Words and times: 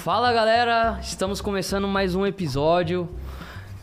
Fala 0.00 0.32
galera, 0.32 0.98
estamos 1.02 1.42
começando 1.42 1.86
mais 1.86 2.14
um 2.14 2.24
episódio 2.24 3.06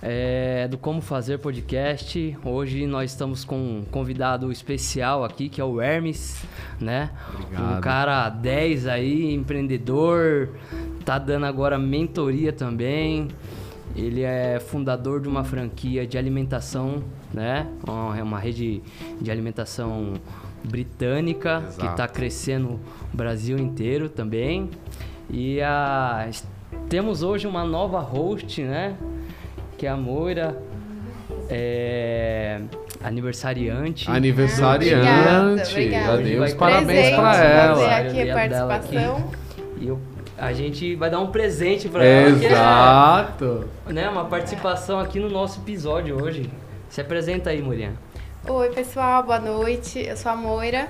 é, 0.02 0.68
do 0.68 0.76
Como 0.76 1.00
Fazer 1.00 1.38
Podcast. 1.38 2.36
Hoje 2.44 2.88
nós 2.88 3.12
estamos 3.12 3.46
com 3.46 3.56
um 3.56 3.86
convidado 3.86 4.52
especial 4.52 5.24
aqui, 5.24 5.48
que 5.48 5.62
é 5.62 5.64
o 5.64 5.80
Hermes, 5.80 6.44
né? 6.82 7.12
Obrigado. 7.32 7.78
Um 7.78 7.82
cara 7.82 8.30
10 8.30 8.88
aí, 8.88 9.32
empreendedor, 9.32 10.50
tá 11.06 11.20
dando 11.20 11.46
agora 11.46 11.78
mentoria 11.78 12.52
também. 12.52 13.28
Ele 13.96 14.24
é 14.24 14.60
fundador 14.60 15.22
de 15.22 15.28
uma 15.28 15.44
franquia 15.44 16.08
de 16.08 16.18
alimentação, 16.18 17.04
né? 17.32 17.68
É 18.18 18.24
uma 18.24 18.40
rede 18.40 18.82
de 19.22 19.30
alimentação 19.30 20.16
britânica 20.64 21.62
que 21.62 21.68
Exato. 21.68 21.92
está 21.92 22.08
crescendo 22.08 22.80
o 23.14 23.16
Brasil 23.16 23.60
inteiro 23.60 24.10
também. 24.10 24.72
E 25.30 25.62
a, 25.62 26.30
temos 26.90 27.22
hoje 27.24 27.48
uma 27.48 27.64
nova 27.66 28.00
host, 28.00 28.62
né? 28.64 28.96
Que 29.78 29.86
é 29.86 29.90
a 29.90 29.98
Moira, 29.98 30.58
é, 31.50 32.60
aniversariante. 33.04 34.10
Aniversariante. 34.10 34.94
Obrigada, 34.94 36.14
obrigada. 36.16 36.44
os 36.46 36.54
parabéns 36.54 37.10
pra 37.10 37.24
fazer 37.34 37.46
ela. 37.46 37.98
aqui 37.98 38.30
a 38.30 38.34
participação. 38.34 39.32
E 39.80 39.88
eu- 39.88 40.00
a 40.38 40.54
gente 40.54 40.96
vai 40.96 41.10
dar 41.10 41.20
um 41.20 41.28
presente 41.28 41.90
pra 41.90 42.04
ela. 42.06 42.40
que 42.40 42.46
Exato. 42.46 43.66
né, 43.88 44.08
uma 44.10 44.26
participação 44.26 45.00
aqui 45.00 45.20
no 45.20 45.30
nosso 45.30 45.60
episódio 45.60 46.22
hoje. 46.22 46.50
Se 46.90 47.02
apresenta 47.02 47.50
aí, 47.50 47.62
Murian. 47.62 47.92
Oi, 48.46 48.70
pessoal, 48.70 49.24
boa 49.24 49.40
noite. 49.40 50.00
Eu 50.00 50.16
sou 50.16 50.32
a 50.32 50.36
Moira. 50.36 50.88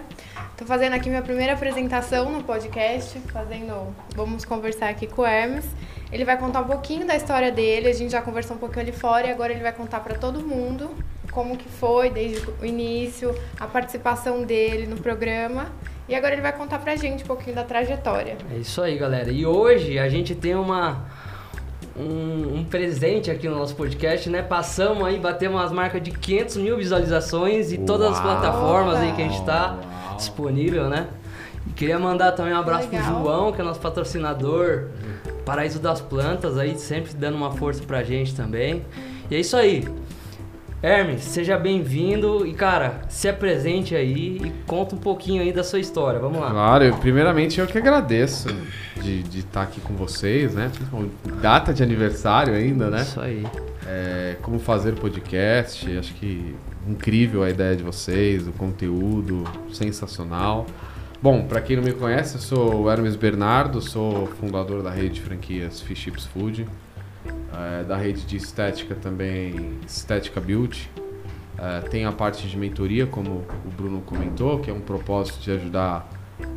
Tô 0.56 0.66
fazendo 0.66 0.94
aqui 0.94 1.10
minha 1.10 1.22
primeira 1.22 1.54
apresentação 1.54 2.32
no 2.32 2.44
podcast, 2.44 3.18
fazendo, 3.32 3.96
vamos 4.16 4.46
conversar 4.46 4.90
aqui 4.90 5.08
com 5.08 5.22
o 5.22 5.26
Hermes. 5.26 5.66
Ele 6.12 6.24
vai 6.24 6.38
contar 6.38 6.62
um 6.62 6.66
pouquinho 6.66 7.08
da 7.08 7.16
história 7.16 7.52
dele, 7.52 7.88
a 7.88 7.94
gente 7.94 8.12
já 8.12 8.22
conversou 8.22 8.56
um 8.56 8.60
pouquinho 8.60 8.82
ali 8.82 8.92
fora 8.92 9.28
e 9.28 9.32
agora 9.32 9.52
ele 9.54 9.64
vai 9.64 9.72
contar 9.74 10.02
pra 10.02 10.16
todo 10.16 10.40
mundo 10.40 10.90
como 11.32 11.58
que 11.58 11.68
foi 11.68 12.10
desde 12.10 12.48
o 12.62 12.66
início, 12.66 13.36
a 13.60 13.66
participação 13.66 14.44
dele 14.44 14.86
no 14.86 14.98
programa. 14.98 15.72
E 16.08 16.16
agora 16.16 16.34
ele 16.34 16.42
vai 16.42 16.54
contar 16.54 16.80
pra 16.80 16.96
gente 16.96 17.24
um 17.24 17.28
pouquinho 17.28 17.56
da 17.56 17.64
trajetória. 17.64 18.38
É 18.52 18.58
isso 18.58 18.82
aí, 18.82 18.98
galera. 18.98 19.30
E 19.32 19.46
hoje 19.46 20.00
a 20.00 20.08
gente 20.08 20.34
tem 20.34 20.56
uma 20.56 21.06
um, 21.98 22.60
um 22.60 22.64
presente 22.64 23.32
aqui 23.32 23.48
no 23.48 23.58
nosso 23.58 23.76
podcast, 23.76 24.30
né? 24.30 24.42
Passamos 24.42 25.06
aí, 25.06 25.20
batemos 25.20 25.60
umas 25.60 25.72
marcas 25.72 26.02
de 26.02 26.12
500 26.12 26.58
mil 26.58 26.78
visualizações 26.78 27.72
e 27.72 27.78
todas 27.78 28.14
as 28.14 28.20
plataformas 28.20 28.98
aí 28.98 29.12
que 29.14 29.22
a 29.22 29.28
gente 29.28 29.44
tá 29.44 29.78
Uau. 30.06 30.16
disponível, 30.16 30.90
né? 30.90 31.08
E 31.66 31.72
queria 31.72 32.00
mandar 32.00 32.32
também 32.34 32.54
um 32.54 32.58
abraço 32.58 32.88
pro 32.88 32.98
Legal. 32.98 33.24
João, 33.24 33.52
que 33.52 33.62
é 33.62 33.64
nosso 33.64 33.80
patrocinador, 33.80 34.88
Paraíso 35.46 35.80
das 35.80 36.00
Plantas, 36.02 36.58
aí 36.58 36.78
sempre 36.78 37.14
dando 37.14 37.36
uma 37.36 37.52
força 37.52 37.84
pra 37.84 38.04
gente 38.04 38.36
também. 38.36 38.86
E 39.30 39.36
é 39.36 39.40
isso 39.40 39.58
aí. 39.58 39.88
Hermes, 40.82 41.22
seja 41.24 41.58
bem-vindo 41.58 42.46
e, 42.46 42.54
cara, 42.54 43.02
se 43.10 43.28
apresente 43.28 43.96
aí 43.96 44.38
e 44.44 44.52
conta 44.68 44.94
um 44.96 45.00
pouquinho 45.00 45.42
aí 45.42 45.52
da 45.52 45.64
sua 45.64 45.80
história. 45.80 46.20
Vamos 46.20 46.40
lá. 46.40 46.52
Claro, 46.52 46.84
eu- 46.84 46.96
primeiramente 46.98 47.60
eu 47.60 47.66
que 47.66 47.78
agradeço 47.80 48.48
de 49.02 49.40
estar 49.40 49.64
aqui 49.64 49.82
com 49.82 49.96
vocês, 49.96 50.54
né? 50.54 50.72
Data 51.42 51.74
de 51.74 51.82
aniversário 51.82 52.54
ainda, 52.54 52.92
né? 52.92 53.02
Isso 53.02 53.20
aí. 53.20 53.44
É, 53.88 54.36
como 54.44 54.60
fazer 54.60 54.94
podcast, 54.94 55.98
acho 55.98 56.14
que 56.14 56.56
incrível 56.88 57.42
a 57.42 57.50
ideia 57.50 57.76
de 57.76 57.84
vocês, 57.84 58.48
o 58.48 58.52
conteúdo 58.52 59.46
sensacional. 59.74 60.68
Bom, 61.20 61.42
para 61.48 61.60
quem 61.60 61.76
não 61.76 61.84
me 61.84 61.94
conhece, 61.94 62.36
eu 62.36 62.42
sou 62.42 62.84
o 62.84 62.92
Hermes 62.92 63.16
Bernardo, 63.16 63.82
sou 63.82 64.28
fundador 64.40 64.84
da 64.84 64.92
rede 64.92 65.16
de 65.16 65.22
franquias 65.22 65.82
Fish 65.82 65.98
Chips 65.98 66.26
Food, 66.26 66.68
é, 67.54 67.84
da 67.84 67.98
rede 67.98 68.26
de 68.26 68.38
estética 68.38 68.96
também, 68.96 69.80
Estética 69.86 70.40
Beauty. 70.40 70.90
É, 71.58 71.82
tem 71.82 72.06
a 72.06 72.12
parte 72.12 72.48
de 72.48 72.58
mentoria, 72.58 73.08
como 73.08 73.46
o 73.66 73.70
Bruno 73.76 74.02
comentou, 74.02 74.60
que 74.60 74.70
é 74.70 74.74
um 74.74 74.80
propósito 74.80 75.40
de 75.40 75.52
ajudar 75.52 76.10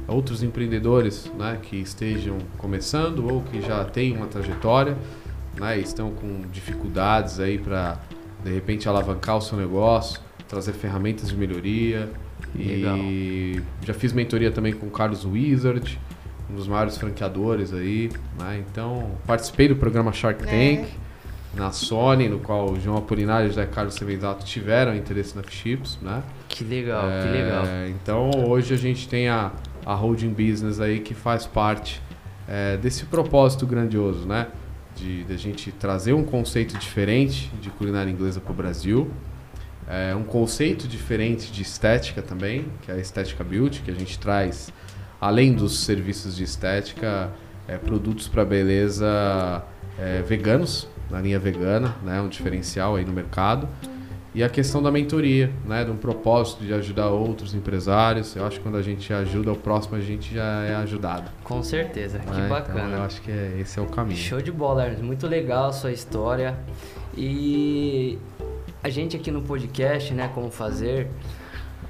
outros 0.06 0.42
empreendedores 0.42 1.30
né, 1.38 1.58
que 1.62 1.76
estejam 1.76 2.38
começando 2.58 3.26
ou 3.26 3.42
que 3.42 3.62
já 3.62 3.84
têm 3.84 4.14
uma 4.14 4.26
trajetória 4.26 4.96
né, 5.58 5.78
e 5.78 5.82
estão 5.82 6.10
com 6.10 6.42
dificuldades 6.52 7.40
aí 7.40 7.58
para 7.58 7.98
de 8.44 8.52
repente 8.52 8.88
alavancar 8.88 9.36
o 9.36 9.40
seu 9.40 9.56
negócio, 9.56 10.20
trazer 10.48 10.72
ferramentas 10.72 11.28
de 11.28 11.36
melhoria. 11.36 12.10
Legal. 12.54 12.96
E 12.96 13.62
já 13.82 13.94
fiz 13.94 14.12
mentoria 14.12 14.50
também 14.50 14.72
com 14.72 14.86
o 14.86 14.90
Carlos 14.90 15.24
Wizard, 15.24 15.98
um 16.50 16.56
dos 16.56 16.66
maiores 16.66 16.96
franqueadores 16.98 17.72
aí, 17.72 18.10
né? 18.38 18.62
Então, 18.68 19.12
participei 19.26 19.68
do 19.68 19.76
programa 19.76 20.12
Shark 20.12 20.42
É. 20.44 20.46
Tank 20.46 20.88
na 21.54 21.72
Sony, 21.72 22.28
no 22.28 22.38
qual 22.38 22.70
o 22.70 22.80
João 22.80 22.96
Apolinário 22.96 23.46
e 23.46 23.48
o 23.48 23.50
José 23.50 23.66
Carlos 23.66 23.94
Sevenzato 23.94 24.44
tiveram 24.44 24.94
interesse 24.94 25.36
na 25.36 25.42
Chips, 25.42 25.98
né? 26.00 26.22
Que 26.48 26.62
legal, 26.62 27.02
que 27.02 27.28
É, 27.28 27.32
legal. 27.32 27.64
Então 27.88 28.30
hoje 28.48 28.72
a 28.72 28.76
gente 28.76 29.08
tem 29.08 29.28
a, 29.28 29.50
a 29.84 29.94
holding 29.94 30.30
business 30.30 30.80
aí 30.80 31.00
que 31.00 31.12
faz 31.12 31.46
parte 31.46 32.00
é, 32.48 32.76
desse 32.76 33.04
propósito 33.04 33.66
grandioso, 33.66 34.26
né? 34.26 34.46
De, 34.94 35.24
de 35.24 35.32
a 35.32 35.36
gente 35.36 35.72
trazer 35.72 36.12
um 36.12 36.24
conceito 36.24 36.76
diferente 36.78 37.50
de 37.60 37.70
culinária 37.70 38.10
inglesa 38.10 38.40
para 38.40 38.52
o 38.52 38.54
Brasil, 38.54 39.10
é, 39.88 40.14
um 40.14 40.22
conceito 40.22 40.86
diferente 40.86 41.50
de 41.50 41.62
estética 41.62 42.22
também, 42.22 42.66
que 42.82 42.92
é 42.92 42.94
a 42.94 42.98
estética 42.98 43.42
beauty, 43.42 43.82
que 43.82 43.90
a 43.90 43.94
gente 43.94 44.18
traz 44.18 44.72
além 45.20 45.52
dos 45.52 45.80
serviços 45.80 46.36
de 46.36 46.44
estética, 46.44 47.30
é, 47.68 47.76
produtos 47.76 48.26
para 48.28 48.44
beleza 48.44 49.62
é, 49.98 50.22
veganos, 50.22 50.88
na 51.10 51.20
linha 51.20 51.38
vegana, 51.38 51.94
né? 52.02 52.20
Um 52.20 52.28
diferencial 52.28 52.96
aí 52.96 53.04
no 53.04 53.12
mercado. 53.12 53.68
E 54.32 54.44
a 54.44 54.48
questão 54.48 54.80
da 54.80 54.92
mentoria, 54.92 55.50
né? 55.66 55.84
De 55.84 55.90
um 55.90 55.96
propósito 55.96 56.64
de 56.64 56.72
ajudar 56.72 57.08
outros 57.08 57.52
empresários. 57.52 58.36
Eu 58.36 58.46
acho 58.46 58.58
que 58.58 58.62
quando 58.62 58.76
a 58.76 58.82
gente 58.82 59.12
ajuda 59.12 59.52
o 59.52 59.56
próximo, 59.56 59.96
a 59.96 60.00
gente 60.00 60.32
já 60.32 60.62
é 60.64 60.74
ajudado. 60.76 61.28
Com 61.42 61.62
certeza, 61.64 62.20
que 62.20 62.26
né? 62.26 62.32
Então, 62.32 62.44
eu 62.44 62.48
bacana. 62.48 63.04
acho 63.04 63.20
que 63.22 63.30
é- 63.30 63.56
esse 63.60 63.78
é 63.78 63.82
o 63.82 63.86
caminho. 63.86 64.16
Show 64.16 64.40
de 64.40 64.52
bola. 64.52 64.88
Muito 65.02 65.26
legal 65.26 65.70
a 65.70 65.72
sua 65.72 65.90
história. 65.90 66.56
E 67.16 68.18
a 68.82 68.88
gente 68.88 69.16
aqui 69.16 69.30
no 69.32 69.42
podcast, 69.42 70.14
né, 70.14 70.30
como 70.32 70.48
fazer, 70.50 71.08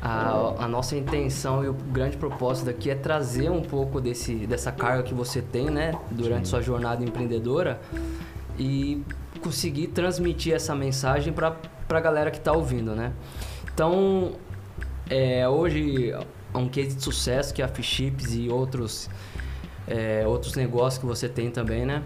a, 0.02 0.64
a 0.64 0.68
nossa 0.68 0.96
intenção 0.96 1.62
e 1.62 1.68
o 1.68 1.74
grande 1.74 2.16
propósito 2.16 2.66
daqui 2.66 2.90
é 2.90 2.94
trazer 2.94 3.50
um 3.50 3.60
pouco 3.60 4.00
desse, 4.00 4.34
dessa 4.46 4.72
carga 4.72 5.02
que 5.02 5.12
você 5.12 5.42
tem, 5.42 5.68
né, 5.68 5.92
durante 6.10 6.48
sua 6.48 6.62
jornada 6.62 7.04
empreendedora 7.04 7.80
e 8.58 9.02
conseguir 9.42 9.88
transmitir 9.88 10.54
essa 10.54 10.74
mensagem 10.74 11.32
para 11.32 11.56
a 11.88 12.00
galera 12.00 12.30
que 12.30 12.38
está 12.38 12.52
ouvindo, 12.52 12.94
né? 12.94 13.12
Então, 13.72 14.32
é, 15.08 15.48
hoje 15.48 16.12
é 16.12 16.58
um 16.58 16.68
case 16.68 16.96
de 16.96 17.02
sucesso 17.02 17.52
que 17.54 17.62
é 17.62 17.64
a 17.64 17.68
Fish 17.68 17.86
Chips 17.86 18.34
e 18.34 18.48
outros, 18.48 19.08
é, 19.86 20.24
outros 20.26 20.54
negócios 20.54 20.98
que 20.98 21.06
você 21.06 21.28
tem 21.28 21.50
também, 21.50 21.84
né? 21.84 22.02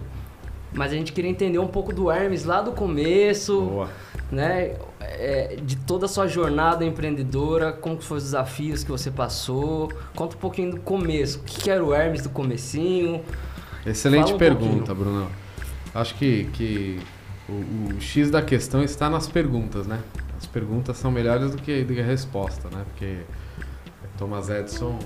Mas 0.74 0.92
a 0.92 0.96
gente 0.96 1.12
queria 1.12 1.30
entender 1.30 1.58
um 1.58 1.68
pouco 1.68 1.92
do 1.92 2.10
Hermes 2.10 2.44
lá 2.44 2.60
do 2.60 2.72
começo, 2.72 3.60
Boa. 3.62 3.88
né? 4.30 4.74
É, 5.00 5.56
de 5.62 5.76
toda 5.76 6.06
a 6.06 6.08
sua 6.08 6.26
jornada 6.26 6.84
empreendedora, 6.84 7.72
como 7.72 8.00
foram 8.00 8.18
os 8.18 8.24
desafios 8.24 8.82
que 8.82 8.90
você 8.90 9.10
passou. 9.10 9.90
Conta 10.16 10.34
um 10.34 10.38
pouquinho 10.40 10.72
do 10.72 10.80
começo. 10.80 11.38
O 11.38 11.42
que 11.42 11.70
era 11.70 11.82
o 11.82 11.94
Hermes 11.94 12.22
do 12.22 12.30
comecinho? 12.30 13.22
Excelente 13.86 14.32
um 14.32 14.38
pergunta, 14.38 14.92
Bruno. 14.92 15.30
Acho 15.94 16.14
que, 16.16 16.44
que 16.52 16.98
o, 17.48 17.94
o 17.94 18.00
X 18.00 18.30
da 18.30 18.42
questão 18.42 18.82
está 18.82 19.09
nas 19.09 19.28
perguntas, 19.28 19.86
né? 19.86 20.00
As 20.36 20.47
perguntas 20.47 20.97
são 20.97 21.10
melhores 21.10 21.53
do 21.53 21.59
que, 21.59 21.84
do 21.84 21.94
que 21.94 22.00
a 22.00 22.04
resposta, 22.04 22.68
né? 22.68 22.84
Porque 22.91 23.18
Thomas 24.18 24.48
Edison, 24.48 24.98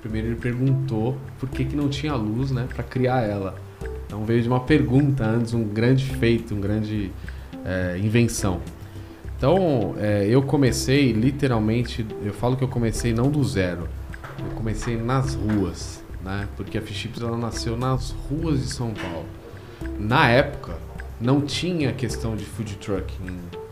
primeiro 0.00 0.28
ele 0.28 0.36
perguntou 0.36 1.16
por 1.40 1.48
que, 1.48 1.64
que 1.64 1.74
não 1.74 1.88
tinha 1.88 2.14
luz, 2.14 2.52
né? 2.52 2.68
Para 2.72 2.84
criar 2.84 3.22
ela. 3.22 3.65
Então 4.06 4.24
veio 4.24 4.42
de 4.42 4.48
uma 4.48 4.60
pergunta 4.60 5.24
antes, 5.24 5.52
um 5.52 5.64
grande 5.64 6.04
feito, 6.04 6.54
um 6.54 6.60
grande 6.60 7.10
é, 7.64 7.98
invenção. 7.98 8.60
Então, 9.36 9.94
é, 9.98 10.26
eu 10.28 10.42
comecei 10.42 11.12
literalmente, 11.12 12.06
eu 12.24 12.32
falo 12.32 12.56
que 12.56 12.64
eu 12.64 12.68
comecei 12.68 13.12
não 13.12 13.30
do 13.30 13.44
zero, 13.44 13.86
eu 14.38 14.56
comecei 14.56 14.96
nas 14.96 15.34
ruas, 15.34 16.02
né? 16.24 16.48
Porque 16.56 16.78
a 16.78 16.82
Fish 16.82 16.96
Chips, 16.96 17.20
ela 17.20 17.36
nasceu 17.36 17.76
nas 17.76 18.12
ruas 18.30 18.60
de 18.60 18.68
São 18.68 18.94
Paulo. 18.94 19.26
Na 19.98 20.28
época, 20.28 20.78
não 21.20 21.42
tinha 21.42 21.92
questão 21.92 22.34
de 22.34 22.44
food 22.44 22.76
truck 22.76 23.12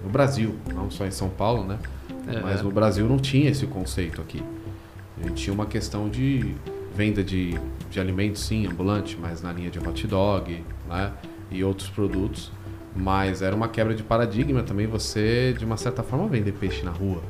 no 0.03 0.11
Brasil, 0.11 0.55
não 0.75 0.91
só 0.91 1.07
em 1.07 1.11
São 1.11 1.31
Paulo, 1.31 1.65
né? 1.65 1.79
É. 2.27 2.41
Mas 2.41 2.61
no 2.61 2.71
Brasil 2.71 3.07
não 3.07 3.17
tinha 3.17 3.51
esse 3.51 3.67
conceito 3.67 4.21
aqui. 4.21 4.43
A 5.19 5.29
gente 5.29 5.43
tinha 5.43 5.55
uma 5.55 5.67
questão 5.67 6.11
de 6.11 6.55
venda 6.95 7.23
de, 7.23 7.59
de 7.91 8.01
alimentos, 8.01 8.43
sim, 8.43 8.67
ambulante, 8.67 9.19
mas 9.21 9.43
na 9.43 9.53
linha 9.53 9.71
de 9.71 9.79
hot 9.79 10.07
dog, 10.07 10.65
né? 10.89 11.13
E 11.51 11.63
outros 11.65 11.89
produtos. 11.89 12.53
Mas 12.97 13.43
era 13.43 13.55
uma 13.55 13.69
quebra 13.69 13.95
de 13.95 14.05
paradigma 14.05 14.63
também 14.63 14.87
você, 14.87 15.53
de 15.59 15.65
uma 15.65 15.77
certa 15.77 16.03
forma, 16.03 16.29
vender 16.29 16.53
peixe 16.53 16.85
na 16.85 16.93
rua, 16.93 17.21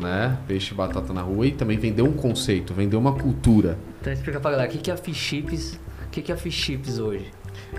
né? 0.00 0.38
Peixe 0.46 0.72
e 0.72 0.76
batata 0.76 1.12
na 1.12 1.22
rua 1.22 1.46
e 1.46 1.50
também 1.50 1.76
vender 1.76 2.02
um 2.02 2.12
conceito, 2.12 2.72
vender 2.72 2.96
uma 2.96 3.12
cultura. 3.12 3.76
Então 4.00 4.12
explica 4.12 4.38
pra 4.38 4.52
galera, 4.52 4.72
o 4.72 4.78
que 4.78 4.90
é 4.90 4.94
a 4.94 4.96
Fish 4.96 5.16
Chips? 5.16 5.80
O 6.06 6.10
que 6.10 6.30
é 6.30 6.34
a 6.34 6.38
Fish 6.38 6.54
Chips 6.54 6.98
hoje? 7.00 7.32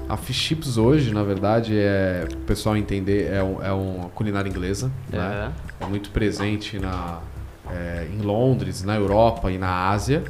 A 0.10 0.18
Fish 0.18 0.36
Chips 0.36 0.78
hoje, 0.78 1.14
na 1.14 1.24
verdade, 1.24 1.78
é 1.78 2.28
o 2.30 2.38
pessoal 2.40 2.76
entender, 2.76 3.32
é, 3.32 3.42
um, 3.42 3.64
é 3.64 3.72
uma 3.72 4.10
culinária 4.10 4.50
inglesa, 4.50 4.92
né? 5.10 5.54
É. 5.80 5.86
É 5.86 5.88
muito 5.88 6.10
presente 6.12 6.78
na, 6.78 7.22
é, 7.72 8.08
em 8.14 8.22
Londres, 8.22 8.84
na 8.84 8.96
Europa 8.96 9.50
e 9.50 9.58
na 9.58 9.90
Ásia. 9.90 10.24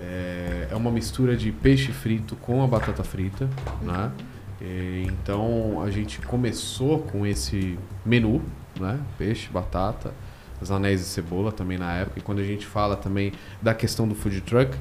É, 0.00 0.68
é 0.70 0.76
uma 0.76 0.90
mistura 0.90 1.36
de 1.36 1.50
peixe 1.50 1.92
frito 1.92 2.36
com 2.36 2.62
a 2.62 2.66
batata 2.66 3.02
frita, 3.02 3.48
né? 3.82 4.12
E, 4.60 5.06
então 5.08 5.82
a 5.82 5.90
gente 5.90 6.20
começou 6.20 7.00
com 7.00 7.26
esse 7.26 7.78
menu, 8.04 8.42
né? 8.78 9.00
Peixe, 9.16 9.48
batata, 9.50 10.12
os 10.60 10.70
anéis 10.70 11.00
de 11.00 11.06
cebola 11.06 11.52
também 11.52 11.78
na 11.78 11.92
época. 11.94 12.18
E 12.18 12.22
quando 12.22 12.40
a 12.40 12.44
gente 12.44 12.66
fala 12.66 12.96
também 12.96 13.32
da 13.60 13.74
questão 13.74 14.06
do 14.06 14.14
food 14.14 14.40
truck, 14.42 14.76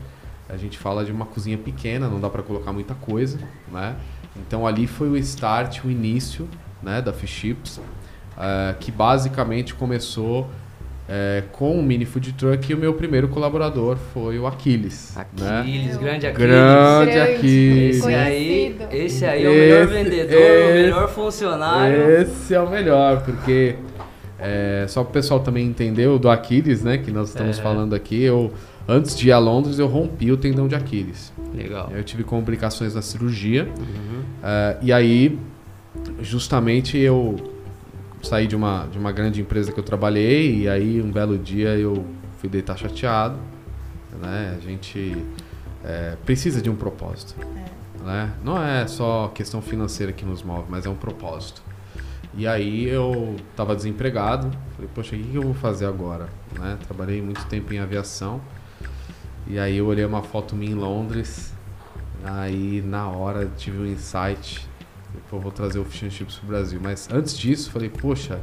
a 0.50 0.58
gente 0.58 0.78
fala 0.78 1.04
de 1.04 1.12
uma 1.12 1.26
cozinha 1.26 1.58
pequena, 1.58 2.08
não 2.08 2.20
dá 2.20 2.30
para 2.30 2.42
colocar 2.42 2.72
muita 2.72 2.96
coisa, 2.96 3.40
né? 3.72 3.96
Então 4.36 4.66
ali 4.66 4.88
foi 4.88 5.10
o 5.10 5.18
start, 5.18 5.84
o 5.84 5.92
início, 5.92 6.48
né, 6.82 7.02
da 7.02 7.12
Fish 7.12 7.30
Chips, 7.32 7.82
eh, 8.38 8.76
que 8.80 8.92
basicamente 8.92 9.74
começou 9.74 10.50
eh, 11.10 11.44
com 11.54 11.80
o 11.80 11.84
mini 11.84 12.06
food 12.06 12.34
truck 12.34 12.70
e 12.72 12.76
o 12.76 12.78
meu 12.78 12.94
primeiro 12.94 13.28
colaborador 13.30 13.98
foi 14.14 14.38
o 14.40 14.46
Aquiles, 14.48 15.14
né? 15.40 15.60
Aquiles, 15.62 15.98
grande 15.98 16.28
Aquiles. 16.28 16.48
Grande 16.48 17.12
Grande. 17.12 17.36
Aquiles. 17.36 17.98
Esse 17.98 18.14
aí, 18.16 18.76
esse 18.92 19.26
aí 19.26 19.44
é 19.46 19.50
o 19.50 19.52
melhor 19.54 19.84
Esse- 19.84 19.94
vendedor, 19.94 20.38
o 20.38 20.44
esse- 20.44 20.74
melhor 20.74 21.10
funcionário. 21.10 22.10
Esse 22.22 22.54
é 22.54 22.60
o 22.60 22.70
melhor, 22.70 23.24
porque 23.24 23.76
é, 24.40 24.86
só 24.88 25.02
para 25.04 25.10
o 25.10 25.14
pessoal 25.14 25.40
também 25.40 25.66
entender 25.66 26.08
o 26.08 26.20
do 26.20 26.30
Aquiles, 26.30 26.84
né, 26.84 26.98
que 26.98 27.10
nós 27.12 27.30
estamos 27.30 27.58
É. 27.58 27.62
falando 27.62 27.96
aqui, 27.96 28.22
eu 28.22 28.52
antes 28.88 29.18
de 29.18 29.30
ir 29.30 29.32
a 29.32 29.40
Londres 29.40 29.80
eu 29.80 29.88
rompi 29.88 30.32
o 30.32 30.38
tendão 30.38 30.68
de 30.68 30.76
Aquiles. 30.76 31.34
Legal. 31.56 31.90
Eu 31.96 32.04
tive 32.04 32.24
complicações 32.24 32.94
na 32.96 33.02
cirurgia 33.02 33.64
Uhum. 33.64 34.22
é, 34.44 34.78
e 34.82 34.94
aí 34.94 35.38
justamente 36.22 36.98
eu 36.98 37.36
saí 38.22 38.48
de 38.48 38.56
uma 38.56 38.88
de 38.88 38.98
uma 38.98 39.12
grande 39.12 39.42
empresa 39.42 39.72
que 39.72 39.80
eu 39.80 39.84
trabalhei 39.84 40.64
e 40.64 40.70
aí 40.70 41.02
um 41.02 41.12
belo 41.12 41.38
dia 41.38 41.70
eu 41.78 42.06
fui 42.38 42.50
deitar 42.50 42.78
chateado, 42.78 43.38
né? 44.22 44.56
A 44.58 44.62
gente 44.62 45.18
é, 45.84 46.16
precisa 46.26 46.62
de 46.62 46.70
um 46.70 46.76
propósito, 46.76 47.36
né? 48.04 48.32
Não 48.44 48.62
é 48.62 48.88
só 48.88 49.30
questão 49.30 49.62
financeira 49.62 50.12
que 50.12 50.26
nos 50.26 50.44
move, 50.44 50.66
mas 50.70 50.86
é 50.86 50.90
um 50.90 50.96
propósito. 50.96 51.62
E 52.38 52.46
aí 52.46 52.88
eu 52.88 53.36
estava 53.50 53.76
desempregado, 53.76 54.52
falei, 54.76 54.90
poxa, 54.94 55.16
o 55.16 55.20
que 55.20 55.28
que 55.28 55.36
eu 55.36 55.42
vou 55.42 55.56
fazer 55.56 55.88
agora? 55.88 56.30
Né? 56.60 56.78
Trabalhei 56.86 57.20
muito 57.20 57.44
tempo 57.48 57.74
em 57.74 57.80
aviação. 57.80 58.40
E 59.48 59.58
aí 59.58 59.78
eu 59.78 59.88
olhei 59.88 60.06
uma 60.06 60.22
foto 60.22 60.56
minha 60.56 60.72
em 60.72 60.76
Londres. 60.76 61.52
Aí 62.24 62.84
na 62.86 63.10
hora 63.10 63.50
tive 63.58 63.80
um 63.80 63.86
insight. 63.88 64.70
Vou 65.32 65.52
trazer 65.52 65.80
o 65.80 65.86
Fish 65.86 66.04
and 66.04 66.10
Chips 66.10 66.36
pro 66.36 66.48
Brasil. 66.48 66.80
Mas 66.82 67.10
antes 67.12 67.38
disso, 67.38 67.70
falei, 67.72 67.90
poxa, 67.90 68.40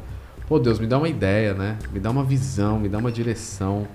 pô 0.47 0.59
Deus, 0.59 0.79
me 0.79 0.87
dá 0.87 0.99
uma 0.99 1.09
ideia, 1.09 1.55
né? 1.55 1.79
Me 1.93 1.99
dá 1.99 2.11
uma 2.11 2.25
visão, 2.25 2.79
me 2.79 2.89
dá 2.89 2.99
uma 2.99 3.11
direção. 3.11 3.87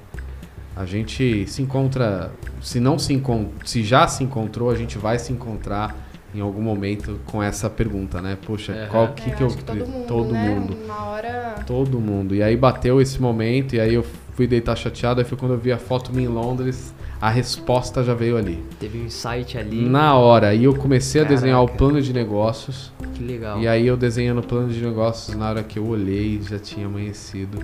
A 0.76 0.86
gente 0.86 1.46
se 1.48 1.62
encontra, 1.62 2.32
se 2.62 2.80
não 2.80 2.98
se 2.98 3.14
encont 3.14 3.50
se 3.66 3.84
já 3.84 4.08
se 4.08 4.24
encontrou, 4.24 4.70
a 4.70 4.76
gente 4.76 4.98
vai 4.98 5.20
se 5.20 5.32
encontrar 5.34 5.96
em 6.34 6.42
algum 6.42 6.62
momento 6.62 7.20
com 7.26 7.42
essa 7.42 7.70
pergunta, 7.70 8.22
né? 8.22 8.38
Poxa, 8.46 8.72
Aham. 8.74 8.88
qual 8.88 9.08
que 9.10 9.30
É, 9.32 9.36
que 9.36 9.42
eu 9.44 9.48
que 9.50 9.64
todo 9.64 9.86
mundo, 9.86 10.08
todo 10.08 10.32
né? 10.32 10.50
mundo. 10.50 10.78
Uma 10.86 11.06
hora... 11.06 11.56
Todo 11.66 12.00
mundo. 12.00 12.34
E 12.36 12.42
aí 12.42 12.56
bateu 12.56 13.02
esse 13.02 13.20
momento, 13.22 13.76
e 13.76 13.80
aí 13.80 13.94
eu 13.96 14.06
fui 14.40 14.48
deitar 14.48 14.74
chateado, 14.78 15.20
aí 15.20 15.28
foi 15.28 15.38
quando 15.38 15.52
eu 15.52 15.58
vi 15.58 15.70
a 15.70 15.78
foto 15.78 16.14
minha 16.14 16.30
em 16.30 16.32
Londres, 16.32 16.94
a 17.20 17.30
resposta 17.30 18.02
já 18.02 18.14
veio 18.14 18.38
ali. 18.38 18.64
Teve 18.80 18.98
um 18.98 19.04
insight 19.04 19.58
ali. 19.58 19.82
Na 19.82 20.16
hora. 20.16 20.56
E 20.56 20.64
eu 20.64 20.74
comecei 20.74 21.20
a 21.20 21.26
desenhar 21.26 21.62
o 21.62 21.66
Caraca. 21.66 21.78
plano 21.78 22.02
de 22.02 22.14
negócios. 22.14 22.90
Que 23.16 23.22
legal. 23.22 23.60
E 23.60 23.68
aí 23.68 23.86
eu 23.86 23.98
desenhando 23.98 24.40
o 24.40 24.44
plano 24.44 24.70
de 24.70 24.82
negócios, 24.82 25.36
na 25.36 25.50
hora 25.50 25.62
que 25.62 25.78
eu 25.78 25.86
olhei, 25.86 26.42
já 26.42 26.58
tinha 26.58 26.86
amanhecido. 26.86 27.60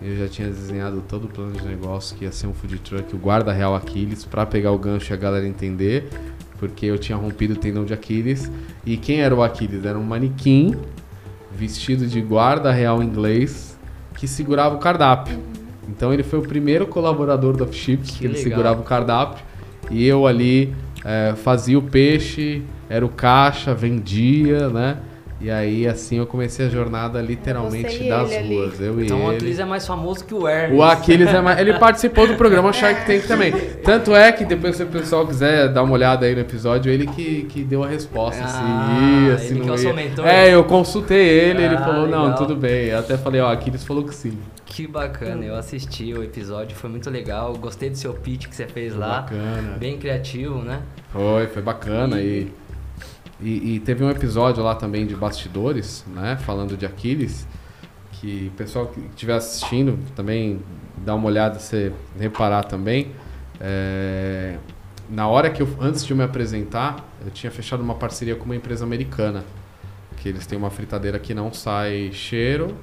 Eu 0.00 0.16
já 0.16 0.28
tinha 0.28 0.48
desenhado 0.48 1.04
todo 1.06 1.24
o 1.24 1.28
plano 1.28 1.52
de 1.52 1.66
negócio 1.66 2.16
que 2.16 2.24
ia 2.24 2.32
ser 2.32 2.46
um 2.46 2.54
food 2.54 2.78
truck, 2.78 3.14
o 3.14 3.18
guarda 3.18 3.52
real 3.52 3.76
Aquiles, 3.76 4.24
pra 4.24 4.46
pegar 4.46 4.72
o 4.72 4.78
gancho 4.78 5.12
e 5.12 5.14
a 5.14 5.16
galera 5.18 5.46
entender, 5.46 6.08
porque 6.58 6.86
eu 6.86 6.96
tinha 6.96 7.18
rompido 7.18 7.52
o 7.52 7.56
tendão 7.58 7.84
de 7.84 7.92
Aquiles. 7.92 8.50
E 8.86 8.96
quem 8.96 9.20
era 9.20 9.34
o 9.34 9.42
Aquiles? 9.42 9.84
Era 9.84 9.98
um 9.98 10.04
manequim 10.04 10.74
vestido 11.52 12.06
de 12.06 12.22
guarda 12.22 12.72
real 12.72 13.02
inglês 13.02 13.78
que 14.16 14.26
segurava 14.26 14.74
o 14.74 14.78
cardápio. 14.78 15.57
Então 15.88 16.12
ele 16.12 16.22
foi 16.22 16.38
o 16.38 16.42
primeiro 16.42 16.86
colaborador 16.86 17.56
da 17.56 17.66
Chips 17.70 18.10
que, 18.10 18.18
Que 18.18 18.24
ele 18.26 18.34
legal. 18.34 18.50
segurava 18.50 18.80
o 18.80 18.84
cardápio 18.84 19.44
e 19.90 20.06
eu 20.06 20.26
ali 20.26 20.74
eh, 21.04 21.34
fazia 21.36 21.78
o 21.78 21.82
peixe, 21.82 22.62
era 22.88 23.04
o 23.04 23.08
caixa, 23.08 23.74
vendia, 23.74 24.68
né? 24.68 24.98
E 25.40 25.50
aí 25.50 25.86
assim 25.86 26.18
eu 26.18 26.26
comecei 26.26 26.66
a 26.66 26.68
jornada 26.68 27.20
literalmente 27.20 28.08
das 28.08 28.30
ele 28.32 28.36
ali. 28.36 28.54
ruas, 28.56 28.80
eu 28.80 29.00
e 29.00 29.04
Então 29.04 29.24
o 29.24 29.28
ele. 29.28 29.36
Aquiles 29.36 29.58
é 29.60 29.64
mais 29.64 29.86
famoso 29.86 30.24
que 30.24 30.34
o 30.34 30.48
Hermes. 30.48 30.78
O 30.78 30.82
Aquiles 30.82 31.28
é 31.28 31.40
mais... 31.40 31.58
Ele 31.60 31.74
participou 31.74 32.26
do 32.26 32.34
programa 32.34 32.72
Shark 32.72 33.06
Tank 33.06 33.26
também. 33.28 33.52
Tanto 33.84 34.14
é 34.16 34.32
que 34.32 34.44
depois, 34.44 34.74
se 34.74 34.82
o 34.82 34.86
pessoal 34.86 35.24
quiser 35.26 35.68
dar 35.72 35.84
uma 35.84 35.92
olhada 35.92 36.26
aí 36.26 36.34
no 36.34 36.40
episódio, 36.40 36.90
ele 36.90 37.06
que, 37.06 37.42
que 37.44 37.62
deu 37.62 37.84
a 37.84 37.88
resposta. 37.88 38.42
Ah, 38.44 38.48
se 38.48 39.30
ia, 39.30 39.38
se 39.38 39.54
ele 39.54 39.64
não 39.64 39.76
que 39.76 40.22
é? 40.28 40.48
É, 40.48 40.54
eu 40.54 40.64
consultei 40.64 41.24
ele, 41.28 41.62
ele 41.62 41.76
Ah, 41.76 41.84
falou, 41.84 42.08
não, 42.08 42.22
legal. 42.24 42.36
tudo 42.36 42.56
bem. 42.56 42.86
Eu 42.86 42.98
até 42.98 43.16
falei, 43.16 43.40
ó, 43.40 43.52
Aquiles 43.52 43.84
falou 43.84 44.02
que 44.04 44.14
sim. 44.14 44.36
Que 44.66 44.86
bacana, 44.86 45.44
eu 45.44 45.54
assisti 45.56 46.12
o 46.14 46.22
episódio, 46.22 46.76
foi 46.76 46.90
muito 46.90 47.08
legal. 47.10 47.54
Gostei 47.54 47.90
do 47.90 47.96
seu 47.96 48.12
pitch 48.12 48.46
que 48.48 48.54
você 48.54 48.66
fez 48.66 48.94
lá. 48.94 49.22
Bacana. 49.22 49.76
Bem 49.78 49.98
criativo, 49.98 50.62
né? 50.62 50.80
Foi, 51.12 51.46
foi 51.46 51.62
bacana 51.62 52.20
e, 52.20 52.26
e, 52.42 52.52
e 53.40 53.80
teve 53.80 54.02
um 54.02 54.10
episódio 54.10 54.62
lá 54.62 54.74
também 54.74 55.06
de 55.06 55.14
bastidores, 55.14 56.04
né, 56.08 56.36
falando 56.36 56.76
de 56.76 56.84
Aquiles, 56.84 57.46
que 58.12 58.50
o 58.52 58.56
pessoal 58.56 58.86
que 58.86 59.00
estiver 59.00 59.34
assistindo 59.34 59.98
também 60.16 60.60
dá 60.96 61.14
uma 61.14 61.26
olhada, 61.26 61.58
você 61.58 61.92
reparar 62.18 62.64
também. 62.64 63.12
É, 63.60 64.56
na 65.08 65.28
hora 65.28 65.50
que 65.50 65.62
eu, 65.62 65.68
antes 65.80 66.04
de 66.04 66.12
eu 66.12 66.16
me 66.16 66.24
apresentar, 66.24 66.96
eu 67.24 67.30
tinha 67.30 67.50
fechado 67.50 67.80
uma 67.80 67.94
parceria 67.94 68.34
com 68.34 68.44
uma 68.44 68.56
empresa 68.56 68.84
americana, 68.84 69.44
que 70.16 70.28
eles 70.28 70.46
têm 70.46 70.58
uma 70.58 70.70
fritadeira 70.70 71.18
que 71.18 71.32
não 71.32 71.52
sai 71.52 72.10
cheiro 72.12 72.74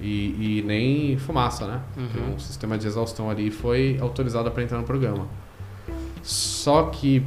e, 0.00 0.58
e 0.58 0.62
nem 0.62 1.18
fumaça, 1.18 1.66
né? 1.66 1.80
Uhum. 1.96 2.34
um 2.34 2.38
sistema 2.38 2.78
de 2.78 2.86
exaustão 2.86 3.30
ali 3.30 3.48
e 3.48 3.50
foi 3.50 3.98
autorizado 4.00 4.50
para 4.50 4.62
entrar 4.62 4.78
no 4.78 4.84
programa. 4.84 5.28
Só 6.22 6.84
que 6.84 7.22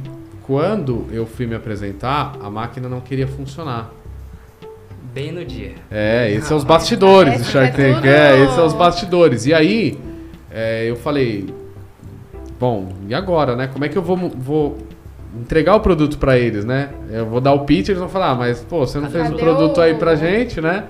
quando 0.46 1.06
eu 1.10 1.26
fui 1.26 1.46
me 1.46 1.54
apresentar, 1.54 2.34
a 2.40 2.50
máquina 2.50 2.88
não 2.88 3.00
queria 3.00 3.26
funcionar. 3.26 3.90
Bem 5.14 5.32
no 5.32 5.44
dia. 5.44 5.74
É, 5.90 6.30
esses 6.30 6.48
são 6.48 6.56
os 6.56 6.64
bastidores 6.64 7.38
do 7.38 7.44
Shark 7.44 7.80
é 7.80 7.92
Tank. 7.92 8.04
É, 8.04 8.42
esses 8.42 8.54
são 8.54 8.66
os 8.66 8.72
bastidores. 8.72 9.46
E 9.46 9.54
aí, 9.54 9.98
é, 10.50 10.90
eu 10.90 10.96
falei, 10.96 11.46
bom, 12.58 12.92
e 13.08 13.14
agora, 13.14 13.54
né? 13.54 13.68
Como 13.68 13.84
é 13.84 13.88
que 13.88 13.96
eu 13.96 14.02
vou, 14.02 14.16
vou 14.16 14.78
entregar 15.40 15.76
o 15.76 15.80
produto 15.80 16.18
pra 16.18 16.38
eles, 16.38 16.64
né? 16.64 16.90
Eu 17.10 17.26
vou 17.26 17.40
dar 17.40 17.52
o 17.52 17.60
pitch, 17.60 17.88
eles 17.88 18.00
vão 18.00 18.08
falar, 18.08 18.30
ah, 18.30 18.34
mas 18.34 18.60
pô, 18.60 18.80
você 18.80 18.98
não 18.98 19.10
fez 19.10 19.28
o 19.28 19.32
Cadê 19.32 19.42
produto 19.42 19.80
aí 19.80 19.94
pra 19.94 20.14
gente, 20.14 20.60
né? 20.60 20.84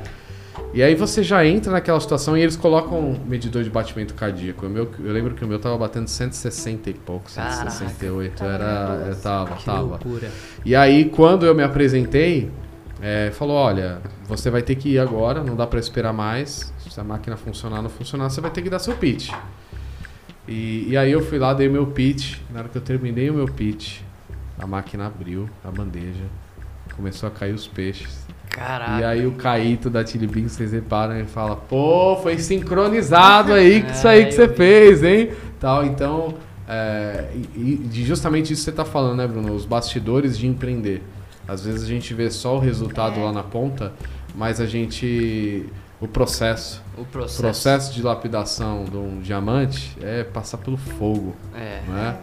E 0.74 0.82
aí 0.82 0.94
você 0.96 1.22
já 1.22 1.46
entra 1.46 1.70
naquela 1.70 2.00
situação 2.00 2.36
e 2.36 2.42
eles 2.42 2.56
colocam 2.56 2.98
um 2.98 3.20
medidor 3.26 3.62
de 3.62 3.70
batimento 3.70 4.12
cardíaco. 4.12 4.66
O 4.66 4.68
meu, 4.68 4.90
eu 4.98 5.12
lembro 5.12 5.32
que 5.34 5.44
o 5.44 5.48
meu 5.48 5.58
tava 5.60 5.78
batendo 5.78 6.08
160 6.08 6.90
e 6.90 6.94
pouco, 6.94 7.30
Caraca. 7.32 7.70
168. 7.70 8.36
Tava 8.36 8.50
Era, 8.52 8.88
nervoso. 8.96 9.10
eu 9.10 9.22
tava, 9.22 9.54
Que 9.54 9.64
tava. 9.64 9.80
loucura. 9.82 10.30
E 10.64 10.74
aí, 10.74 11.04
quando 11.04 11.46
eu 11.46 11.54
me 11.54 11.62
apresentei, 11.62 12.50
é, 13.00 13.30
falou: 13.32 13.54
olha, 13.56 14.00
você 14.26 14.50
vai 14.50 14.62
ter 14.62 14.74
que 14.74 14.88
ir 14.88 14.98
agora, 14.98 15.44
não 15.44 15.54
dá 15.54 15.64
pra 15.64 15.78
esperar 15.78 16.12
mais. 16.12 16.74
Se 16.90 16.98
a 17.00 17.04
máquina 17.04 17.36
funcionar 17.36 17.76
ou 17.76 17.82
não 17.84 17.90
funcionar, 17.90 18.28
você 18.28 18.40
vai 18.40 18.50
ter 18.50 18.60
que 18.62 18.68
dar 18.68 18.78
seu 18.80 18.96
pitch. 18.96 19.30
E, 20.48 20.88
e 20.90 20.96
aí 20.96 21.10
eu 21.12 21.22
fui 21.22 21.38
lá, 21.38 21.54
dei 21.54 21.68
meu 21.68 21.86
pitch. 21.86 22.38
Na 22.52 22.60
hora 22.60 22.68
que 22.68 22.76
eu 22.76 22.82
terminei 22.82 23.30
o 23.30 23.34
meu 23.34 23.46
pitch, 23.46 24.00
a 24.58 24.66
máquina 24.66 25.06
abriu 25.06 25.48
a 25.64 25.70
bandeja, 25.70 26.24
começou 26.96 27.28
a 27.28 27.30
cair 27.32 27.54
os 27.54 27.66
peixes. 27.66 28.23
Caraca. 28.54 29.00
E 29.00 29.04
aí 29.04 29.26
o 29.26 29.32
Caíto 29.32 29.90
da 29.90 30.02
Beans, 30.02 30.52
vocês 30.52 30.72
reparam, 30.72 31.16
ele 31.16 31.26
fala, 31.26 31.56
pô, 31.56 32.16
foi 32.22 32.38
sincronizado 32.38 33.52
aí 33.52 33.82
com 33.82 33.90
isso 33.90 34.06
aí 34.06 34.22
É, 34.22 34.24
que 34.26 34.32
você 34.32 34.46
vi. 34.46 34.54
fez, 34.56 35.02
hein? 35.02 35.30
Tal, 35.58 35.84
então, 35.84 36.34
é, 36.68 37.30
e, 37.56 37.88
e 37.92 38.04
justamente 38.04 38.52
isso 38.52 38.62
que 38.64 38.70
você 38.70 38.76
tá 38.76 38.84
falando, 38.84 39.16
né, 39.16 39.26
Bruno? 39.26 39.52
Os 39.54 39.64
bastidores 39.66 40.38
de 40.38 40.46
empreender. 40.46 41.02
Às 41.48 41.64
vezes 41.64 41.82
a 41.82 41.86
gente 41.86 42.14
vê 42.14 42.30
só 42.30 42.56
o 42.56 42.58
resultado 42.60 43.18
É. 43.18 43.24
lá 43.24 43.32
na 43.32 43.42
ponta, 43.42 43.92
mas 44.34 44.60
a 44.60 44.66
gente... 44.66 45.66
O 46.00 46.08
processo, 46.08 46.82
O 46.98 47.02
o 47.02 47.04
processo. 47.04 47.40
processo 47.40 47.94
de 47.94 48.02
lapidação 48.02 48.84
de 48.84 48.96
um 48.96 49.20
diamante 49.20 49.96
é 50.02 50.22
passar 50.22 50.58
pelo 50.58 50.76
fogo 50.76 51.34
É. 51.56 51.80
né? 51.88 52.16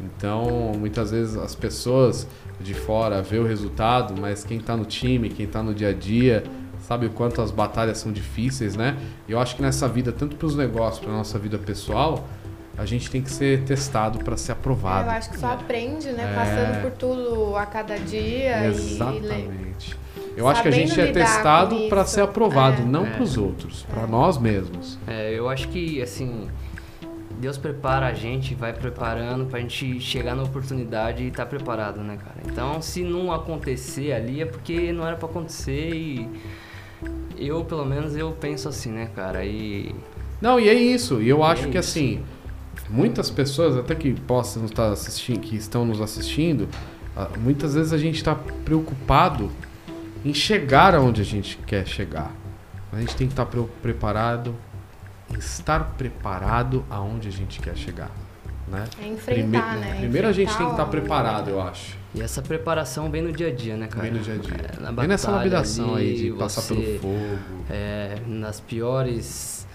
Então, 0.00 0.72
muitas 0.78 1.10
vezes 1.10 1.36
as 1.36 1.54
pessoas 1.54 2.26
de 2.60 2.74
fora 2.74 3.22
vê 3.22 3.38
o 3.38 3.46
resultado, 3.46 4.14
mas 4.20 4.44
quem 4.44 4.58
está 4.58 4.76
no 4.76 4.84
time, 4.84 5.28
quem 5.28 5.46
está 5.46 5.62
no 5.62 5.74
dia 5.74 5.88
a 5.88 5.92
dia, 5.92 6.44
sabe 6.80 7.06
o 7.06 7.10
quanto 7.10 7.40
as 7.40 7.50
batalhas 7.50 7.98
são 7.98 8.12
difíceis, 8.12 8.76
né? 8.76 8.96
E 9.28 9.32
eu 9.32 9.38
acho 9.40 9.56
que 9.56 9.62
nessa 9.62 9.88
vida, 9.88 10.12
tanto 10.12 10.36
para 10.36 10.46
os 10.46 10.56
negócios, 10.56 11.02
para 11.04 11.12
nossa 11.12 11.38
vida 11.38 11.58
pessoal, 11.58 12.26
a 12.76 12.84
gente 12.84 13.08
tem 13.10 13.22
que 13.22 13.30
ser 13.30 13.62
testado 13.62 14.18
para 14.18 14.36
ser 14.36 14.52
É, 14.52 14.54
aprovado. 14.54 15.06
eu 15.06 15.12
acho 15.12 15.30
que 15.30 15.38
só 15.38 15.52
aprende, 15.52 16.10
né? 16.10 16.24
É. 16.30 16.34
Passando 16.34 16.82
por 16.82 16.90
tudo 16.92 17.56
a 17.56 17.64
cada 17.66 17.96
dia 17.98 18.64
e 18.64 18.66
Exatamente. 18.68 19.96
Eu 20.36 20.48
acho 20.48 20.62
que 20.62 20.68
a 20.68 20.72
gente 20.72 21.00
é 21.00 21.12
testado 21.12 21.88
para 21.88 22.04
ser 22.04 22.22
aprovado, 22.22 22.82
É. 22.82 22.84
não 22.84 23.06
É. 23.06 23.10
para 23.10 23.22
os 23.22 23.36
outros, 23.38 23.84
para 23.88 24.06
nós 24.06 24.36
mesmos. 24.38 24.98
É, 25.06 25.32
eu 25.32 25.48
acho 25.48 25.68
que, 25.68 26.02
assim, 26.02 26.48
Deus 27.44 27.58
prepara 27.58 28.06
a 28.06 28.14
gente, 28.14 28.54
vai 28.54 28.72
preparando 28.72 29.44
pra 29.44 29.60
gente 29.60 30.00
chegar 30.00 30.34
na 30.34 30.44
oportunidade 30.44 31.24
e 31.24 31.28
estar 31.28 31.44
preparado, 31.44 32.00
né, 32.00 32.16
cara? 32.16 32.36
Então, 32.50 32.80
se 32.80 33.02
não 33.02 33.30
acontecer 33.30 34.12
ali, 34.14 34.40
é 34.40 34.46
porque 34.46 34.90
não 34.94 35.06
era 35.06 35.14
pra 35.14 35.28
acontecer 35.28 35.90
e 35.94 36.26
eu, 37.36 37.62
pelo 37.66 37.84
menos, 37.84 38.16
eu 38.16 38.32
penso 38.32 38.66
assim, 38.66 38.90
né, 38.90 39.10
cara? 39.14 39.44
E 39.44 39.94
Não, 40.40 40.58
e 40.58 40.70
é 40.70 40.72
isso. 40.72 41.20
E 41.20 41.28
eu 41.28 41.44
acho 41.44 41.66
É 41.66 41.68
que 41.70 41.76
isso. 41.78 41.90
assim, 41.98 42.22
muitas 42.88 43.28
pessoas, 43.28 43.76
até 43.76 43.94
que 43.94 44.14
possam 44.14 44.64
estar 44.64 44.90
assistindo, 44.90 45.40
que 45.40 45.54
estão 45.54 45.84
nos 45.84 46.00
assistindo, 46.00 46.66
ah, 47.14 47.28
muitas 47.38 47.74
vezes 47.74 47.92
a 47.92 47.98
gente 47.98 48.16
está 48.16 48.34
preocupado 48.64 49.50
em 50.24 50.32
chegar 50.32 50.94
aonde 50.94 51.20
a 51.20 51.24
gente 51.26 51.58
quer 51.66 51.86
chegar. 51.86 52.32
A 52.90 52.98
gente 53.00 53.14
tem 53.16 53.26
que 53.26 53.34
estar 53.34 53.44
pre- 53.44 53.66
preparado 53.82 54.54
estar 55.38 55.80
preparado 55.96 56.84
aonde 56.90 57.28
a 57.28 57.32
gente 57.32 57.60
quer 57.60 57.76
chegar, 57.76 58.10
né? 58.68 58.84
É 59.02 59.08
enfrentar, 59.08 59.70
Prime- 59.70 59.84
né? 59.86 59.96
Primeiro 60.00 60.28
a 60.28 60.32
gente 60.32 60.48
tem 60.48 60.56
que 60.56 60.62
Enfrentar 60.62 60.70
estar 60.72 60.84
o- 60.84 60.90
preparado, 60.90 61.50
eu 61.50 61.60
acho. 61.60 61.96
E 62.14 62.20
essa 62.22 62.40
preparação 62.40 63.10
vem 63.10 63.22
no 63.22 63.32
dia 63.32 63.48
a 63.48 63.52
dia, 63.52 63.76
né, 63.76 63.88
cara? 63.88 64.02
Bem 64.02 64.12
no 64.12 64.20
dia 64.20 64.34
a 64.34 64.36
dia. 64.36 64.54
É, 64.78 64.80
na 64.80 64.92
Bem 64.92 65.08
nessa 65.08 65.26
batalha 65.30 65.50
lapidação 65.50 65.94
aí 65.96 66.14
de 66.14 66.30
passar 66.32 66.60
você, 66.62 66.74
pelo 66.74 66.98
fogo. 67.00 67.38
é, 67.68 68.18
nas 68.26 68.60
piores 68.60 69.66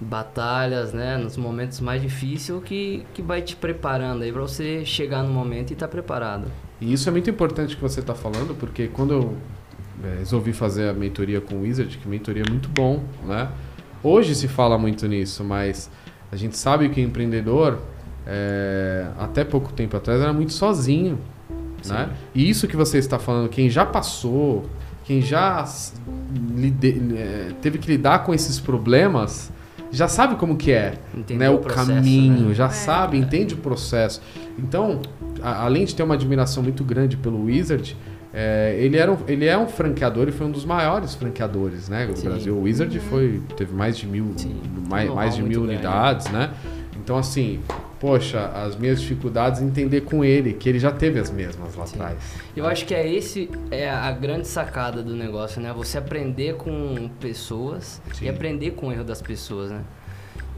batalhas, 0.00 0.92
né? 0.92 1.16
Nos 1.16 1.36
momentos 1.36 1.80
mais 1.80 2.00
difíceis, 2.02 2.62
que, 2.64 3.04
que 3.14 3.22
vai 3.22 3.42
te 3.42 3.56
preparando 3.56 4.22
aí 4.22 4.32
pra 4.32 4.42
você 4.42 4.84
chegar 4.84 5.22
no 5.22 5.30
momento 5.30 5.70
e 5.70 5.74
estar 5.74 5.88
preparado. 5.88 6.50
E 6.80 6.92
isso 6.92 7.08
é 7.08 7.12
muito 7.12 7.28
importante 7.30 7.74
que 7.76 7.82
você 7.82 8.00
está 8.00 8.14
falando, 8.14 8.54
porque 8.54 8.88
quando 8.88 9.12
eu 9.14 9.36
é, 10.04 10.18
resolvi 10.18 10.52
fazer 10.52 10.88
a 10.90 10.92
mentoria 10.92 11.40
com 11.40 11.56
o 11.56 11.60
Wizard, 11.62 11.96
que 11.98 12.06
mentoria 12.08 12.42
é 12.46 12.50
muito 12.50 12.68
bom, 12.68 13.02
né? 13.24 13.48
Hoje 14.06 14.34
se 14.34 14.46
fala 14.46 14.78
muito 14.78 15.06
nisso, 15.08 15.42
mas 15.42 15.90
a 16.30 16.36
gente 16.36 16.56
sabe 16.56 16.88
que 16.88 17.00
o 17.00 17.04
empreendedor, 17.04 17.78
é, 18.26 19.06
até 19.18 19.42
pouco 19.44 19.72
tempo 19.72 19.96
atrás, 19.96 20.20
era 20.20 20.32
muito 20.32 20.52
sozinho, 20.52 21.18
né? 21.86 22.10
E 22.34 22.48
isso 22.48 22.66
que 22.68 22.76
você 22.76 22.98
está 22.98 23.18
falando, 23.18 23.48
quem 23.48 23.68
já 23.70 23.84
passou, 23.84 24.64
quem 25.04 25.20
já 25.22 25.64
é, 27.16 27.52
teve 27.60 27.78
que 27.78 27.88
lidar 27.88 28.20
com 28.24 28.32
esses 28.34 28.58
problemas, 28.60 29.52
já 29.92 30.08
sabe 30.08 30.34
como 30.36 30.56
que 30.56 30.72
é 30.72 30.94
Entendeu 31.14 31.38
né, 31.52 31.56
o, 31.56 31.58
processo, 31.58 31.86
caminho, 31.92 32.48
né? 32.48 32.54
já 32.54 32.66
É. 32.66 32.70
sabe, 32.70 33.16
entende 33.18 33.54
o 33.54 33.56
processo. 33.58 34.20
Então, 34.58 35.00
a- 35.42 35.64
além 35.64 35.84
de 35.84 35.94
ter 35.94 36.02
uma 36.02 36.14
admiração 36.14 36.62
muito 36.62 36.82
grande 36.84 37.16
pelo 37.16 37.44
Wizard, 37.44 37.96
é, 38.32 38.76
ele, 38.78 38.96
era 38.96 39.10
um, 39.12 39.18
ele 39.26 39.46
é 39.46 39.56
um 39.56 39.66
franqueador 39.66 40.28
e 40.28 40.32
foi 40.32 40.46
um 40.46 40.50
dos 40.50 40.64
maiores 40.64 41.14
franqueadores, 41.14 41.88
né? 41.88 42.06
O 42.06 42.16
Sim. 42.16 42.28
Brasil. 42.28 42.54
O 42.54 42.62
Wizard 42.62 43.00
foi, 43.00 43.40
teve 43.56 43.74
mais 43.74 43.96
de 43.96 44.06
mil, 44.06 44.32
Sim. 44.36 44.60
mais, 44.88 45.10
mais 45.10 45.34
de 45.34 45.42
mil 45.42 45.62
grande. 45.62 45.74
unidades, 45.74 46.28
né? 46.28 46.52
Então, 46.96 47.16
assim, 47.16 47.60
poxa, 48.00 48.46
as 48.46 48.76
minhas 48.76 49.00
dificuldades 49.00 49.62
entender 49.62 50.02
com 50.02 50.24
ele, 50.24 50.52
que 50.52 50.68
ele 50.68 50.78
já 50.78 50.90
teve 50.90 51.18
as 51.18 51.30
mesmas 51.30 51.74
lá 51.76 51.86
Sim. 51.86 51.94
atrás. 51.96 52.18
Eu 52.56 52.66
acho 52.66 52.84
que 52.84 52.94
é 52.94 53.10
esse 53.10 53.48
é 53.70 53.88
a 53.88 54.10
grande 54.10 54.48
sacada 54.48 55.02
do 55.02 55.14
negócio, 55.14 55.60
né? 55.60 55.72
Você 55.72 55.96
aprender 55.96 56.56
com 56.56 57.08
pessoas 57.20 58.02
Sim. 58.12 58.26
e 58.26 58.28
aprender 58.28 58.72
com 58.72 58.88
o 58.88 58.92
erro 58.92 59.04
das 59.04 59.22
pessoas, 59.22 59.70
né? 59.70 59.82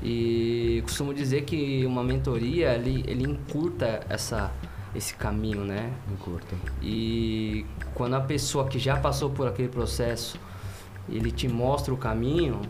E 0.02 0.80
costumo 0.84 1.12
dizer 1.12 1.42
que 1.42 1.84
uma 1.84 2.04
mentoria 2.04 2.72
ele, 2.74 3.04
ele 3.06 3.24
encurta 3.24 4.00
essa 4.08 4.50
esse 4.94 5.14
caminho, 5.14 5.64
né? 5.64 5.92
Não 6.08 6.16
curta. 6.16 6.54
E 6.82 7.64
quando 7.94 8.14
a 8.14 8.20
pessoa 8.20 8.66
que 8.66 8.78
já 8.78 8.96
passou 8.96 9.30
por 9.30 9.46
aquele 9.46 9.68
processo, 9.68 10.38
ele 11.08 11.30
te 11.30 11.48
mostra 11.48 11.92
o 11.92 11.96
caminho, 11.96 12.60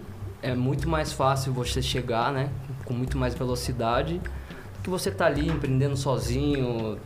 é 0.42 0.54
muito 0.54 0.88
mais 0.88 1.12
fácil 1.12 1.52
você 1.52 1.82
chegar, 1.82 2.32
né? 2.32 2.50
Com 2.84 2.94
muito 2.94 3.18
mais 3.18 3.34
velocidade 3.34 4.18
do 4.18 4.82
que 4.82 4.90
você 4.90 5.10
tá 5.10 5.26
ali 5.26 5.48
empreendendo 5.48 5.96
sozinho, 5.96 6.98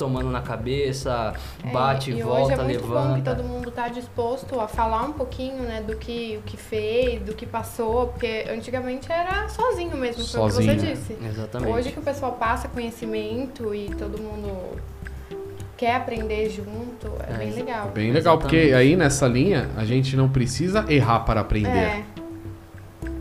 tomando 0.00 0.30
na 0.30 0.40
cabeça, 0.40 1.34
É, 1.62 1.70
bate, 1.70 2.10
e 2.10 2.22
volta, 2.22 2.40
hoje 2.42 2.52
é 2.52 2.64
muito 2.64 2.80
bom 2.80 2.86
que 2.86 2.92
levanta. 2.94 3.34
todo 3.36 3.44
mundo 3.46 3.68
está 3.68 3.88
disposto 3.88 4.58
a 4.58 4.66
falar 4.66 5.02
um 5.04 5.12
pouquinho, 5.12 5.62
né, 5.62 5.82
do 5.86 5.94
que, 5.96 6.38
o 6.38 6.42
que 6.42 6.56
fez, 6.56 7.20
do 7.22 7.34
que 7.34 7.44
passou, 7.46 8.08
porque 8.08 8.46
antigamente 8.50 9.12
era 9.12 9.46
sozinho 9.48 9.96
mesmo, 9.96 10.24
foi 10.26 10.40
o 10.40 10.46
que 10.46 10.52
Sozinho. 10.54 10.80
você 10.80 10.86
disse. 10.94 11.18
Exatamente. 11.22 11.70
Hoje 11.72 11.92
que 11.92 11.98
o 11.98 12.02
pessoal 12.02 12.32
passa 12.32 12.66
conhecimento 12.68 13.74
e 13.74 13.90
todo 13.94 14.18
mundo 14.20 14.80
quer 15.76 15.94
aprender 15.96 16.48
junto, 16.50 17.06
é, 17.28 17.34
É, 17.34 17.36
bem 17.38 17.50
legal. 17.52 17.88
Bem 17.94 18.12
legal, 18.12 18.38
porque 18.38 18.56
Exatamente. 18.56 18.88
aí 18.90 18.96
nessa 18.96 19.26
linha 19.26 19.68
a 19.76 19.84
gente 19.84 20.16
não 20.16 20.28
precisa 20.28 20.84
errar 20.88 21.20
para 21.20 21.40
aprender. 21.42 21.68
É, 21.68 22.02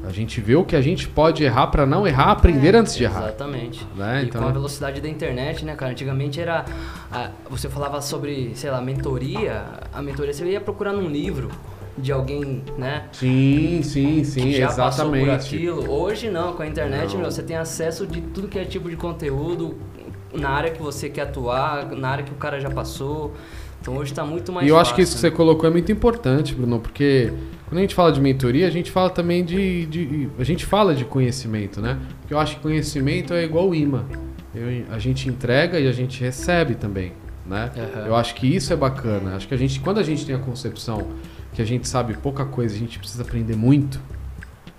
A 0.09 0.11
gente 0.11 0.41
vê 0.41 0.55
o 0.55 0.65
que 0.65 0.75
a 0.75 0.81
gente 0.81 1.07
pode 1.07 1.43
errar 1.43 1.67
para 1.67 1.85
não 1.85 2.07
errar, 2.07 2.31
aprender 2.31 2.75
antes 2.75 2.95
de 2.95 3.03
errar. 3.03 3.25
Exatamente. 3.27 3.85
Né? 3.95 4.23
E 4.23 4.25
Então, 4.25 4.41
com 4.41 4.47
a 4.47 4.51
velocidade 4.51 4.99
da 4.99 5.07
internet, 5.07 5.63
né, 5.63 5.75
cara? 5.75 5.91
Antigamente 5.91 6.41
era. 6.41 6.65
a- 7.11 7.29
você 7.47 7.69
falava 7.69 8.01
sobre, 8.01 8.51
sei 8.55 8.71
lá, 8.71 8.81
mentoria. 8.81 9.63
A 9.93 10.01
mentoria 10.01 10.33
você 10.33 10.43
ia 10.45 10.59
procurar 10.59 10.93
num 10.93 11.07
livro 11.07 11.49
de 11.95 12.11
alguém, 12.11 12.63
né? 12.77 13.03
Sim, 13.11 13.81
sim, 13.83 14.23
sim, 14.23 14.41
que 14.41 14.57
já 14.57 14.67
passou 14.73 15.09
por 15.09 15.17
exatamente. 15.17 15.55
aquilo. 15.55 15.91
Hoje 15.91 16.29
não, 16.31 16.53
com 16.53 16.63
a 16.63 16.67
internet, 16.67 17.13
Não. 17.13 17.21
meu, 17.21 17.31
você 17.31 17.43
tem 17.43 17.55
acesso 17.57 18.07
de 18.07 18.19
tudo 18.21 18.47
que 18.47 18.57
é 18.57 18.65
tipo 18.65 18.89
de 18.89 18.95
conteúdo 18.95 19.77
na 20.33 20.49
área 20.49 20.71
que 20.71 20.81
você 20.81 21.07
quer 21.09 21.21
atuar, 21.23 21.91
na 21.91 22.09
área 22.09 22.23
que 22.23 22.31
o 22.31 22.35
cara 22.35 22.59
já 22.59 22.69
passou. 22.71 23.33
Então 23.81 23.95
hoje 23.97 24.13
tá 24.13 24.25
muito 24.25 24.51
mais 24.51 24.65
E 24.67 24.69
eu 24.69 24.75
fácil. 24.75 24.87
acho 24.87 24.95
que 24.95 25.01
isso 25.01 25.13
que 25.15 25.19
você 25.21 25.31
colocou 25.31 25.67
é 25.67 25.71
muito 25.71 25.91
importante, 25.91 26.53
Bruno, 26.53 26.79
porque 26.79 27.31
quando 27.67 27.77
a 27.77 27.81
gente 27.81 27.95
fala 27.95 28.11
de 28.11 28.19
mentoria, 28.19 28.67
a 28.67 28.69
gente 28.69 28.91
fala 28.91 29.09
também 29.09 29.43
de, 29.43 29.85
de- 29.85 30.29
a 30.37 30.43
gente 30.43 30.65
fala 30.65 30.93
de 30.93 31.05
conhecimento, 31.05 31.79
né? 31.81 31.97
Porque 32.21 32.33
eu 32.33 32.39
acho 32.39 32.55
que 32.57 32.61
conhecimento 32.61 33.33
é 33.33 33.43
igual 33.43 33.73
imã. 33.73 34.03
Eu- 34.53 34.85
a 34.91 34.99
gente 34.99 35.29
entrega 35.29 35.79
e 35.79 35.87
a 35.87 35.91
gente 35.91 36.19
recebe 36.21 36.75
também, 36.75 37.13
né? 37.45 37.71
Aham. 37.77 38.07
Eu 38.07 38.15
acho 38.15 38.35
que 38.35 38.47
isso 38.53 38.73
é 38.73 38.75
bacana. 38.75 39.35
Acho 39.35 39.47
que 39.47 39.53
a 39.53 39.57
gente, 39.57 39.79
quando 39.79 39.99
a 39.99 40.03
gente 40.03 40.25
tem 40.25 40.35
a 40.35 40.39
concepção 40.39 41.07
que 41.53 41.61
a 41.61 41.65
gente 41.65 41.87
sabe 41.87 42.15
pouca 42.15 42.43
coisa, 42.45 42.75
a 42.75 42.77
gente 42.77 42.99
precisa 42.99 43.23
aprender 43.23 43.55
muito, 43.55 43.99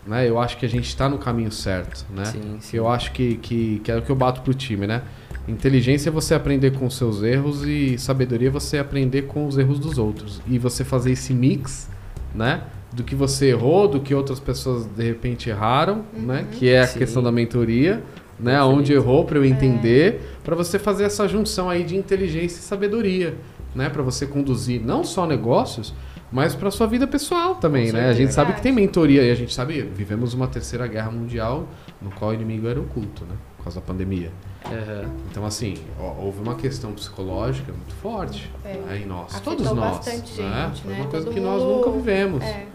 né? 0.07 0.29
Eu 0.29 0.39
acho 0.39 0.57
que 0.57 0.65
a 0.65 0.69
gente 0.69 0.87
está 0.87 1.09
no 1.09 1.19
caminho 1.19 1.53
certo, 1.53 2.07
né? 2.11 2.25
Sim, 2.25 2.57
sim. 2.61 2.77
Eu 2.77 2.89
acho 2.89 3.13
que, 3.13 3.37
que, 3.37 3.81
que 3.85 3.93
é 3.93 3.97
o 3.97 4.03
que 4.03 4.11
eu 4.11 4.17
bato 4.17 4.41
pro 4.43 4.55
time, 4.55 4.87
né? 4.87 5.03
Inteligência 5.47 6.11
é 6.11 6.13
você 6.13 6.35
aprender 6.35 6.73
com 6.73 6.87
os 6.87 6.97
seus 6.97 7.23
erros 7.23 7.65
e 7.65 7.99
sabedoria 7.99 8.49
é 8.49 8.51
você 8.51 8.79
aprender 8.79 9.23
com 9.23 9.47
os 9.47 9.59
erros 9.59 9.79
dos 9.79 9.99
outros. 9.99 10.41
E 10.47 10.59
você 10.59 10.85
fazer 10.85 11.13
esse 11.13 11.33
mix, 11.35 11.89
né? 12.35 12.63
Do 12.93 13.03
que 13.05 13.15
você 13.15 13.47
errou, 13.47 13.89
do 13.89 14.01
que 14.01 14.15
outras 14.15 14.41
pessoas 14.41 14.87
de 14.87 15.05
repente 15.05 15.49
erraram, 15.49 16.05
né? 16.13 16.47
Que 16.53 16.69
é 16.69 16.81
a 16.81 16.87
Sim. 16.87 16.99
questão 16.99 17.23
da 17.23 17.33
mentoria, 17.33 18.03
né? 18.39 18.57
Perfeito. 18.57 18.79
Onde 18.79 18.93
errou 18.93 19.25
para 19.25 19.39
eu 19.39 19.45
entender, 19.45 20.21
para 20.45 20.57
você 20.57 20.79
fazer 20.79 21.05
essa 21.05 21.27
junção 21.29 21.69
aí 21.69 21.85
de 21.85 21.97
inteligência 21.97 22.59
e 22.59 22.63
sabedoria, 22.63 23.37
né? 23.75 23.89
Para 23.89 24.03
você 24.03 24.27
conduzir 24.27 24.81
não 24.81 25.05
só 25.05 25.27
negócios, 25.27 25.95
mas 26.33 26.55
para 26.55 26.71
sua 26.71 26.87
vida 26.87 27.07
pessoal 27.07 27.57
também, 27.57 27.89
Com 27.91 27.97
né? 27.97 28.09
A 28.09 28.13
gente 28.13 28.33
sabe 28.33 28.53
que 28.55 28.63
tem 28.63 28.73
mentoria 28.73 29.23
e 29.23 29.31
a 29.31 29.35
gente 29.35 29.53
sabe, 29.53 29.83
vivemos 29.83 30.33
uma 30.35 30.47
terceira 30.47 30.87
guerra 30.87 31.11
mundial 31.11 31.67
no 32.01 32.11
qual 32.11 32.31
o 32.31 32.35
inimigo 32.35 32.69
era 32.69 32.81
oculto, 32.81 33.25
né? 33.25 33.35
Por 33.57 33.65
causa 33.65 33.81
da 33.81 33.87
pandemia. 33.87 34.31
Aham. 34.65 35.11
Então, 35.31 35.45
assim, 35.45 35.75
ó, 35.99 36.15
houve 36.23 36.41
uma 36.41 36.55
questão 36.55 36.93
psicológica 36.93 37.73
muito 37.73 37.95
forte 37.95 38.51
É. 38.65 38.75
né, 38.75 39.01
em 39.03 39.07
nós. 39.07 39.35
Afetou 39.35 39.57
Todos 39.57 39.73
nós. 39.73 40.07
né? 40.07 40.13
gente, 40.13 40.33
Foi 40.35 40.45
né? 40.93 41.01
uma 41.01 41.07
coisa 41.09 41.27
Todo 41.27 41.35
que 41.35 41.41
nós 41.41 41.63
mundo- 41.63 41.77
nunca 41.77 41.91
vivemos. 41.91 42.43
é. 42.43 42.67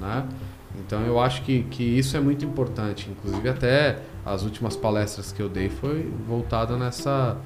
Né? 0.00 0.24
Então, 0.84 1.02
eu 1.02 1.20
acho 1.20 1.42
que, 1.42 1.62
que 1.64 1.82
isso 1.84 2.16
é 2.16 2.20
muito 2.20 2.44
importante. 2.44 3.08
Inclusive, 3.10 3.48
até 3.48 3.98
as 4.24 4.42
últimas 4.42 4.74
palestras 4.74 5.30
que 5.30 5.40
eu 5.42 5.48
dei 5.48 5.68
foi 5.68 6.10
voltada 6.26 6.76
nessa, 6.76 7.36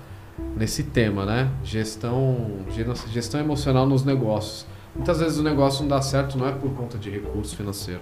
nesse 0.57 0.85
tema, 0.85 1.27
né? 1.27 1.51
Gestão, 1.65 2.59
ge- 2.71 2.85
gestão 3.13 3.41
emocional 3.41 3.85
nos 3.87 4.05
negócios. 4.05 4.65
Muitas 4.97 5.21
vezes 5.21 5.39
o 5.39 5.43
negócio 5.43 5.83
não 5.83 5.89
dá 5.89 6.03
certo 6.03 6.37
não 6.39 6.49
é 6.49 6.53
por 6.53 6.71
conta 6.75 6.99
de 6.99 7.11
recurso 7.11 7.57
financeiro. 7.57 8.01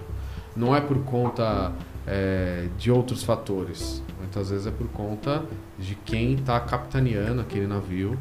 Não 0.55 0.75
é 0.75 0.79
por 0.81 0.97
conta 1.03 1.71
é, 2.07 2.67
de 2.77 2.89
outros 2.91 3.23
fatores. 3.23 4.01
Muitas 4.19 4.49
vezes 4.49 4.65
é 4.67 4.71
por 4.71 4.87
conta 4.87 5.43
de 5.77 5.95
quem 5.95 6.33
está 6.35 6.59
capitaneando 6.59 7.41
aquele 7.41 7.67
navio. 7.67 8.17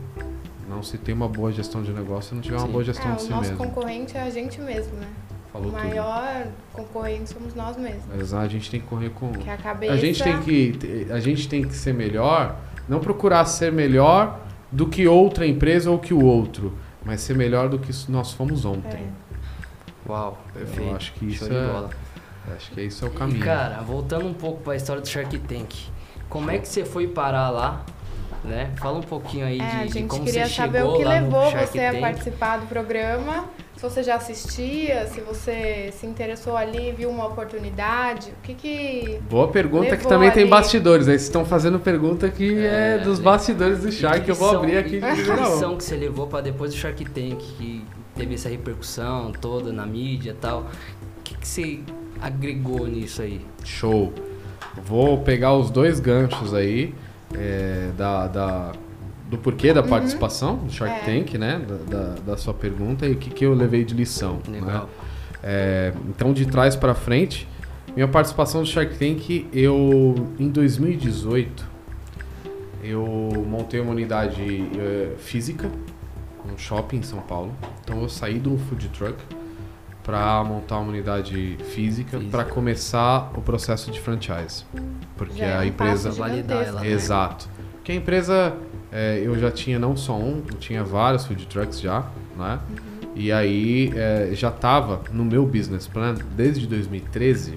Não 0.68 0.82
se 0.82 0.98
tem 0.98 1.14
uma 1.14 1.28
boa 1.28 1.52
gestão 1.52 1.82
de 1.82 1.92
negócio 1.92 2.30
se 2.30 2.34
não 2.34 2.42
tiver 2.42 2.56
uma 2.56 2.66
Sim. 2.66 2.72
boa 2.72 2.84
gestão 2.84 3.12
É, 3.12 3.14
de 3.14 3.22
o 3.22 3.24
si 3.24 3.30
nosso 3.30 3.50
mesmo. 3.50 3.56
concorrente 3.58 4.16
é 4.16 4.22
a 4.22 4.30
gente 4.30 4.60
mesmo, 4.60 4.94
né? 4.96 5.06
Falou 5.52 5.68
o 5.68 5.70
tudo. 5.70 5.84
maior 5.84 6.46
concorrente 6.72 7.30
somos 7.30 7.54
nós 7.54 7.76
mesmos. 7.76 8.02
Mas 8.16 8.34
a 8.34 8.48
gente 8.48 8.68
tem 8.70 8.80
que 8.80 8.86
correr 8.86 9.10
com. 9.10 9.30
Que 9.32 9.48
é 9.48 9.52
a 9.52 9.56
cabeça. 9.56 9.92
A 9.92 9.96
gente 9.96 10.22
tem 10.22 10.40
que 10.40 11.06
a 11.10 11.20
gente 11.20 11.48
tem 11.48 11.62
que 11.62 11.74
ser 11.76 11.94
melhor, 11.94 12.56
não 12.88 12.98
procurar 12.98 13.44
ser 13.44 13.70
melhor 13.70 14.40
do 14.72 14.88
que 14.88 15.06
outra 15.06 15.46
empresa 15.46 15.88
ou 15.90 15.98
que 15.98 16.12
o 16.12 16.24
outro, 16.24 16.72
mas 17.04 17.20
ser 17.20 17.36
melhor 17.36 17.68
do 17.68 17.78
que 17.78 17.92
nós 18.10 18.32
fomos 18.32 18.64
ontem. 18.64 19.08
Uau, 20.08 20.38
perfeito. 20.52 20.90
Eu 20.90 20.96
acho 20.96 21.12
que 21.14 21.26
isso 21.26 21.38
Show 21.38 21.48
de 21.48 21.56
é, 21.56 21.66
bola. 21.66 21.90
acho 22.56 22.70
que 22.72 22.80
isso 22.82 23.04
é 23.04 23.08
o 23.08 23.12
E, 23.12 23.14
caminho. 23.16 23.44
cara, 23.44 23.80
voltando 23.82 24.26
um 24.26 24.34
pouco 24.34 24.62
para 24.62 24.72
a 24.74 24.76
história 24.76 25.00
do 25.00 25.08
Shark 25.08 25.38
Tank. 25.40 25.74
como 26.28 26.50
é 26.50 26.58
que 26.58 26.68
você 26.68 26.84
foi 26.84 27.06
parar 27.06 27.50
lá? 27.50 27.84
Né? 28.44 28.70
Fala 28.76 28.98
um 28.98 29.02
pouquinho 29.02 29.46
aí 29.46 29.58
É, 29.58 29.64
de, 29.70 29.76
a 29.76 29.86
de 29.86 29.92
gente 29.94 30.06
como 30.08 30.24
queria 30.24 30.46
você 30.46 30.54
saber 30.54 30.78
chegou 30.80 30.94
o 30.94 30.98
que 30.98 31.04
lá 31.04 31.14
levou 31.14 31.44
no 31.46 31.50
Shark 31.50 31.66
você 31.72 31.80
a 31.80 32.00
participar 32.00 32.56
do 32.58 32.66
programa. 32.66 33.46
Se 33.76 33.82
você 33.82 34.02
já 34.02 34.16
assistia, 34.16 35.06
se 35.06 35.20
você 35.20 35.90
se 35.92 36.06
interessou 36.06 36.56
ali, 36.56 36.92
viu 36.92 37.08
uma 37.10 37.26
oportunidade. 37.26 38.30
O 38.30 38.42
que 38.42 38.54
que. 38.54 39.18
Boa 39.30 39.48
pergunta 39.48 39.86
que 39.88 39.92
Levou 39.96 40.08
também 40.08 40.30
tem 40.30 40.42
ali. 40.42 40.50
bastidores. 40.50 41.08
Aí 41.08 41.14
vocês 41.14 41.22
estão 41.22 41.44
fazendo 41.44 41.78
pergunta 41.80 42.28
que 42.28 42.58
é, 42.58 42.96
É, 42.96 42.98
dos 42.98 43.18
né? 43.18 43.24
bastidores 43.24 43.80
do 43.80 43.90
Shark 43.90 44.18
que 44.20 44.24
que 44.26 44.30
eu 44.30 44.34
vou 44.34 44.50
abrir 44.56 44.76
aqui 44.76 45.00
que 45.00 45.32
lição 45.40 45.76
que 45.76 45.84
você 45.84 45.96
levou 45.96 46.26
para 46.26 46.42
depois 46.42 46.72
do 46.72 46.76
Shark 46.78 47.02
Tank, 47.06 47.36
que 47.38 47.84
teve 48.14 48.34
essa 48.34 48.48
repercussão 48.48 49.32
toda 49.32 49.72
na 49.72 49.86
mídia 49.86 50.30
e 50.30 50.34
tal. 50.34 50.60
O 50.60 51.22
que, 51.24 51.34
que 51.36 51.48
você 51.48 51.80
agregou 52.20 52.86
nisso 52.86 53.22
aí? 53.22 53.40
Show. 53.64 54.12
Vou 54.84 55.18
pegar 55.18 55.54
os 55.54 55.70
dois 55.70 55.98
ganchos 56.00 56.52
aí 56.54 56.94
é, 57.34 57.90
da, 57.96 58.26
da- 58.26 58.72
do 59.30 59.38
porquê 59.38 59.72
da 59.72 59.82
participação 59.82 60.56
do 60.56 60.70
Shark 60.72 60.94
É. 61.10 61.18
Tank, 61.20 61.34
né? 61.38 61.64
Da, 61.66 61.98
da- 61.98 62.14
da 62.26 62.36
sua 62.36 62.52
pergunta 62.54 63.06
e 63.06 63.12
o 63.12 63.16
que, 63.16 63.30
que 63.30 63.44
eu 63.46 63.54
levei 63.54 63.84
de 63.84 63.94
lição. 63.94 64.40
Legal. 64.48 64.84
Né? 64.84 64.88
É, 65.42 65.92
então, 66.08 66.32
de 66.32 66.46
trás 66.46 66.74
para 66.76 66.94
frente, 66.94 67.48
minha 67.94 68.08
participação 68.08 68.62
do 68.62 68.66
Shark 68.68 68.96
Tank, 68.98 69.46
eu 69.52 70.28
em 70.38 70.48
2018 70.48 71.64
eu 72.82 73.04
montei 73.48 73.80
uma 73.80 73.92
unidade 73.92 74.42
eh, 74.78 75.12
física 75.18 75.70
num 76.44 76.58
shopping 76.58 76.98
em 76.98 77.02
São 77.02 77.20
Paulo. 77.20 77.52
Então 77.82 78.02
eu 78.02 78.08
saí 78.08 78.38
do 78.38 78.58
food 78.58 78.88
truck 78.88 79.14
para 80.04 80.44
montar 80.44 80.78
uma 80.78 80.90
unidade 80.90 81.56
física 81.70 82.18
Física. 82.18 82.30
para 82.30 82.44
começar 82.44 83.32
o 83.34 83.40
processo 83.40 83.90
de 83.90 83.98
franchise, 83.98 84.64
porque 85.16 85.38
Já 85.38 85.46
é 85.46 85.56
a 85.56 85.60
um 85.60 85.64
empresa 85.64 86.10
Validar 86.10 86.62
ela, 86.62 86.80
né? 86.82 86.88
né? 86.88 86.92
Exato. 86.92 87.48
Porque 87.72 87.90
a 87.90 87.94
empresa, 87.94 88.54
é, 88.92 89.20
eu 89.24 89.36
já 89.38 89.50
tinha 89.50 89.78
não 89.78 89.96
só 89.96 90.16
um, 90.16 90.42
eu 90.46 90.58
tinha 90.58 90.84
vários 90.84 91.24
food 91.24 91.46
trucks 91.46 91.80
já, 91.80 92.06
né? 92.36 92.60
E 93.16 93.32
aí 93.32 93.92
é, 93.94 94.30
já 94.34 94.48
estava 94.48 95.00
no 95.10 95.24
meu 95.24 95.46
business 95.46 95.86
plan, 95.86 96.14
desde 96.36 96.66
2013, 96.66 97.56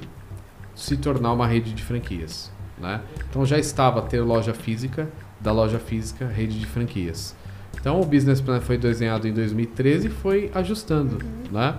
se 0.74 0.96
tornar 0.96 1.34
uma 1.34 1.48
rede 1.48 1.74
de 1.74 1.84
franquias, 1.84 2.52
né? 2.80 3.02
Então 3.30 3.46
já 3.46 3.58
estava 3.58 4.02
ter 4.02 4.22
loja 4.22 4.54
física, 4.54 5.10
da 5.40 5.52
loja 5.52 5.80
física, 5.80 6.26
rede 6.26 6.58
de 6.58 6.66
franquias. 6.66 7.36
Então 7.80 8.00
o 8.00 8.06
business 8.06 8.40
plan 8.40 8.62
foi 8.62 8.78
desenhado 8.78 9.28
em 9.28 9.34
2013 9.34 10.08
e 10.08 10.10
foi 10.10 10.52
ajustando, 10.54 11.20
né? 11.52 11.76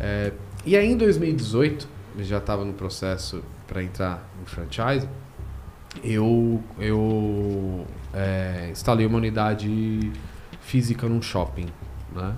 É, 0.00 0.32
e 0.64 0.76
aí 0.76 0.86
em 0.90 0.96
2018, 0.96 1.88
eu 2.18 2.24
já 2.24 2.38
estava 2.38 2.64
no 2.64 2.72
processo 2.72 3.42
para 3.66 3.82
entrar 3.82 4.28
no 4.38 4.46
franchise, 4.46 5.08
eu, 6.02 6.62
eu 6.78 7.86
é, 8.14 8.68
instalei 8.70 9.06
uma 9.06 9.18
unidade 9.18 10.10
física 10.60 11.08
num 11.08 11.20
shopping, 11.20 11.66
né? 12.14 12.34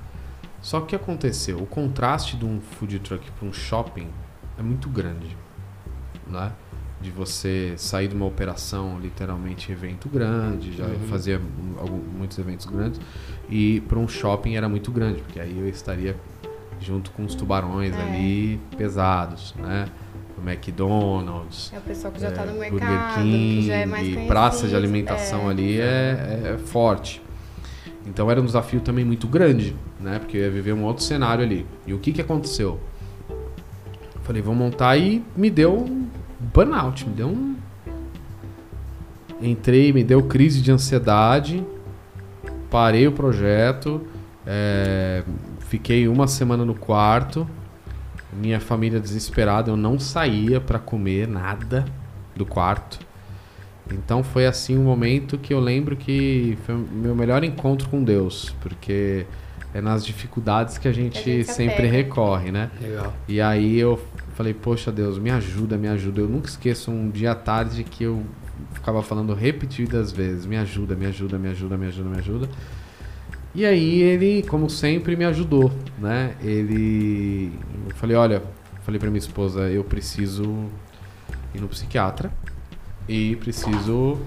Só 0.61 0.79
que 0.81 0.85
o 0.85 0.89
que 0.89 0.97
aconteceu? 0.97 1.59
O 1.59 1.67
contraste 1.67 2.37
de 2.37 2.45
um 2.45 2.61
food 2.61 2.99
truck 3.01 3.31
para 3.33 3.47
um 3.47 3.53
shopping 3.53 4.09
é 4.59 4.63
muito 4.63 4.89
grande, 4.89 5.37
né? 6.27 6.53
De 7.03 7.11
você 7.11 7.75
sair 7.77 8.09
de 8.09 8.15
uma 8.15 8.25
operação, 8.25 8.99
literalmente 8.99 9.71
evento 9.71 10.09
grande, 10.09 10.75
já 10.75 10.87
Uhum. 10.87 10.99
fazia 11.11 11.41
algum- 11.79 11.99
muitos 12.19 12.39
eventos 12.39 12.65
grandes, 12.67 12.99
e 13.49 13.83
para 13.83 13.99
um 13.99 14.09
shopping 14.09 14.57
era 14.57 14.69
muito 14.69 14.91
grande, 14.91 15.21
porque 15.21 15.39
aí 15.39 15.59
eu 15.59 15.69
estaria 15.69 16.17
junto 16.85 17.11
com 17.13 17.25
os 17.25 17.35
tubarões 17.35 17.95
É. 17.95 18.03
ali 18.03 18.61
pesados, 18.77 19.55
né? 19.59 19.87
O 20.37 20.49
McDonald's, 20.49 21.73
É 21.73 21.79
o 21.79 21.81
pessoal 21.81 22.13
que 22.13 22.21
já 22.21 22.31
tá 22.31 22.43
é, 22.43 22.47
no 22.47 22.53
Burger 22.53 22.73
mercado, 22.73 23.23
King, 23.23 23.61
que 23.63 23.67
já 23.67 23.75
é 23.75 23.87
mais 23.87 24.03
conhecido. 24.03 24.27
praça 24.29 24.69
de 24.69 24.77
alimentação 24.77 25.49
é. 25.49 25.51
ali 25.51 25.81
é, 25.81 26.55
é 26.55 26.59
forte. 26.59 27.23
Então 28.07 28.31
era 28.31 28.41
um 28.41 28.45
desafio 28.45 28.81
também 28.81 29.05
muito 29.05 29.27
grande, 29.27 29.75
né? 29.99 30.19
Porque 30.19 30.37
eu 30.37 30.43
ia 30.43 30.51
viver 30.51 30.75
um 30.75 30.85
outro 30.85 31.03
cenário 31.03 31.43
ali. 31.43 31.67
E 31.87 31.95
o 31.95 31.99
que 31.99 32.13
que 32.13 32.21
aconteceu? 32.21 32.79
Falei, 34.23 34.43
vou 34.43 34.55
montar 34.55 34.97
e 34.97 35.23
me 35.37 35.49
deu 35.51 35.79
um 35.79 36.07
burnout, 36.53 37.09
me 37.09 37.15
deu 37.15 37.29
um... 37.29 37.55
Entrei, 39.41 39.93
me 39.93 40.03
deu 40.05 40.23
crise 40.23 40.61
de 40.61 40.71
ansiedade, 40.73 41.65
parei 42.71 43.07
o 43.07 43.13
projeto, 43.13 44.01
é, 44.47 45.23
fiquei 45.75 46.07
uma 46.07 46.29
semana 46.29 46.65
no 46.65 46.75
quarto, 46.75 47.49
minha 48.33 48.61
família 48.61 49.01
desesperada, 49.01 49.73
eu 49.73 49.77
não 49.77 49.99
saía 49.99 50.61
para 50.61 50.79
comer 50.79 51.27
nada 51.27 51.85
do 52.37 52.47
quarto. 52.47 53.01
Então 53.91 54.23
foi 54.23 54.47
assim 54.47 54.79
um 54.79 54.85
momento 54.85 55.37
que 55.37 55.53
eu 55.53 55.59
lembro 55.59 55.97
que 55.97 56.57
foi 56.65 56.77
o 56.77 56.79
meu 56.79 57.17
melhor 57.17 57.43
encontro 57.43 57.89
com 57.89 58.05
Deus, 58.05 58.55
porque 58.61 59.27
é 59.75 59.81
nas 59.81 60.07
dificuldades 60.07 60.79
que 60.79 60.87
a 60.87 60.93
gente, 60.93 61.19
a 61.19 61.23
gente 61.23 61.45
se 61.45 61.53
sempre 61.53 61.89
apega. 61.89 61.93
recorre, 61.93 62.53
né? 62.53 62.71
Legal. 62.81 63.13
E 63.27 63.41
aí 63.41 63.77
eu 63.77 64.01
falei, 64.37 64.55
poxa 64.55 64.93
Deus, 64.93 65.19
me 65.19 65.31
ajuda, 65.31 65.77
me 65.77 65.89
ajuda. 65.89 66.21
Eu 66.21 66.29
nunca 66.29 66.49
esqueço 66.49 66.93
um 66.93 67.11
dia 67.11 67.33
à 67.33 67.35
tarde 67.35 67.83
que 67.83 68.05
eu 68.05 68.25
ficava 68.73 69.03
falando 69.03 69.35
repetidas 69.35 70.13
vezes, 70.13 70.47
me 70.47 70.57
ajuda, 70.57 70.95
me 70.95 71.07
ajuda, 71.07 71.37
me 71.37 71.49
ajuda, 71.49 71.77
me 71.77 71.87
ajuda, 71.89 72.09
me 72.11 72.19
ajuda. 72.19 72.49
E 73.55 73.65
aí 73.65 74.03
ele, 74.03 74.43
como 74.43 74.69
sempre, 74.69 75.15
me 75.15 75.25
ajudou, 75.25 75.71
né? 75.99 76.35
Ele, 76.43 77.53
eu 77.89 77.95
falei, 77.95 78.17
olha, 78.17 78.43
falei 78.83 78.99
para 78.99 79.09
minha 79.09 79.19
esposa, 79.19 79.71
eu 79.71 79.85
preciso 79.85 80.43
ir 81.55 81.61
no 81.61 81.69
psiquiatra 81.69 82.33
e 83.09 83.37
preciso 83.37 84.19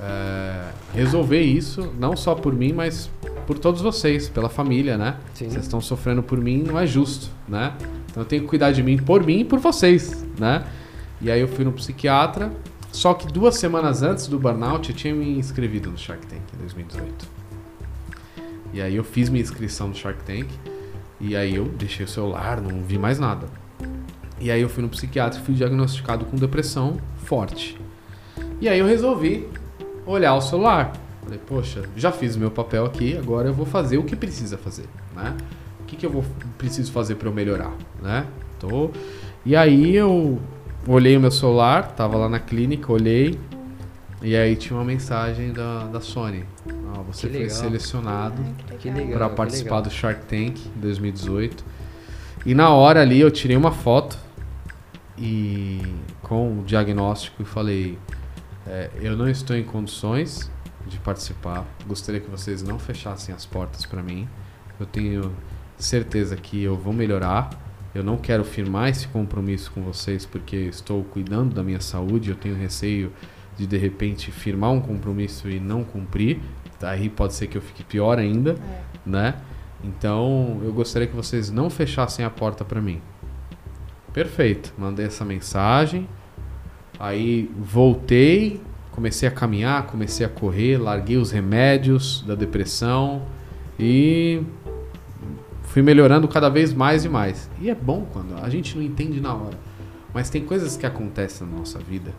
é, 0.00 0.70
resolver 0.94 1.40
isso, 1.40 1.92
não 1.98 2.16
só 2.16 2.36
por 2.36 2.54
mim, 2.54 2.72
mas 2.72 3.10
por 3.46 3.58
todos 3.58 3.80
vocês, 3.80 4.28
pela 4.28 4.48
família, 4.48 4.96
né? 4.96 5.16
Sim. 5.34 5.50
Vocês 5.50 5.64
estão 5.64 5.80
sofrendo 5.80 6.22
por 6.22 6.38
mim, 6.40 6.62
não 6.62 6.78
é 6.78 6.86
justo, 6.86 7.30
né? 7.48 7.74
Então 8.10 8.22
eu 8.22 8.26
tenho 8.26 8.42
que 8.42 8.48
cuidar 8.48 8.70
de 8.70 8.82
mim 8.82 8.96
por 8.96 9.24
mim 9.24 9.40
e 9.40 9.44
por 9.44 9.58
vocês, 9.58 10.24
né? 10.38 10.64
E 11.20 11.30
aí 11.30 11.40
eu 11.40 11.48
fui 11.48 11.64
no 11.64 11.72
psiquiatra, 11.72 12.52
só 12.92 13.12
que 13.12 13.26
duas 13.26 13.56
semanas 13.56 14.02
antes 14.02 14.28
do 14.28 14.38
burnout 14.38 14.88
eu 14.88 14.94
tinha 14.94 15.14
me 15.14 15.36
inscrevido 15.38 15.90
no 15.90 15.98
Shark 15.98 16.26
Tank 16.26 16.42
em 16.54 16.58
2018. 16.58 17.41
E 18.72 18.80
aí 18.80 18.96
eu 18.96 19.04
fiz 19.04 19.28
minha 19.28 19.42
inscrição 19.42 19.88
no 19.88 19.94
Shark 19.94 20.22
Tank 20.24 20.48
e 21.20 21.36
aí 21.36 21.54
eu 21.54 21.64
deixei 21.64 22.04
o 22.04 22.08
celular, 22.08 22.60
não 22.60 22.82
vi 22.82 22.98
mais 22.98 23.18
nada. 23.18 23.46
E 24.40 24.50
aí 24.50 24.60
eu 24.60 24.68
fui 24.68 24.82
no 24.82 24.88
psiquiatra 24.88 25.38
e 25.38 25.42
fui 25.42 25.54
diagnosticado 25.54 26.24
com 26.24 26.36
depressão 26.36 26.96
forte. 27.18 27.78
E 28.60 28.68
aí 28.68 28.78
eu 28.78 28.86
resolvi 28.86 29.46
olhar 30.06 30.34
o 30.34 30.40
celular. 30.40 30.92
Falei, 31.22 31.38
poxa, 31.46 31.82
já 31.96 32.10
fiz 32.10 32.34
o 32.34 32.38
meu 32.38 32.50
papel 32.50 32.84
aqui, 32.84 33.16
agora 33.16 33.48
eu 33.48 33.54
vou 33.54 33.64
fazer 33.64 33.98
o 33.98 34.02
que 34.02 34.16
precisa 34.16 34.58
fazer, 34.58 34.86
né? 35.14 35.36
O 35.80 35.84
que, 35.84 35.96
que 35.96 36.04
eu 36.04 36.10
vou, 36.10 36.24
preciso 36.58 36.90
fazer 36.90 37.14
para 37.14 37.28
eu 37.28 37.32
melhorar, 37.32 37.72
né? 38.02 38.26
Tô... 38.58 38.90
E 39.46 39.54
aí 39.54 39.94
eu 39.94 40.40
olhei 40.86 41.16
o 41.16 41.20
meu 41.20 41.30
celular, 41.30 41.92
tava 41.92 42.16
lá 42.16 42.28
na 42.28 42.40
clínica, 42.40 42.92
olhei, 42.92 43.38
e 44.22 44.36
aí 44.36 44.54
tinha 44.56 44.76
uma 44.76 44.84
mensagem 44.84 45.52
da, 45.52 45.84
da 45.86 46.00
Sony. 46.00 46.44
Ó, 46.96 47.02
você 47.02 47.26
Que 47.26 47.32
foi 47.32 47.42
legal. 47.42 47.56
selecionado 47.56 48.42
para 48.66 48.76
que 48.76 49.34
participar 49.36 49.76
legal. 49.76 49.82
do 49.82 49.90
Shark 49.90 50.24
Tank 50.26 50.60
em 50.76 50.80
2018. 50.80 51.64
E 52.46 52.54
na 52.54 52.70
hora 52.70 53.00
ali 53.02 53.20
eu 53.20 53.30
tirei 53.30 53.56
uma 53.56 53.72
foto 53.72 54.16
e 55.18 55.80
com 56.22 56.60
o 56.60 56.64
diagnóstico 56.64 57.42
e 57.42 57.44
falei, 57.44 57.98
é, 58.66 58.90
eu 59.00 59.16
não 59.16 59.28
estou 59.28 59.56
em 59.56 59.62
condições 59.64 60.50
de 60.86 60.98
participar. 60.98 61.64
Gostaria 61.86 62.20
que 62.20 62.30
vocês 62.30 62.62
não 62.62 62.78
fechassem 62.78 63.34
as 63.34 63.44
portas 63.46 63.86
para 63.86 64.02
mim. 64.02 64.28
Eu 64.78 64.86
tenho 64.86 65.32
certeza 65.78 66.36
que 66.36 66.62
eu 66.62 66.76
vou 66.76 66.92
melhorar. 66.92 67.50
Eu 67.94 68.02
não 68.02 68.16
quero 68.16 68.44
firmar 68.44 68.88
esse 68.88 69.06
compromisso 69.08 69.70
com 69.72 69.82
vocês 69.82 70.24
porque 70.24 70.56
estou 70.56 71.04
cuidando 71.04 71.54
da 71.54 71.62
minha 71.62 71.80
saúde. 71.80 72.30
Eu 72.30 72.36
tenho 72.36 72.56
receio 72.56 73.12
de 73.62 73.66
de 73.66 73.76
repente 73.76 74.30
firmar 74.30 74.70
um 74.70 74.80
compromisso 74.80 75.48
e 75.48 75.60
não 75.60 75.84
cumprir. 75.84 76.40
Daí 76.80 77.08
pode 77.08 77.34
ser 77.34 77.46
que 77.46 77.56
eu 77.56 77.62
fique 77.62 77.84
pior 77.84 78.18
ainda 78.18 78.52
É. 78.52 78.82
né? 79.04 79.34
Então, 79.84 80.60
eu 80.64 80.72
gostaria 80.72 81.08
que 81.08 81.14
vocês 81.16 81.50
não 81.50 81.68
fechassem 81.68 82.24
a 82.24 82.30
porta 82.30 82.64
para 82.64 82.80
mim. 82.80 83.00
Perfeito. 84.12 84.72
Mandei 84.78 85.06
essa 85.06 85.24
mensagem. 85.24 86.08
Aí 86.98 87.50
voltei, 87.58 88.60
comecei 88.92 89.28
a 89.28 89.32
caminhar, 89.32 89.86
comecei 89.86 90.24
a 90.24 90.28
correr, 90.28 90.76
larguei 90.78 91.16
os 91.16 91.32
remédios 91.32 92.22
da 92.26 92.34
depressão 92.34 93.22
e 93.78 94.42
fui 95.64 95.82
melhorando 95.82 96.28
cada 96.28 96.48
vez 96.48 96.72
mais 96.72 97.04
e 97.04 97.08
mais. 97.08 97.50
E 97.60 97.70
é 97.70 97.74
bom 97.74 98.06
quando 98.12 98.36
a 98.40 98.48
gente 98.48 98.76
não 98.76 98.84
entende 98.84 99.20
na 99.20 99.34
hora. 99.34 99.58
Mas 100.14 100.30
tem 100.30 100.44
coisas 100.44 100.76
que 100.76 100.86
acontecem 100.86 101.46
na 101.46 101.56
nossa 101.56 101.78
vida 101.78 102.12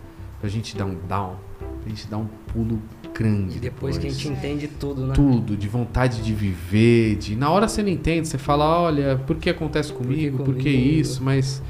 pra 0.44 0.50
gente 0.50 0.76
dar 0.76 0.84
um 0.84 0.98
down, 1.08 1.38
pra 1.58 1.90
gente 1.90 2.06
dar 2.06 2.18
um 2.18 2.28
pulo 2.52 2.78
grande. 3.14 3.56
E 3.56 3.60
depois 3.62 3.98
que 3.98 4.08
a 4.08 4.10
gente 4.10 4.28
entende 4.28 4.68
tudo, 4.68 5.08
né? 5.08 5.14
tudo, 5.14 5.56
de 5.56 5.70
vontade 5.70 6.22
de 6.22 6.34
viver, 6.34 7.16
de 7.16 7.34
na 7.34 7.50
hora 7.50 7.66
você 7.66 7.82
não 7.82 7.88
entende, 7.88 8.28
você 8.28 8.38
fala, 8.38 8.82
olha, 8.82 9.18
por 9.26 9.38
que 9.38 9.50
acontece 9.50 9.94
comigo, 9.94 10.44
por 10.44 10.54
que, 10.56 10.74
comigo? 10.74 11.00
isso, 11.00 11.24
mas 11.24 11.64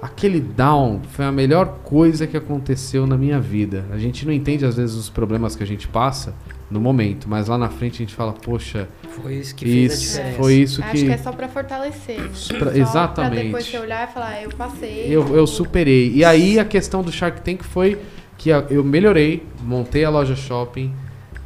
aquele 0.00 0.38
down 0.38 1.00
foi 1.08 1.24
a 1.24 1.32
melhor 1.32 1.80
coisa 1.82 2.24
que 2.24 2.36
aconteceu 2.36 3.04
na 3.04 3.18
minha 3.18 3.40
vida. 3.40 3.84
A 3.90 3.98
gente 3.98 4.24
não 4.24 4.32
entende 4.32 4.64
às 4.64 4.76
vezes 4.76 4.94
os 4.94 5.10
problemas 5.10 5.56
que 5.56 5.64
a 5.64 5.66
gente 5.66 5.88
passa 5.88 6.36
no 6.70 6.80
momento, 6.80 7.28
mas 7.28 7.48
lá 7.48 7.58
na 7.58 7.68
frente 7.68 7.94
a 7.94 7.98
gente 7.98 8.14
fala, 8.14 8.32
poxa, 8.32 8.88
foi 9.08 9.34
isso 9.36 9.54
que 9.54 9.64
fez 9.64 9.92
isso, 9.92 10.02
a 10.02 10.22
diferença. 10.22 10.36
foi 10.42 10.54
isso 10.54 10.82
Acho 10.82 10.92
que 10.92 11.04
que 11.06 11.12
é 11.12 11.18
só 11.18 11.32
pra 11.32 11.48
fortalecer. 11.48 12.16
Pra- 12.58 12.70
Só 12.72 12.76
exatamente. 12.76 13.32
Pra 13.34 13.42
depois 13.42 13.66
você 13.66 13.78
olhar 13.78 14.08
e 14.08 14.12
falar, 14.12 14.42
eu 14.42 14.50
passei. 14.50 15.06
eu, 15.08 15.36
eu 15.36 15.46
superei. 15.46 16.12
E 16.14 16.24
aí 16.24 16.58
a 16.58 16.64
questão 16.64 17.02
do 17.02 17.12
Shark 17.12 17.40
Tank 17.42 17.62
foi 17.62 17.98
que 18.38 18.50
eu 18.50 18.82
melhorei, 18.82 19.46
montei 19.62 20.04
a 20.04 20.10
loja 20.10 20.34
shopping 20.34 20.92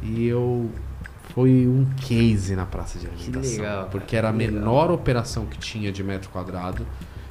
e 0.01 0.25
eu 0.27 0.69
foi 1.35 1.67
um 1.67 1.85
case 2.07 2.55
na 2.55 2.65
praça 2.65 2.97
de 2.97 3.05
alimentação, 3.05 3.57
legal, 3.63 3.87
porque 3.91 4.15
era 4.15 4.29
a 4.29 4.33
menor 4.33 4.89
operação 4.89 5.45
que 5.45 5.57
tinha 5.59 5.91
de 5.91 6.03
metro 6.03 6.29
quadrado 6.29 6.85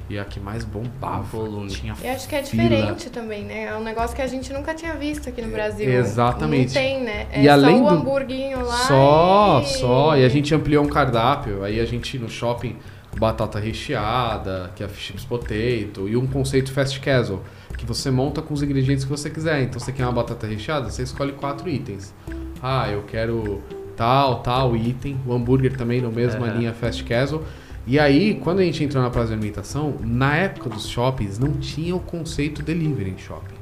e 0.09 0.18
a 0.18 0.25
que 0.25 0.40
mais 0.40 0.64
bombava. 0.64 1.23
Volume. 1.23 1.68
Tinha 1.68 1.94
Eu 2.03 2.12
acho 2.12 2.29
que 2.29 2.35
é 2.35 2.42
fila. 2.42 2.62
diferente 2.62 3.11
também, 3.11 3.44
né? 3.44 3.64
É 3.64 3.77
um 3.77 3.83
negócio 3.83 4.14
que 4.16 4.23
a 4.23 4.27
gente 4.27 4.53
nunca 4.53 4.75
tinha 4.75 4.94
visto 4.94 5.29
aqui 5.29 5.42
no 5.42 5.49
Brasil. 5.51 5.88
exatamente. 5.90 6.75
Não 6.75 6.81
tem, 6.83 7.03
né? 7.03 7.27
É 7.33 7.42
E 7.42 7.49
além 7.49 7.79
só 7.79 7.85
o 7.85 7.88
do- 7.90 7.94
hamburguinho 7.97 8.64
lá. 8.64 8.77
Só, 8.87 9.61
e... 9.62 9.66
só. 9.66 10.16
E 10.16 10.25
a 10.25 10.29
gente 10.29 10.55
ampliou 10.55 10.85
um 10.85 10.88
cardápio. 10.88 11.62
Aí 11.62 11.79
a 11.81 11.85
gente 11.85 12.18
no 12.18 12.29
shopping, 12.29 12.77
batata 13.18 13.59
recheada, 13.59 14.71
que 14.75 14.83
é 14.83 14.88
chips 14.88 15.25
potato, 15.25 16.09
e 16.09 16.16
um 16.16 16.27
conceito 16.27 16.73
fast 16.73 16.99
casual, 17.01 17.42
que 17.77 17.85
você 17.85 18.11
monta 18.11 18.40
com 18.42 18.55
os 18.55 18.62
ingredientes 18.62 19.05
que 19.05 19.11
você 19.11 19.29
quiser. 19.31 19.62
Então 19.62 19.79
você 19.81 19.92
quer 19.92 20.05
uma 20.05 20.12
batata 20.12 20.47
recheada, 20.47 20.88
você 20.90 21.03
escolhe 21.03 21.33
quatro 21.33 21.68
itens. 21.68 22.14
Ah, 22.62 22.88
eu 22.90 23.03
quero 23.03 23.62
tal, 23.97 24.40
tal 24.42 24.77
item. 24.77 25.18
O 25.27 25.33
hambúrguer 25.33 25.77
também 25.77 26.01
na 26.01 26.09
mesma 26.11 26.47
Aham. 26.47 26.59
linha 26.59 26.73
fast 26.73 27.03
casual. 27.05 27.42
E 27.90 27.98
aí, 27.98 28.35
quando 28.35 28.59
a 28.59 28.64
gente 28.64 28.85
entrou 28.85 29.03
na 29.03 29.09
praça 29.09 29.29
de 29.29 29.33
alimentação, 29.33 29.94
na 30.03 30.37
época 30.37 30.68
dos 30.68 30.87
shoppings 30.87 31.38
não 31.38 31.53
tinha 31.53 31.96
o 31.96 31.98
conceito 31.98 32.62
delivery 32.62 33.12
em 33.12 33.16
shopping. 33.16 33.55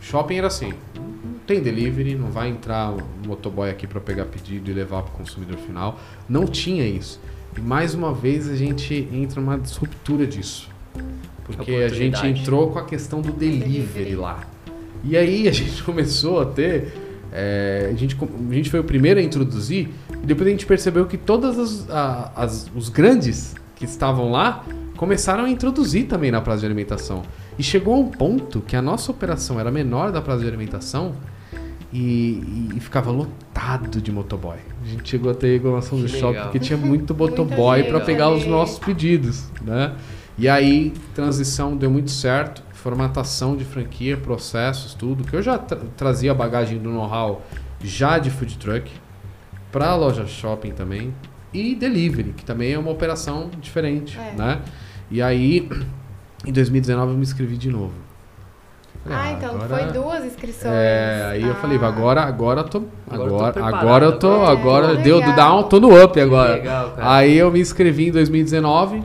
Shopping 0.00 0.38
era 0.38 0.48
assim, 0.48 0.72
não 0.96 1.34
tem 1.46 1.62
delivery, 1.62 2.16
não 2.16 2.32
vai 2.32 2.48
entrar 2.48 2.90
um 2.90 2.98
motoboy 3.28 3.70
aqui 3.70 3.86
para 3.86 4.00
pegar 4.00 4.24
pedido 4.24 4.72
e 4.72 4.74
levar 4.74 5.04
para 5.04 5.14
o 5.14 5.16
consumidor 5.16 5.56
final. 5.58 6.00
Não 6.28 6.46
tinha 6.46 6.84
isso. 6.84 7.20
E 7.56 7.60
mais 7.60 7.94
uma 7.94 8.12
vez 8.12 8.48
a 8.48 8.56
gente 8.56 9.08
entra 9.12 9.40
numa 9.40 9.56
disruptura 9.56 10.26
disso. 10.26 10.68
Porque 11.44 11.70
a 11.70 11.88
gente 11.88 12.26
entrou 12.26 12.72
com 12.72 12.80
a 12.80 12.84
questão 12.84 13.20
do 13.20 13.30
delivery 13.30 14.16
lá. 14.16 14.40
E 15.04 15.16
aí 15.16 15.46
a 15.46 15.52
gente 15.52 15.80
começou 15.84 16.40
a 16.40 16.46
ter. 16.46 16.92
é, 17.32 17.88
a, 17.92 17.94
gente, 17.94 18.18
a 18.18 18.52
gente 18.52 18.68
foi 18.68 18.80
o 18.80 18.84
primeiro 18.84 19.20
a 19.20 19.22
introduzir, 19.22 19.90
e 20.10 20.26
depois 20.26 20.48
a 20.48 20.50
gente 20.50 20.66
percebeu 20.66 21.06
que 21.06 21.16
todos 21.16 21.86
os 22.74 22.88
grandes 22.88 23.59
que 23.80 23.86
estavam 23.86 24.30
lá 24.30 24.62
começaram 24.94 25.46
a 25.46 25.50
introduzir 25.50 26.06
também 26.06 26.30
na 26.30 26.42
praça 26.42 26.60
de 26.60 26.66
alimentação. 26.66 27.22
E 27.58 27.62
chegou 27.62 27.94
a 27.94 27.98
um 27.98 28.08
ponto 28.08 28.60
que 28.60 28.76
a 28.76 28.82
nossa 28.82 29.10
operação 29.10 29.58
era 29.58 29.70
menor 29.70 30.12
da 30.12 30.20
praça 30.20 30.42
de 30.42 30.46
alimentação 30.48 31.14
e, 31.90 32.68
e 32.76 32.78
ficava 32.80 33.10
lotado 33.10 34.02
de 34.02 34.12
motoboy. 34.12 34.58
A 34.84 34.86
gente 34.86 35.08
chegou 35.08 35.30
a 35.30 35.34
ter 35.34 35.54
reclamação 35.54 35.98
do 35.98 36.06
shopping 36.08 36.34
porque 36.42 36.58
tinha 36.58 36.76
muito 36.76 37.14
motoboy 37.16 37.82
para 37.84 38.00
pegar 38.00 38.28
os 38.30 38.44
nossos 38.44 38.78
pedidos, 38.78 39.44
né? 39.62 39.94
E 40.36 40.46
aí, 40.46 40.92
transição 41.14 41.74
deu 41.74 41.90
muito 41.90 42.10
certo, 42.10 42.62
formatação 42.74 43.56
de 43.56 43.64
franquia, 43.64 44.16
processos, 44.18 44.92
tudo, 44.92 45.24
que 45.24 45.34
eu 45.34 45.42
já 45.42 45.56
tra- 45.58 45.80
trazia 45.96 46.32
a 46.32 46.34
bagagem 46.34 46.78
do 46.78 46.90
know-how 46.90 47.42
já 47.82 48.18
de 48.18 48.28
food 48.30 48.58
truck 48.58 48.90
para 49.72 49.88
a 49.88 49.96
loja 49.96 50.26
shopping 50.26 50.72
também 50.72 51.14
e 51.52 51.74
delivery, 51.74 52.32
que 52.36 52.44
também 52.44 52.72
é 52.72 52.78
uma 52.78 52.90
operação 52.90 53.50
diferente, 53.60 54.18
É. 54.18 54.34
né? 54.36 54.60
E 55.10 55.20
aí, 55.20 55.68
em 56.46 56.52
2019 56.52 57.12
eu 57.12 57.16
me 57.16 57.22
inscrevi 57.22 57.56
de 57.56 57.68
novo. 57.70 57.92
Falei, 59.02 59.18
Ah, 59.18 59.32
então 59.32 59.54
agora- 59.54 59.68
foi 59.84 59.92
duas 59.92 60.24
inscrições. 60.26 60.74
é, 60.74 61.28
aí 61.30 61.42
eu 61.42 61.52
Ah. 61.52 61.54
falei, 61.54 61.78
agora, 61.78 62.22
agora 62.22 62.60
eu 62.60 62.64
tô. 62.68 62.82
Agora 63.08 63.22
eu 63.22 63.28
tô 63.28 63.34
Agora, 63.36 63.48
agora 63.48 63.54
eu 63.54 63.58
tô. 63.58 63.66
agora 63.66 64.04
eu 64.04 64.18
tô- 64.18 64.44
Agora 64.44 64.86
Legal. 64.88 65.02
deu 65.02 65.20
do 65.22 65.34
down, 65.34 65.62
tô 65.64 65.80
no 65.80 66.04
up 66.04 66.20
agora. 66.20 66.54
legal, 66.54 66.90
cara. 66.90 67.14
Aí 67.14 67.36
eu 67.38 67.50
me 67.50 67.60
inscrevi 67.60 68.08
em 68.08 68.12
2019. 68.12 69.02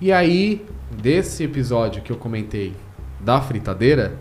E 0.00 0.12
aí, 0.12 0.64
desse 0.90 1.44
episódio 1.44 2.02
que 2.02 2.12
eu 2.12 2.16
comentei 2.16 2.74
da 3.20 3.40
fritadeira, 3.40 4.18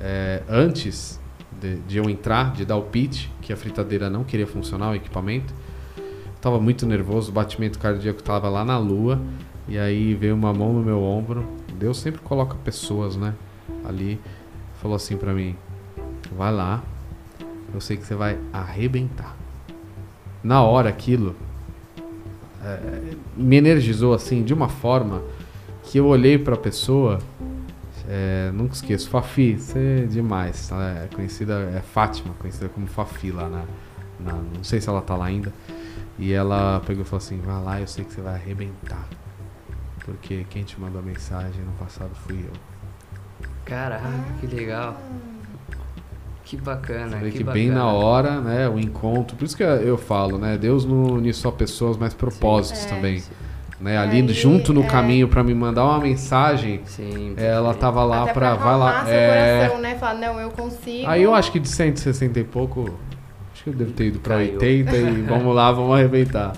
é, 0.00 0.42
antes 0.48 1.20
de, 1.60 1.76
de 1.76 1.98
eu 1.98 2.10
entrar, 2.10 2.52
de 2.52 2.64
dar 2.64 2.76
o 2.76 2.82
pitch, 2.82 3.26
que 3.40 3.52
a 3.52 3.56
fritadeira 3.56 4.10
não 4.10 4.24
queria 4.24 4.46
funcionar, 4.46 4.90
o 4.90 4.94
equipamento, 4.94 5.54
tava 6.42 6.60
muito 6.60 6.84
nervoso, 6.84 7.30
o 7.30 7.32
batimento 7.34 7.78
cardíaco 7.78 8.22
tava 8.22 8.50
lá 8.50 8.64
na 8.64 8.76
lua. 8.78 9.18
E 9.68 9.78
aí 9.78 10.12
veio 10.14 10.34
uma 10.34 10.52
mão 10.52 10.72
no 10.74 10.82
meu 10.82 11.00
ombro. 11.02 11.46
Deus 11.78 11.98
sempre 11.98 12.20
coloca 12.20 12.56
pessoas, 12.64 13.16
né? 13.16 13.32
Ali. 13.84 14.20
Falou 14.82 14.96
assim 14.96 15.16
pra 15.16 15.32
mim: 15.32 15.54
vai 16.36 16.52
lá, 16.52 16.82
eu 17.72 17.80
sei 17.80 17.96
que 17.96 18.04
você 18.04 18.14
vai 18.16 18.36
arrebentar. 18.52 19.36
Na 20.42 20.60
hora 20.62 20.88
aquilo 20.88 21.36
é, 22.64 23.14
me 23.36 23.56
energizou 23.56 24.12
assim 24.12 24.42
de 24.42 24.52
uma 24.52 24.68
forma 24.68 25.22
que 25.84 25.98
eu 25.98 26.06
olhei 26.06 26.36
pra 26.36 26.56
pessoa. 26.56 27.20
é, 28.08 28.50
nunca 28.52 28.74
esqueço, 28.74 29.08
Fafi, 29.08 29.56
você 29.56 30.02
é 30.04 30.06
demais. 30.06 30.68
Ela 30.72 31.04
é 31.04 31.08
conhecida, 31.14 31.54
é 31.76 31.80
Fátima, 31.80 32.34
conhecida 32.40 32.68
como 32.68 32.88
Fafi 32.88 33.30
lá 33.30 33.48
na, 33.48 33.64
na- 34.18 34.32
Não 34.56 34.64
sei 34.64 34.80
se 34.80 34.88
ela 34.88 35.00
tá 35.00 35.14
lá 35.16 35.26
ainda. 35.26 35.52
E 36.18 36.32
ela 36.32 36.80
pegou 36.86 37.02
e 37.02 37.06
falou 37.06 37.18
assim: 37.24 37.40
vai 37.40 37.62
lá, 37.62 37.80
eu 37.80 37.86
sei 37.86 38.04
que 38.04 38.12
você 38.12 38.20
vai 38.20 38.34
arrebentar. 38.34 39.06
Porque 40.04 40.44
quem 40.50 40.62
te 40.64 40.78
mandou 40.80 41.00
a 41.00 41.04
mensagem 41.04 41.62
no 41.64 41.72
passado 41.72 42.10
fui 42.26 42.44
eu. 42.44 42.52
Caraca, 43.64 44.02
que 44.40 44.46
legal. 44.46 44.96
Que 46.44 46.56
bacana, 46.56 47.16
Você 47.16 47.24
vê 47.24 47.30
que, 47.30 47.38
que, 47.38 47.44
bacana. 47.44 47.64
bem 47.64 47.70
na 47.70 47.86
hora, 47.86 48.40
né, 48.40 48.68
o 48.68 48.78
encontro. 48.78 49.36
Por 49.36 49.44
isso 49.44 49.56
que 49.56 49.62
eu 49.62 49.96
falo, 49.96 50.38
né, 50.38 50.58
Deus 50.58 50.84
não 50.84 51.04
une 51.14 51.32
só 51.32 51.50
pessoas, 51.50 51.96
mas 51.96 52.12
propósitos 52.12 52.84
É. 52.84 52.88
também. 52.88 53.22
Né, 53.80 53.96
ali 53.96 54.20
Aí, 54.20 54.28
junto 54.28 54.72
no 54.72 54.82
é. 54.82 54.86
caminho 54.86 55.28
pra 55.28 55.42
me 55.42 55.54
mandar 55.54 55.84
uma 55.84 55.98
mensagem, 55.98 56.80
Sim. 56.84 57.34
ela 57.36 57.70
perfeito. 57.70 57.80
tava 57.80 58.04
lá 58.04 58.26
pra 58.32 58.54
vai 58.54 58.76
lá. 58.76 59.08
É... 59.08 59.58
coração, 59.60 59.80
né? 59.80 59.94
Falar, 59.96 60.14
não, 60.14 60.38
eu 60.40 60.50
consigo. 60.50 61.08
Aí 61.08 61.22
eu 61.22 61.34
acho 61.34 61.50
que 61.50 61.58
de 61.58 61.68
160 61.68 62.38
e 62.38 62.44
pouco, 62.44 62.96
acho 63.62 63.64
que 63.64 63.70
eu 63.70 63.74
devo 63.74 63.92
ter 63.92 64.06
ido 64.06 64.18
Caiu. 64.20 64.54
80 64.54 64.96
e 64.96 65.22
vamos 65.22 65.54
lá, 65.54 65.70
vamos 65.72 65.94
arrebentar. 65.96 66.52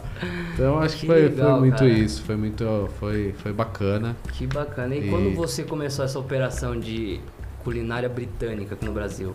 Então 0.54 0.78
acho 0.78 0.94
que, 0.96 1.00
Que 1.02 1.06
foi, 1.06 1.22
legal, 1.22 1.50
foi 1.52 1.60
muito 1.60 1.78
cara. 1.78 1.88
isso, 1.90 2.22
foi 2.22 2.36
muito, 2.36 2.88
foi, 2.98 3.34
foi 3.38 3.52
bacana. 3.52 4.16
Que 4.32 4.46
bacana. 4.46 4.94
E, 4.94 5.06
E- 5.06 5.10
quando 5.10 5.34
você 5.34 5.64
começou 5.64 6.04
essa 6.04 6.18
operação 6.18 6.78
de 6.78 7.20
culinária 7.62 8.08
britânica 8.08 8.74
aqui 8.74 8.84
no 8.84 8.92
Brasil? 8.92 9.34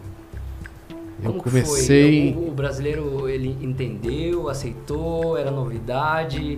Eu 1.21 1.31
Como 1.31 1.43
comecei. 1.43 2.33
foi? 2.33 2.41
O, 2.43 2.47
o 2.47 2.51
brasileiro 2.51 3.27
ele 3.27 3.57
entendeu, 3.61 4.47
aceitou, 4.49 5.37
era 5.37 5.51
novidade. 5.51 6.57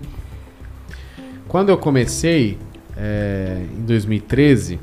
Quando 1.47 1.69
eu 1.69 1.77
comecei, 1.77 2.57
é, 2.95 3.65
em 3.75 3.81
2013, 3.81 4.79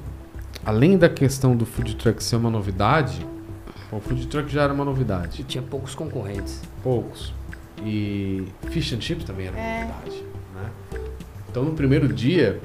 além 0.67 0.99
da 0.99 1.09
questão 1.09 1.57
do 1.57 1.65
food 1.65 1.95
truck 1.95 2.23
ser 2.23 2.37
uma 2.37 2.51
novidade, 2.51 3.25
o 3.91 4.01
food 4.01 4.27
truck 4.27 4.51
já 4.53 4.63
era 4.63 4.73
uma 4.73 4.85
E 4.85 4.87
novidade, 4.87 5.45
tinha 5.45 5.63
poucos 5.63 5.95
concorrentes. 5.95 6.61
poucos. 6.83 7.33
E 7.83 8.45
fish 8.71 8.93
and 8.93 9.01
chips 9.01 9.25
também 9.25 9.47
era 9.47 9.57
uma 9.57 9.65
É. 9.65 9.81
novidade, 9.85 10.25
né? 10.55 10.71
Então 11.51 11.65
no 11.65 11.73
primeiro 11.73 12.09
dia, 12.13 12.61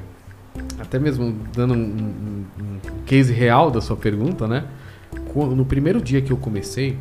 até 0.79 0.97
mesmo 0.99 1.37
dando 1.55 1.73
um, 1.73 1.77
um- 1.77 2.45
um 2.61 3.03
case 3.05 3.31
real 3.31 3.69
da 3.71 3.79
sua 3.79 3.95
pergunta, 3.95 4.47
né? 4.47 4.65
No 5.35 5.65
primeiro 5.65 6.01
dia 6.01 6.21
que 6.21 6.31
eu 6.31 6.37
comecei, 6.37 6.97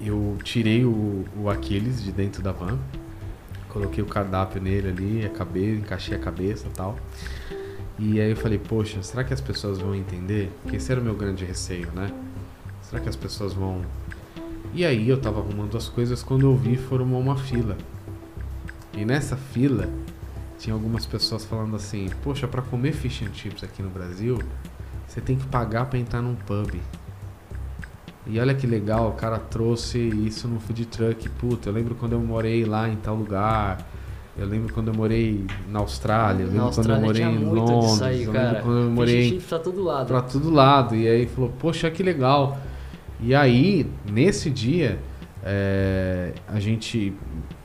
eu 0.00 0.36
tirei 0.42 0.84
o, 0.84 1.24
o 1.36 1.48
Aquiles 1.50 2.02
de 2.02 2.12
dentro 2.12 2.42
da 2.42 2.52
van, 2.52 2.78
coloquei 3.68 4.02
o 4.02 4.06
cardápio 4.06 4.60
nele 4.62 4.88
ali, 4.88 5.26
a 5.26 5.28
cabeça, 5.30 5.80
encaixei 5.80 6.16
a 6.16 6.18
cabeça 6.20 6.66
e 6.68 6.70
tal. 6.70 6.96
E 7.98 8.20
aí 8.20 8.30
eu 8.30 8.36
falei, 8.36 8.58
poxa, 8.58 9.02
será 9.02 9.22
que 9.24 9.32
as 9.34 9.40
pessoas 9.40 9.78
vão 9.78 9.94
entender? 9.94 10.50
Porque 10.62 10.76
esse 10.76 10.90
era 10.90 11.00
o 11.00 11.04
meu 11.04 11.14
grande 11.14 11.44
receio, 11.44 11.88
né? 11.94 12.10
Será 12.94 13.02
que 13.02 13.08
as 13.08 13.16
pessoas 13.16 13.52
vão. 13.52 13.80
E 14.72 14.84
aí 14.84 15.08
eu 15.08 15.20
tava 15.20 15.40
arrumando 15.40 15.76
as 15.76 15.88
coisas 15.88 16.22
quando 16.22 16.42
eu 16.42 16.54
vi 16.54 16.76
formou 16.76 17.20
uma 17.20 17.36
fila. 17.36 17.76
E 18.96 19.04
nessa 19.04 19.36
fila 19.36 19.88
tinha 20.60 20.72
algumas 20.72 21.04
pessoas 21.04 21.44
falando 21.44 21.74
assim, 21.74 22.08
poxa, 22.22 22.46
pra 22.46 22.62
comer 22.62 22.92
fish 22.92 23.22
and 23.22 23.34
chips 23.34 23.64
aqui 23.64 23.82
no 23.82 23.90
Brasil, 23.90 24.38
você 25.08 25.20
tem 25.20 25.36
que 25.36 25.44
pagar 25.46 25.86
pra 25.86 25.98
entrar 25.98 26.22
num 26.22 26.36
pub. 26.36 26.80
E 28.28 28.38
olha 28.38 28.54
que 28.54 28.64
legal, 28.64 29.08
o 29.08 29.14
cara 29.14 29.40
trouxe 29.40 29.98
isso 29.98 30.46
no 30.46 30.60
food 30.60 30.86
truck. 30.86 31.28
Puta, 31.30 31.70
eu 31.70 31.72
lembro 31.72 31.96
quando 31.96 32.12
eu 32.12 32.20
morei 32.20 32.64
lá 32.64 32.88
em 32.88 32.94
tal 32.94 33.16
lugar. 33.16 33.84
Eu 34.38 34.46
lembro 34.46 34.72
quando 34.72 34.88
eu 34.88 34.94
morei 34.94 35.44
na 35.68 35.80
Austrália. 35.80 36.44
Eu 36.44 36.50
lembro 36.50 36.70
quando 36.70 36.90
eu 36.90 37.00
morei 37.00 37.22
em 37.24 37.44
Londres. 37.44 38.02
aí, 38.02 38.22
eu 38.22 38.30
lembro 38.30 38.62
quando 38.62 38.78
eu 38.78 38.90
morei 38.90 39.40
pra 39.40 39.58
todo 39.58 39.82
lado. 39.82 40.06
pra 40.06 40.22
todo 40.22 40.50
lado. 40.50 40.94
E 40.94 41.08
aí 41.08 41.26
falou, 41.26 41.52
poxa, 41.58 41.90
que 41.90 42.00
legal. 42.00 42.56
E 43.26 43.34
aí, 43.34 43.86
nesse 44.12 44.50
dia, 44.50 44.98
é, 45.42 46.32
a 46.46 46.60
gente 46.60 47.14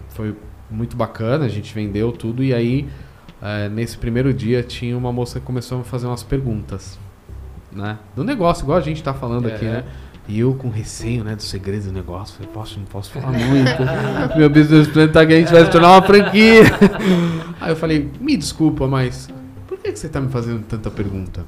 foi 0.08 0.34
muito 0.72 0.96
bacana, 0.96 1.44
a 1.44 1.50
gente 1.50 1.74
vendeu 1.74 2.14
tudo 2.14 2.42
e 2.42 2.54
aí 2.54 2.88
é, 3.42 3.68
nesse 3.68 3.98
primeiro 3.98 4.34
dia 4.34 4.64
tinha 4.64 4.98
uma 4.98 5.12
moça 5.12 5.38
que 5.38 5.46
começou 5.46 5.76
a 5.76 5.80
me 5.80 5.86
fazer 5.86 6.08
umas 6.08 6.24
perguntas, 6.24 6.98
né? 7.74 7.98
Do 8.16 8.24
negócio, 8.24 8.64
igual 8.64 8.78
a 8.78 8.82
gente 8.82 9.04
tá 9.04 9.14
falando 9.14 9.48
aqui, 9.48 9.66
É. 9.66 9.70
né? 9.70 9.84
E 10.30 10.40
eu 10.40 10.54
com 10.54 10.70
receio, 10.70 11.24
né, 11.24 11.36
dos 11.36 11.46
segredos 11.50 11.88
do 11.88 11.92
negócio, 11.92 12.36
falei, 12.36 12.52
posso, 12.54 12.80
não 12.80 12.86
posso 12.86 13.12
falar 13.12 13.32
muito. 13.32 13.82
Meu 14.38 14.50
business 14.50 14.88
plan 14.88 15.08
tá 15.08 15.26
que 15.26 15.34
a 15.34 15.40
gente 15.40 15.52
vai 15.52 15.66
se 15.66 15.72
tornar 15.72 15.92
uma 15.92 16.04
franquia. 16.04 16.62
Aí 17.60 17.72
eu 17.72 17.76
falei, 17.76 18.10
me 18.22 18.38
desculpa, 18.38 18.88
mas 18.88 19.28
por 19.68 19.78
que, 19.80 19.92
que 19.92 20.00
você 20.00 20.08
tá 20.08 20.22
me 20.22 20.30
fazendo 20.30 20.64
tanta 20.64 20.90
pergunta? 20.92 21.44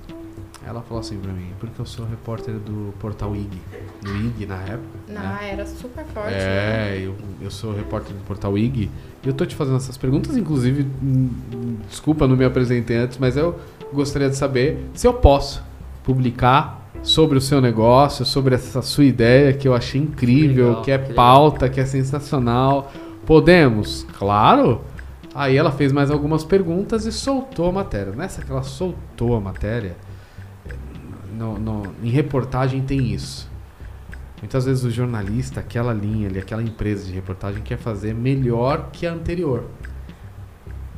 Ela 0.66 0.82
falou 0.82 1.02
assim 1.02 1.18
pra 1.18 1.32
mim, 1.34 1.48
porque 1.60 1.82
eu 1.82 1.86
sou 1.86 2.06
repórter 2.06 2.54
do 2.56 2.94
portal 3.00 3.36
IG. 3.36 3.58
No 4.04 4.16
IG 4.16 4.46
na 4.46 4.58
época. 4.62 5.00
Não, 5.08 5.22
né? 5.22 5.50
era 5.54 5.66
super 5.66 6.06
forte. 6.06 6.32
né? 6.32 6.38
É, 6.98 7.02
eu, 7.04 7.16
eu 7.42 7.50
sou 7.50 7.74
repórter 7.76 8.16
do 8.16 8.24
portal 8.24 8.56
IG 8.58 8.90
e 9.24 9.28
eu 9.28 9.34
tô 9.34 9.46
te 9.46 9.56
fazendo 9.56 9.78
essas 9.78 9.98
perguntas, 9.98 10.38
inclusive, 10.38 10.86
hum, 11.02 11.78
desculpa, 11.90 12.28
não 12.28 12.36
me 12.38 12.46
apresentei 12.46 12.98
antes, 12.98 13.18
mas 13.18 13.36
eu 13.36 13.60
gostaria 13.92 14.30
de 14.30 14.36
saber 14.38 14.86
se 14.94 15.08
eu 15.08 15.14
posso 15.16 15.64
publicar 16.04 16.80
sobre 17.02 17.38
o 17.38 17.42
seu 17.42 17.60
negócio, 17.60 18.24
sobre 18.24 18.54
essa 18.54 18.82
sua 18.84 19.04
ideia 19.04 19.54
que 19.54 19.68
eu 19.68 19.74
achei 19.74 20.00
incrível, 20.00 20.68
Legal, 20.70 20.82
que 20.84 20.92
é 20.92 20.98
que 21.00 21.10
legal. 21.10 21.16
pauta, 21.16 21.70
que 21.70 21.80
é 21.80 21.86
sensacional. 21.86 22.92
Podemos? 23.26 24.06
Claro! 24.18 24.82
Aí 25.34 25.56
ela 25.56 25.72
fez 25.72 25.92
mais 25.92 26.12
algumas 26.12 26.44
perguntas 26.44 27.06
e 27.06 27.12
soltou 27.12 27.70
a 27.70 27.72
matéria. 27.72 28.14
Nessa 28.14 28.44
que 28.44 28.52
ela 28.52 28.64
soltou 28.64 29.36
a 29.36 29.40
matéria, 29.40 29.96
no- 31.38 31.58
no- 31.60 31.84
em 32.04 32.10
reportagem 32.10 32.82
tem 32.82 33.14
isso. 33.14 33.50
Muitas 34.42 34.66
vezes 34.66 34.84
o 34.84 34.90
jornalista, 34.90 35.60
aquela 35.60 35.94
linha 35.94 36.28
ali, 36.28 36.40
aquela 36.40 36.64
empresa 36.64 37.06
de 37.06 37.12
reportagem 37.14 37.62
quer 37.62 37.78
fazer 37.78 38.14
melhor 38.14 38.90
que 38.92 39.06
a 39.06 39.14
anterior. 39.14 39.66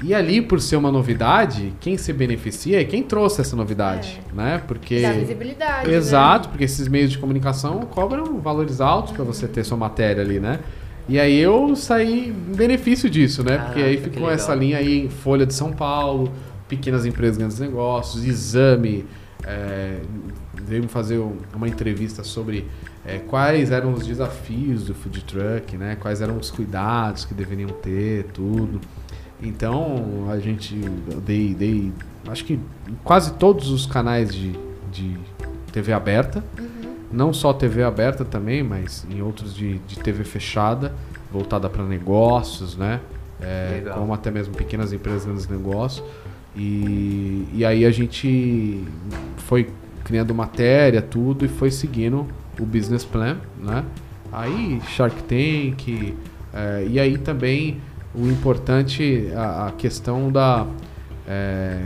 E 0.03 0.13
ali, 0.13 0.41
por 0.41 0.59
ser 0.59 0.75
uma 0.75 0.91
novidade, 0.91 1.73
quem 1.79 1.97
se 1.97 2.11
beneficia 2.11 2.81
é 2.81 2.83
quem 2.83 3.03
trouxe 3.03 3.39
essa 3.41 3.55
novidade, 3.55 4.19
né? 4.33 4.61
Porque 4.67 5.01
Dá 5.01 5.11
visibilidade. 5.13 5.87
né? 5.89 5.95
Exato, 5.95 6.49
porque 6.49 6.63
esses 6.63 6.87
meios 6.87 7.11
de 7.11 7.17
comunicação 7.17 7.79
cobram 7.81 8.39
valores 8.39 8.81
altos 8.81 9.13
para 9.13 9.23
você 9.23 9.47
ter 9.47 9.63
sua 9.63 9.77
matéria 9.77 10.21
ali, 10.21 10.39
né? 10.39 10.59
E 11.07 11.19
aí 11.19 11.37
eu 11.37 11.75
saí 11.75 12.29
em 12.29 12.55
benefício 12.55 13.09
disso, 13.09 13.43
né? 13.43 13.57
porque 13.57 13.81
aí 13.81 13.97
Caraca, 13.97 14.13
ficou 14.13 14.31
essa 14.31 14.55
linha 14.55 14.77
aí, 14.77 15.09
Folha 15.09 15.45
de 15.45 15.53
São 15.53 15.71
Paulo, 15.71 16.31
Pequenas 16.67 17.05
Empresas, 17.05 17.37
Grandes 17.37 17.59
Negócios, 17.59 18.23
Exame, 18.25 19.05
é, 19.45 19.99
veio 20.63 20.87
fazer 20.87 21.19
um- 21.19 21.37
uma 21.53 21.67
entrevista 21.67 22.23
sobre 22.23 22.67
é, 23.05 23.19
quais 23.19 23.69
eram 23.71 23.93
os 23.93 24.05
desafios 24.07 24.85
do 24.85 24.95
food 24.95 25.23
truck, 25.25 25.75
né? 25.75 25.97
Quais 25.99 26.21
eram 26.21 26.37
os 26.37 26.49
cuidados 26.49 27.25
que 27.25 27.33
deveriam 27.33 27.69
ter, 27.69 28.23
tudo. 28.33 28.79
Então 29.41 30.27
a 30.29 30.39
gente 30.39 30.79
eu 31.11 31.19
dei, 31.19 31.53
dei, 31.53 31.91
acho 32.29 32.45
que 32.45 32.53
em 32.53 32.95
quase 33.03 33.33
todos 33.33 33.69
os 33.69 33.85
canais 33.85 34.33
de, 34.33 34.53
de 34.91 35.17
TV 35.73 35.91
aberta, 35.91 36.41
não 37.11 37.33
só 37.33 37.51
TV 37.51 37.83
aberta 37.83 38.23
também, 38.23 38.63
mas 38.63 39.05
em 39.09 39.21
outros 39.21 39.53
de, 39.53 39.79
de 39.79 39.99
TV 39.99 40.23
fechada, 40.23 40.93
voltada 41.31 41.69
para 41.69 41.83
negócios, 41.83 42.77
né? 42.77 43.01
É, 43.41 43.83
como 43.93 44.13
até 44.13 44.31
mesmo 44.31 44.53
pequenas 44.55 44.93
empresas, 44.93 45.25
grandes 45.25 45.47
negócios. 45.47 46.05
E, 46.55 47.47
e 47.53 47.65
aí 47.65 47.85
a 47.85 47.91
gente 47.91 48.83
foi 49.37 49.69
criando 50.03 50.33
matéria, 50.35 51.01
tudo, 51.01 51.45
e 51.45 51.47
foi 51.47 51.71
seguindo 51.71 52.27
o 52.59 52.65
business 52.65 53.03
plan, 53.03 53.37
né? 53.59 53.83
Aí 54.31 54.79
Shark 54.87 55.15
Tank, 55.23 56.13
é, 56.53 56.85
e 56.89 56.99
aí 56.99 57.17
também 57.17 57.77
o 58.13 58.27
importante, 58.27 59.29
a, 59.35 59.67
a 59.67 59.71
questão 59.71 60.31
da, 60.31 60.67
é, 61.27 61.85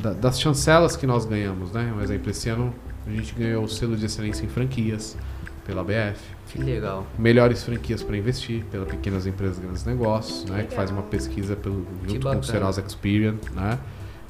da- 0.00 0.12
das 0.12 0.40
chancelas 0.40 0.94
que 0.96 1.06
nós 1.06 1.24
ganhamos, 1.24 1.72
né? 1.72 1.92
Um 1.96 2.00
exemplo, 2.02 2.30
esse 2.30 2.48
ano 2.48 2.72
a 3.06 3.10
gente 3.10 3.34
ganhou 3.34 3.64
o 3.64 3.68
selo 3.68 3.96
de 3.96 4.06
excelência 4.06 4.44
em 4.44 4.48
franquias 4.48 5.16
pela 5.64 5.82
BF. 5.84 6.20
Que 6.48 6.58
legal. 6.62 7.06
Melhores 7.18 7.62
franquias 7.62 8.02
para 8.02 8.16
investir 8.16 8.64
pela 8.64 8.84
Pequenas 8.84 9.26
Empresas 9.26 9.58
e 9.58 9.60
Grandes 9.60 9.84
Negócios, 9.84 10.44
né? 10.44 10.56
Que 10.56 10.62
Legal. 10.62 10.76
faz 10.76 10.90
uma 10.90 11.02
pesquisa 11.02 11.54
pelo, 11.56 11.86
junto 12.06 12.28
com 12.28 12.38
o 12.38 12.42
Serasa 12.44 12.82
Experian, 12.86 13.34
né? 13.54 13.78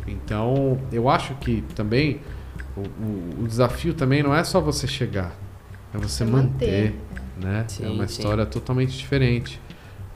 Então, 0.06 0.78
eu 0.92 1.08
acho 1.08 1.34
que 1.36 1.62
também 1.74 2.20
o, 2.76 2.80
o- 2.80 3.44
o 3.44 3.46
desafio 3.46 3.94
também 3.94 4.22
não 4.22 4.34
é 4.34 4.42
só 4.44 4.60
você 4.60 4.86
chegar, 4.86 5.32
é 5.94 5.98
você 5.98 6.22
É 6.24 6.26
manter, 6.26 6.92
manter. 6.92 6.94
né? 7.40 7.64
é 7.66 7.68
Sim, 7.68 7.86
uma 7.86 8.06
sim. 8.06 8.20
história 8.20 8.44
totalmente 8.46 8.96
diferente, 8.96 9.60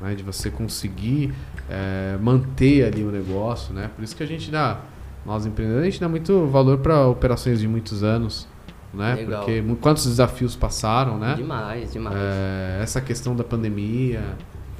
né? 0.00 0.14
De 0.14 0.22
você 0.22 0.50
conseguir 0.50 1.32
é, 1.70 2.16
manter 2.20 2.84
ali 2.84 3.02
o 3.02 3.10
negócio, 3.10 3.72
né? 3.72 3.90
Por 3.94 4.02
isso 4.04 4.14
que 4.14 4.22
a 4.22 4.26
gente 4.26 4.50
dá, 4.50 4.80
nós 5.24 5.46
empreendedores, 5.46 5.86
a 5.88 5.90
gente 5.90 6.00
dá 6.00 6.08
muito 6.08 6.46
valor 6.46 6.78
para 6.78 7.06
operações 7.06 7.58
de 7.60 7.66
muitos 7.68 8.02
anos, 8.02 8.46
né? 8.96 9.14
Legal. 9.14 9.44
Porque 9.44 9.62
quantos 9.80 10.06
desafios 10.06 10.56
passaram, 10.56 11.18
né? 11.18 11.34
Demais, 11.36 11.92
demais. 11.92 12.16
É, 12.18 12.80
essa 12.82 13.00
questão 13.00 13.36
da 13.36 13.44
pandemia. 13.44 14.22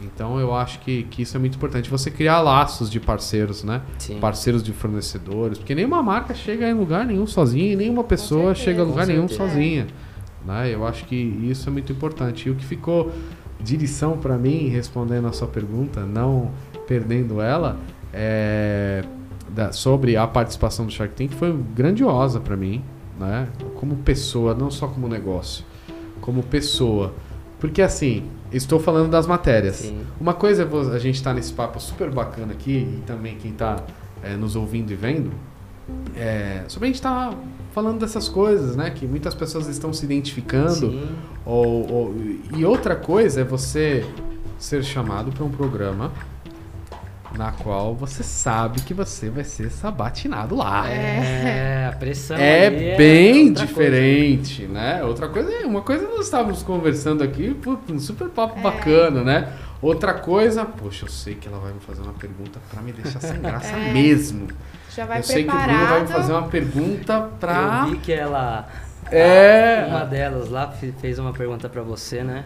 Então 0.03 0.39
eu 0.39 0.55
acho 0.55 0.79
que, 0.81 1.05
que 1.05 1.23
isso 1.23 1.37
é 1.37 1.41
muito 1.41 1.57
importante. 1.57 1.89
Você 1.91 2.11
criar 2.11 2.41
laços 2.41 2.91
de 2.91 2.99
parceiros, 3.01 3.63
né? 3.65 3.81
Sim. 3.99 4.19
Parceiros 4.21 4.63
de 4.63 4.73
fornecedores. 4.73 5.59
Porque 5.59 5.75
nenhuma 5.75 6.03
marca 6.03 6.35
chega 6.35 6.69
em 6.69 6.75
lugar 6.75 7.07
nenhum 7.07 7.27
sozinha 7.27 7.73
e 7.73 7.77
nenhuma 7.77 8.05
pessoa 8.05 8.55
certeza. 8.55 8.65
chega 8.65 8.83
a 8.83 8.85
lugar 8.85 9.07
nenhum 9.07 9.29
sozinha. 9.29 9.87
Né? 10.45 10.73
Eu 10.73 10.87
acho 10.87 11.05
que 11.07 11.15
isso 11.17 11.69
é 11.69 11.73
muito 11.73 11.93
importante. 11.93 12.49
E 12.49 12.51
o 12.51 12.55
que 12.55 12.65
ficou 12.65 13.11
de 13.61 13.77
lição 13.77 14.19
para 14.19 14.37
mim, 14.37 14.69
respondendo 14.69 15.27
a 15.29 15.33
sua 15.33 15.49
pergunta, 15.49 16.01
não 16.01 16.51
perdendo 16.87 17.41
ela, 17.41 17.79
é, 18.13 19.03
da- 19.49 19.73
sobre 19.73 20.17
a 20.17 20.27
participação 20.27 20.85
do 20.87 20.93
Shark 20.93 21.15
Tank 21.15 21.33
foi 21.33 21.57
grandiosa 21.75 22.39
para 22.39 22.57
mim, 22.57 22.85
né? 23.19 23.49
Como 23.77 23.97
pessoa, 23.97 24.55
não 24.55 24.71
só 24.71 24.87
como 24.89 25.09
negócio, 25.09 25.65
como 26.21 26.43
pessoa. 26.43 27.13
Porque 27.59 27.81
assim, 27.83 28.25
estou 28.53 28.79
falando 28.79 29.11
das 29.11 29.27
matérias. 29.27 29.77
Sim. 29.77 30.01
Uma 30.21 30.35
coisa 30.35 30.63
é 30.63 30.95
a 30.95 30.99
gente 30.99 31.15
estar 31.17 31.33
nesse 31.35 31.53
papo 31.53 31.81
super 31.81 32.11
bacana 32.11 32.53
aqui, 32.53 32.99
e 32.99 33.03
também 33.07 33.37
quem 33.37 33.51
está 33.53 33.83
nos 34.39 34.57
ouvindo 34.57 34.91
e 34.93 34.95
vendo, 34.95 35.31
é, 36.17 36.65
sobre 36.69 36.87
a 36.87 36.89
gente 36.89 36.97
estar 36.97 37.33
falando 37.73 38.01
dessas 38.01 38.29
coisas, 38.29 38.75
né? 38.77 38.91
Que 38.91 39.07
muitas 39.07 39.35
pessoas 39.35 39.67
estão 39.69 39.93
se 39.93 40.05
identificando. 40.05 40.91
Ou, 41.45 41.93
ou- 41.93 42.15
e 42.57 42.65
outra 42.65 42.97
coisa 42.97 43.43
é 43.43 43.45
você 43.45 44.05
ser 44.59 44.83
chamado 44.83 45.31
para 45.33 45.45
um 45.45 45.51
programa 45.51 46.11
na 47.35 47.53
qual 47.53 47.95
você 47.95 48.23
sabe 48.23 48.81
que 48.83 48.95
você 48.95 49.29
vai 49.29 49.45
ser 49.45 49.71
sabatinado 49.71 50.55
lá. 50.55 50.89
É, 50.89 51.91
a 51.93 51.97
pressão 51.97 52.37
É 52.37 52.67
ali 52.69 52.97
bem 52.97 53.49
outra 53.49 53.67
diferente, 53.67 54.63
né? 54.63 55.03
Outra 55.05 55.29
coisa 55.29 55.53
é 55.53 55.67
uma 55.67 55.83
coisa 55.83 56.07
nós 56.09 56.27
estávamos 56.27 56.63
conversando 56.63 57.23
aqui, 57.23 57.55
um 57.91 57.99
super 57.99 58.27
É. 58.27 58.31
papo 58.31 58.61
bacana, 58.61 59.23
né? 59.23 59.53
Outra 59.83 60.15
coisa, 60.15 60.65
poxa, 60.65 61.05
eu 61.05 61.11
sei 61.11 61.35
que 61.35 61.47
ela 61.49 61.59
vai 61.59 61.73
me 61.73 61.81
fazer 61.81 62.01
uma 62.03 62.15
pergunta 62.15 62.59
pra 62.71 62.81
me 62.81 62.93
deixar 62.93 63.21
sem 63.21 63.41
graça 63.41 63.69
É. 63.77 63.93
mesmo. 63.93 64.49
Já 64.95 65.05
vai 65.05 65.19
eu 65.19 65.23
sei 65.23 65.45
que 65.45 65.51
o 65.51 65.53
preparado. 65.53 65.77
Bruno 65.77 65.91
vai 65.91 66.01
me 66.01 66.07
fazer 66.09 66.33
uma 66.33 66.49
pergunta 66.49 67.15
coisa. 67.21 67.37
pra. 67.39 67.83
Eu 67.87 67.91
vi 67.91 67.97
que 67.99 68.13
ela. 68.13 68.67
É. 69.11 69.87
Uma 69.91 70.05
delas 70.05 70.49
lá 70.49 70.69
fe- 70.69 70.95
fez 71.01 71.19
uma 71.19 71.33
pergunta 71.33 71.69
pra 71.69 71.83
você, 71.83 72.23
né? 72.25 72.45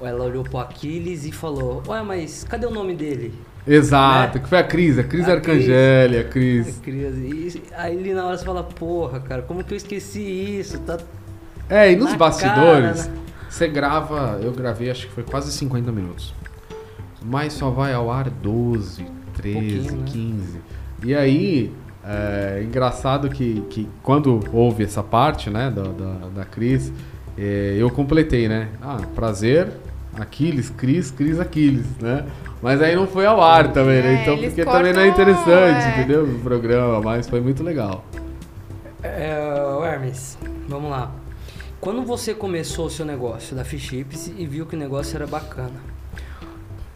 Ela 0.00 0.24
olhou 0.24 0.42
pro 0.44 0.58
Aquiles 0.58 1.24
e 1.24 1.30
falou: 1.32 1.82
Ué, 1.86 2.02
mas 2.02 2.44
cadê 2.44 2.66
o 2.66 2.70
nome 2.70 2.94
dele? 2.94 3.32
Exato, 3.66 4.38
Né? 4.38 4.42
que 4.42 4.48
foi 4.48 4.58
a 4.58 4.64
Cris, 4.64 4.98
a 4.98 5.04
Cris 5.04 5.28
A 5.28 5.32
Arcangeli, 5.32 6.18
a 6.18 6.24
Cris. 6.24 6.78
Cris. 6.82 7.54
E 7.54 7.62
aí 7.76 7.98
ali 7.98 8.14
na 8.14 8.26
hora 8.26 8.36
você 8.36 8.44
fala: 8.44 8.62
Porra, 8.62 9.20
cara, 9.20 9.42
como 9.42 9.62
que 9.62 9.74
eu 9.74 9.76
esqueci 9.76 10.20
isso? 10.20 10.78
Tá... 10.80 10.98
É, 11.68 11.92
e 11.92 11.96
nos 11.96 12.14
bastidores, 12.14 13.02
cara, 13.02 13.12
né? 13.14 13.22
você 13.48 13.68
grava, 13.68 14.38
eu 14.42 14.52
gravei 14.52 14.90
acho 14.90 15.06
que 15.06 15.12
foi 15.12 15.22
quase 15.22 15.52
50 15.52 15.92
minutos. 15.92 16.34
Mas 17.22 17.52
só 17.52 17.70
vai 17.70 17.92
ao 17.92 18.10
ar 18.10 18.30
12, 18.30 19.04
13, 19.34 19.88
Pouquinho, 19.88 20.00
né? 20.00 20.04
15. 20.06 20.60
E 21.04 21.14
aí, 21.14 21.72
é 22.04 22.62
engraçado 22.64 23.28
que, 23.28 23.60
que 23.68 23.88
quando 24.02 24.40
houve 24.52 24.84
essa 24.84 25.02
parte, 25.02 25.50
né, 25.50 25.70
da, 25.70 25.82
da, 25.82 26.28
da 26.36 26.44
Cris, 26.44 26.90
é, 27.36 27.76
eu 27.78 27.90
completei, 27.90 28.48
né? 28.48 28.68
Ah, 28.80 28.98
prazer, 29.14 29.68
Aquiles, 30.14 30.70
Cris, 30.70 31.10
Cris, 31.10 31.38
Aquiles, 31.38 31.86
né? 32.00 32.24
Mas 32.60 32.82
aí 32.82 32.96
não 32.96 33.06
foi 33.06 33.24
ao 33.24 33.40
ar 33.40 33.72
também, 33.72 34.02
né? 34.02 34.14
É, 34.14 34.22
Então, 34.22 34.36
porque 34.36 34.64
também 34.64 34.92
não 34.92 35.02
é 35.02 35.06
cortam, 35.06 35.24
interessante, 35.32 35.84
é. 35.84 35.98
entendeu? 35.98 36.24
O 36.24 36.38
programa, 36.40 37.00
mas 37.00 37.28
foi 37.28 37.40
muito 37.40 37.62
legal. 37.62 38.04
É, 39.02 39.32
Hermes, 39.84 40.36
vamos 40.68 40.90
lá. 40.90 41.10
Quando 41.80 42.02
você 42.02 42.34
começou 42.34 42.86
o 42.86 42.90
seu 42.90 43.06
negócio 43.06 43.54
da 43.54 43.64
Fish 43.64 43.82
Chips 43.82 44.32
e 44.36 44.44
viu 44.44 44.66
que 44.66 44.74
o 44.74 44.78
negócio 44.78 45.14
era 45.14 45.26
bacana, 45.26 45.80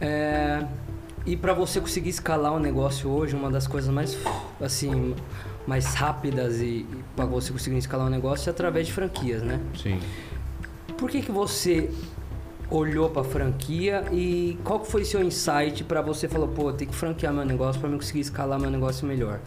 é, 0.00 0.64
e 1.24 1.36
para 1.36 1.54
você 1.54 1.80
conseguir 1.80 2.10
escalar 2.10 2.52
o 2.52 2.58
negócio 2.58 3.08
hoje, 3.08 3.36
uma 3.36 3.48
das 3.48 3.68
coisas 3.68 3.92
mais 3.92 4.18
assim 4.60 5.14
mais 5.64 5.94
rápidas 5.94 6.60
e, 6.60 6.64
e 6.64 7.04
para 7.14 7.24
você 7.24 7.52
conseguir 7.52 7.78
escalar 7.78 8.08
um 8.08 8.10
negócio 8.10 8.48
é 8.48 8.50
através 8.50 8.88
de 8.88 8.92
franquias, 8.92 9.42
né? 9.42 9.60
Sim. 9.80 10.00
Por 10.98 11.08
que 11.08 11.22
que 11.22 11.30
você 11.30 11.88
olhou 12.72 13.10
para 13.10 13.20
a 13.20 13.24
franquia 13.24 14.04
e 14.10 14.58
qual 14.64 14.82
foi 14.84 15.04
seu 15.04 15.22
insight 15.22 15.84
para 15.84 16.00
você 16.00 16.26
falar, 16.26 16.48
pô, 16.48 16.72
tem 16.72 16.88
que 16.88 16.94
franquear 16.94 17.32
meu 17.32 17.44
negócio 17.44 17.80
para 17.80 17.90
eu 17.90 17.96
conseguir 17.96 18.20
escalar 18.20 18.58
meu 18.58 18.70
negócio 18.70 19.06
melhor? 19.06 19.40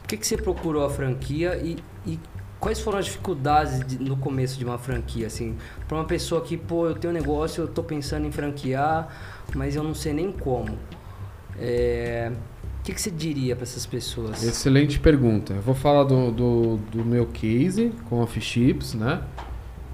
Por 0.00 0.08
que, 0.08 0.16
que 0.16 0.26
você 0.26 0.36
procurou 0.36 0.84
a 0.84 0.90
franquia 0.90 1.56
e, 1.62 1.76
e 2.06 2.18
quais 2.58 2.80
foram 2.80 2.98
as 2.98 3.04
dificuldades 3.04 3.86
de, 3.86 4.02
no 4.02 4.16
começo 4.16 4.58
de 4.58 4.64
uma 4.64 4.78
franquia, 4.78 5.26
assim? 5.28 5.56
Para 5.86 5.98
uma 5.98 6.04
pessoa 6.04 6.40
que, 6.40 6.56
pô, 6.56 6.88
eu 6.88 6.94
tenho 6.94 7.12
um 7.12 7.16
negócio, 7.16 7.62
eu 7.62 7.68
tô 7.68 7.82
pensando 7.82 8.26
em 8.26 8.32
franquear, 8.32 9.08
mas 9.54 9.76
eu 9.76 9.84
não 9.84 9.94
sei 9.94 10.12
nem 10.12 10.32
como. 10.32 10.76
É, 11.60 12.32
o 12.80 12.82
que, 12.82 12.94
que 12.94 13.00
você 13.00 13.10
diria 13.10 13.54
para 13.54 13.64
essas 13.64 13.84
pessoas? 13.86 14.42
Excelente 14.42 14.98
pergunta. 14.98 15.52
Eu 15.52 15.62
vou 15.62 15.74
falar 15.74 16.04
do, 16.04 16.32
do, 16.32 16.76
do 16.90 17.04
meu 17.04 17.26
case 17.26 17.92
com 18.08 18.22
a 18.22 18.26
Fichips, 18.26 18.94
né? 18.94 19.22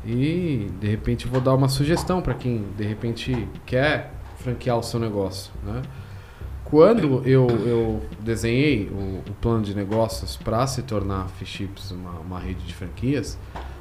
E 0.07 0.71
de 0.81 0.87
repente 0.87 1.27
vou 1.27 1.41
dar 1.41 1.55
uma 1.55 1.69
sugestão 1.69 2.21
para 2.21 2.35
quem 2.35 2.65
de 2.77 2.85
repente 2.85 3.49
quer 3.65 4.13
franquear 4.39 4.79
o 4.79 4.83
seu 4.83 5.01
negócio, 5.01 5.53
né? 5.65 5.83
Quando 6.65 7.23
eu, 7.27 7.47
eu 7.67 8.03
desenhei 8.21 8.89
o, 8.89 9.31
o 9.31 9.35
plano 9.41 9.63
de 9.63 9.75
negócios 9.75 10.37
para 10.37 10.67
se 10.67 10.83
tornar 10.83 11.29
Fichips 11.29 11.91
uma, 11.91 12.19
uma 12.21 12.41
rede 12.41 12.65
de 12.65 12.75
franquias, 12.75 13.39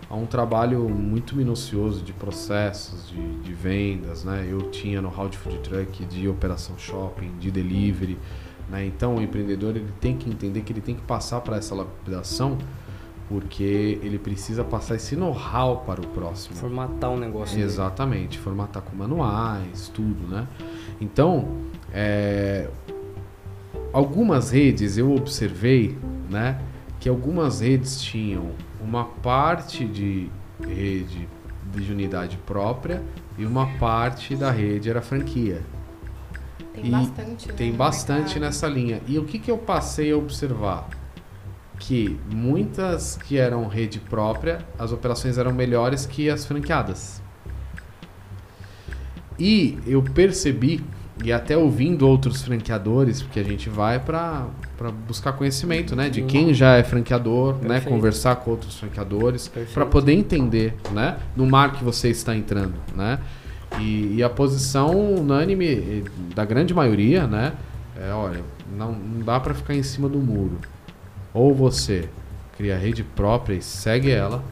há 0.10 0.16
um 0.16 0.26
trabalho 0.26 0.88
muito 0.88 1.36
minucioso 1.36 2.04
de 2.04 2.14
processos, 2.14 3.10
de, 3.10 3.40
de 3.40 3.54
vendas, 3.54 4.24
né? 4.24 4.46
Eu 4.50 4.70
tinha 4.70 5.02
no 5.02 5.10
how 5.10 5.28
de 5.28 5.38
food 5.38 5.58
truck, 5.60 6.06
de 6.06 6.28
operação 6.28 6.78
shopping, 6.78 7.32
de 7.40 7.50
delivery, 7.50 8.18
né? 8.70 8.86
Então 8.86 9.16
o 9.16 9.22
empreendedor 9.22 9.76
ele 9.76 9.92
tem 10.00 10.18
que 10.18 10.30
entender 10.30 10.62
que 10.62 10.72
ele 10.72 10.82
tem 10.82 10.96
que 10.96 11.02
passar 11.02 11.42
para 11.42 11.58
essa 11.58 11.74
lapidação 11.74 12.58
porque 13.34 13.98
ele 14.04 14.20
precisa 14.20 14.64
passar 14.64 14.94
esse 14.94 15.16
know-how 15.16 15.78
para 15.78 16.00
o 16.00 16.06
próximo. 16.10 16.56
Formatar 16.56 17.10
um 17.10 17.18
negócio. 17.18 17.60
Exatamente, 17.60 18.34
dele. 18.34 18.44
formatar 18.44 18.84
com 18.84 18.96
manuais, 18.96 19.90
tudo, 19.92 20.28
né? 20.28 20.48
Então, 21.02 21.58
é, 21.92 22.70
algumas 23.92 24.52
redes 24.52 25.00
eu 25.00 25.16
observei, 25.16 25.98
né, 26.30 26.62
que 27.00 27.10
algumas 27.10 27.60
redes 27.60 28.00
tinham 28.04 28.52
uma 28.80 29.06
parte 29.06 29.84
de 29.84 30.30
rede 30.62 31.28
de 31.74 31.92
unidade 31.92 32.38
própria 32.46 33.02
e 33.36 33.48
uma 33.48 33.66
parte 33.80 34.36
da 34.36 34.52
rede 34.52 34.92
era 34.92 35.02
franquia. 35.02 35.64
Tem 36.72 36.86
e 36.86 36.90
bastante. 36.92 37.48
Né, 37.48 37.54
tem 37.56 37.72
bastante 37.72 38.40
nessa 38.40 38.68
linha. 38.68 39.02
E 39.08 39.18
o 39.18 39.26
que, 39.26 39.40
que 39.40 39.50
eu 39.50 39.58
passei 39.58 40.12
a 40.12 40.18
observar? 40.18 40.88
Que 41.80 42.18
muitas 42.32 43.18
que 43.18 43.38
eram 43.38 43.68
rede 43.68 44.00
própria, 44.00 44.60
as 44.78 44.92
operações 44.92 45.38
eram 45.38 45.52
melhores 45.52 46.06
que 46.06 46.30
as 46.30 46.46
franqueadas. 46.46 47.22
E 49.40 49.78
eu 49.86 50.02
percebi, 50.02 50.84
e 51.24 51.32
até 51.32 51.58
ouvindo 51.58 52.08
outros 52.08 52.42
franqueadores, 52.42 53.22
porque 53.22 53.40
a 53.40 53.44
gente 53.44 53.70
vai 53.70 54.00
para 54.00 54.48
buscar 55.08 55.34
conhecimento, 55.34 55.96
né? 55.96 56.10
De 56.10 56.22
quem 56.24 56.54
já 56.54 56.76
é 56.76 56.84
franqueador, 56.84 57.58
né? 57.62 57.82
Conversar 57.82 58.38
com 58.38 58.52
outros 58.52 58.78
franqueadores, 58.78 59.52
para 59.74 59.86
poder 59.86 60.14
entender, 60.14 60.76
né? 60.92 61.18
No 61.36 61.46
mar 61.46 61.74
que 61.74 61.84
você 61.84 62.10
está 62.10 62.36
entrando, 62.36 62.76
né? 62.96 63.20
E, 63.80 64.18
e, 64.18 64.24
a 64.24 64.30
posição 64.30 65.16
unânime 65.16 66.04
da 66.36 66.46
grande 66.46 66.74
maioria, 66.76 67.26
né? 67.26 67.54
É, 68.00 68.14
olha, 68.14 68.42
não, 68.78 68.92
não 68.92 69.26
dá 69.26 69.40
para 69.40 69.54
ficar 69.54 69.74
em 69.74 69.82
cima 69.82 70.08
do 70.08 70.20
muro. 70.20 70.60
Ou 71.34 71.54
você 71.54 72.10
cria 72.58 72.78
rede 72.78 73.04
própria 73.04 73.56
e 73.56 73.62
segue 73.62 74.12
ela, 74.12 74.44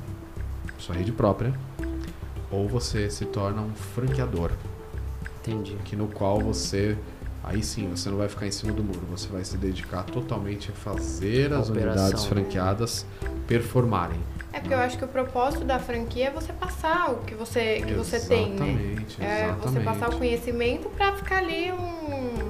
sua 0.78 0.96
rede 0.96 1.12
própria, 1.12 1.54
ou 2.50 2.67
você 2.67 3.10
se 3.10 3.26
torna 3.26 3.62
um 3.62 3.72
franqueador. 3.74 4.52
Entendi. 5.41 5.76
Que 5.86 5.96
no 5.96 6.08
qual 6.08 6.39
você 6.39 6.98
aí 7.44 7.63
sim 7.63 7.89
você 7.89 8.10
não 8.10 8.17
vai 8.17 8.30
ficar 8.30 8.48
em 8.48 8.52
cima 8.52 8.72
do 8.72 8.84
muro, 8.84 9.02
você 9.10 9.28
vai 9.28 9.44
se 9.44 9.58
dedicar 9.58 10.04
totalmente 10.04 10.70
a 10.72 10.74
fazer 10.74 11.52
as 11.54 11.70
unidades 11.70 12.26
franqueadas 12.26 13.06
performarem. 13.48 14.20
É 14.54 14.60
porque 14.60 14.74
eu 14.74 14.80
acho 14.80 14.98
que 14.98 15.06
o 15.06 15.08
propósito 15.08 15.63
da 15.63 15.80
franquia 15.80 16.28
é 16.28 16.32
você 16.32 16.52
passar 16.52 17.12
o 17.12 17.17
que 17.20 17.34
você, 17.34 17.82
que 17.82 17.94
você 17.94 18.20
tem, 18.20 18.52
né? 18.52 18.96
É 19.20 19.52
você 19.54 19.80
passar 19.80 20.10
o 20.10 20.17
conhecimento 20.17 20.89
para 20.89 21.13
ficar 21.13 21.38
ali 21.38 21.72
um, 21.72 22.50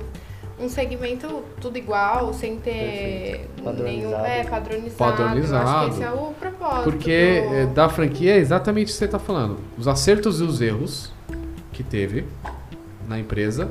um 0.61 0.69
segmento 0.69 1.43
tudo 1.59 1.77
igual, 1.77 2.33
sem 2.33 2.57
ter 2.57 3.49
nenhum. 3.83 4.13
É, 4.13 4.43
padronizado. 4.43 4.95
Padronizado. 4.97 5.63
Eu 5.63 5.69
acho 5.69 5.85
que 5.85 5.91
esse 5.95 6.03
é 6.03 6.11
o 6.11 6.33
propósito. 6.33 6.83
Porque 6.83 7.41
do... 7.41 7.55
Eh, 7.55 7.65
da 7.67 7.89
franquia 7.89 8.35
é 8.35 8.37
exatamente 8.37 8.85
o 8.85 8.91
que 8.91 8.93
você 8.93 9.05
está 9.05 9.19
falando. 9.19 9.57
Os 9.77 9.87
acertos 9.87 10.39
e 10.39 10.43
os 10.43 10.61
erros 10.61 11.11
que 11.73 11.83
teve 11.83 12.25
na 13.07 13.19
empresa 13.19 13.69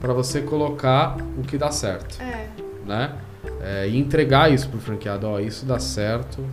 para 0.00 0.12
você 0.12 0.40
colocar 0.40 1.16
o 1.36 1.42
que 1.42 1.58
dá 1.58 1.70
certo. 1.70 2.20
É. 2.22 2.48
Né? 2.86 3.14
É, 3.60 3.88
e 3.88 3.98
entregar 3.98 4.50
isso 4.50 4.68
pro 4.68 4.80
franqueado, 4.80 5.26
ó, 5.26 5.38
isso 5.38 5.66
dá 5.66 5.78
certo, 5.78 6.44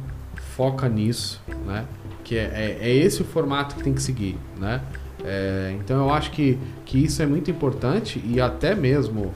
foca 0.56 0.90
nisso, 0.90 1.42
né? 1.66 1.86
Que 2.24 2.38
é, 2.38 2.78
é, 2.82 2.90
é 2.90 2.94
esse 2.94 3.22
o 3.22 3.26
formato 3.26 3.76
que 3.76 3.84
tem 3.84 3.94
que 3.94 4.02
seguir, 4.02 4.38
né? 4.58 4.82
É, 5.30 5.76
então 5.78 5.98
eu 5.98 6.10
acho 6.10 6.32
que, 6.32 6.58
que 6.86 7.04
isso 7.04 7.22
é 7.22 7.26
muito 7.26 7.52
importante 7.52 8.24
e 8.26 8.40
até 8.40 8.74
mesmo 8.74 9.34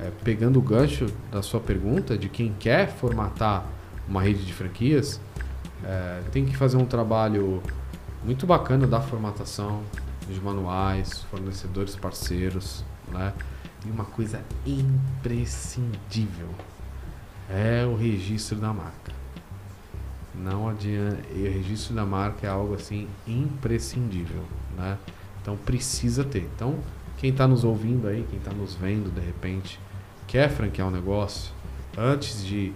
é, 0.00 0.10
pegando 0.24 0.58
o 0.58 0.62
gancho 0.62 1.04
da 1.30 1.42
sua 1.42 1.60
pergunta 1.60 2.16
de 2.16 2.30
quem 2.30 2.54
quer 2.58 2.88
formatar 2.88 3.66
uma 4.08 4.22
rede 4.22 4.42
de 4.42 4.54
franquias, 4.54 5.20
é, 5.84 6.22
tem 6.32 6.46
que 6.46 6.56
fazer 6.56 6.78
um 6.78 6.86
trabalho 6.86 7.62
muito 8.24 8.46
bacana 8.46 8.86
da 8.86 9.02
formatação, 9.02 9.82
de 10.26 10.40
manuais, 10.40 11.20
fornecedores 11.30 11.94
parceiros, 11.94 12.82
né? 13.12 13.34
E 13.86 13.90
uma 13.90 14.06
coisa 14.06 14.40
imprescindível 14.66 16.48
é 17.50 17.84
o 17.84 17.94
registro 17.94 18.56
da 18.56 18.72
marca. 18.72 19.12
Não 20.34 20.70
adianta. 20.70 21.18
O 21.30 21.42
registro 21.42 21.94
da 21.94 22.06
marca 22.06 22.46
é 22.46 22.50
algo 22.50 22.74
assim 22.74 23.06
imprescindível, 23.26 24.42
né? 24.74 24.96
Então 25.44 25.56
precisa 25.58 26.24
ter. 26.24 26.48
Então, 26.56 26.76
quem 27.18 27.28
está 27.28 27.46
nos 27.46 27.64
ouvindo 27.64 28.08
aí, 28.08 28.24
quem 28.30 28.38
está 28.38 28.50
nos 28.50 28.74
vendo 28.74 29.12
de 29.12 29.20
repente, 29.20 29.78
quer 30.26 30.48
franquear 30.48 30.88
um 30.88 30.90
negócio, 30.90 31.52
antes 31.96 32.42
de. 32.42 32.72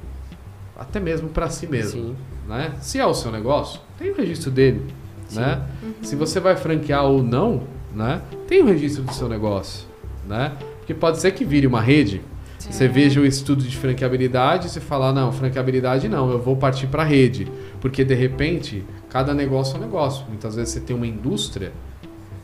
Até 0.77 1.01
mesmo 1.01 1.31
para 1.31 1.49
si 1.49 1.67
mesmo. 1.67 2.11
Sim. 2.11 2.17
Né? 2.47 2.75
Se 2.81 3.01
é 3.01 3.07
o 3.07 3.15
seu 3.15 3.33
negócio, 3.33 3.81
tem 3.99 4.11
o 4.11 4.15
registro 4.15 4.51
dele. 4.51 4.95
Né? 5.33 5.67
Uhum. 5.83 5.95
Se 6.03 6.15
você 6.15 6.39
vai 6.39 6.57
franquear 6.57 7.05
ou 7.05 7.23
não, 7.23 7.65
né? 7.95 8.21
tem 8.47 8.63
o 8.63 8.67
registro 8.67 9.03
do 9.03 9.13
seu 9.13 9.29
negócio. 9.29 9.89
Né? 10.27 10.53
Porque 10.79 10.93
pode 10.93 11.19
ser 11.19 11.33
que 11.33 11.45
vire 11.45 11.67
uma 11.67 11.81
rede 11.81 12.23
você 12.59 12.89
veja 12.89 13.21
o 13.21 13.27
estudo 13.27 13.63
de 13.63 13.77
franqueabilidade 13.77 14.67
e 14.67 14.71
você 14.71 14.81
fala, 14.81 15.13
não, 15.13 15.33
franqueabilidade 15.33 16.09
não, 16.09 16.31
eu 16.31 16.41
vou 16.41 16.57
partir 16.57 16.89
para 16.89 17.03
a 17.03 17.07
rede. 17.07 17.47
Porque 17.81 18.05
de 18.05 18.15
repente, 18.15 18.85
cada 19.09 19.33
negócio 19.33 19.77
é 19.77 19.79
um 19.79 19.83
negócio. 19.83 20.27
Muitas 20.29 20.57
vezes 20.57 20.75
você 20.75 20.81
tem 20.81 20.95
uma 20.95 21.07
indústria 21.07 21.73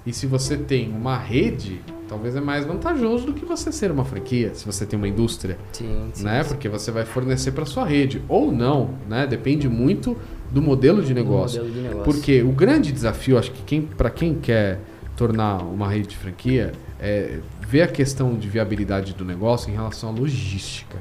e 0.06 0.12
se 0.12 0.26
você 0.26 0.56
tem 0.56 0.90
uma 0.90 1.16
rede, 1.16 1.80
talvez 2.08 2.36
é 2.36 2.40
mais 2.40 2.66
vantajoso 2.66 3.26
do 3.26 3.32
que 3.32 3.44
você 3.44 3.72
ser 3.72 3.90
uma 3.90 4.04
franquia, 4.04 4.54
se 4.54 4.66
você 4.66 4.84
tem 4.84 4.98
uma 4.98 5.08
indústria. 5.08 5.58
Sim, 5.72 6.10
sim, 6.12 6.24
né? 6.24 6.42
Sim. 6.42 6.50
Porque 6.50 6.68
você 6.68 6.90
vai 6.90 7.06
fornecer 7.06 7.52
para 7.52 7.64
sua 7.64 7.86
rede. 7.86 8.22
Ou 8.28 8.52
não, 8.52 8.90
né? 9.08 9.26
Depende 9.26 9.68
muito 9.68 10.16
do 10.50 10.60
modelo 10.60 11.02
de 11.02 11.14
negócio. 11.14 11.62
Modelo 11.62 11.74
de 11.74 11.88
negócio. 11.88 12.04
Porque 12.04 12.42
o 12.42 12.52
grande 12.52 12.92
desafio, 12.92 13.38
acho 13.38 13.50
que 13.50 13.62
quem, 13.62 13.82
para 13.82 14.10
quem 14.10 14.34
quer 14.34 14.80
tornar 15.16 15.62
uma 15.62 15.88
rede 15.88 16.08
de 16.08 16.16
franquia, 16.16 16.72
é 17.00 17.38
ver 17.66 17.82
a 17.82 17.88
questão 17.88 18.36
de 18.36 18.48
viabilidade 18.48 19.14
do 19.14 19.24
negócio 19.24 19.70
em 19.70 19.74
relação 19.74 20.10
à 20.10 20.12
logística. 20.12 20.98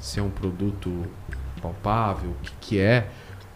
Se 0.00 0.18
é 0.18 0.22
um 0.22 0.30
produto 0.30 0.90
palpável, 1.62 2.30
o 2.30 2.42
que, 2.42 2.52
que 2.60 2.78
é, 2.78 3.08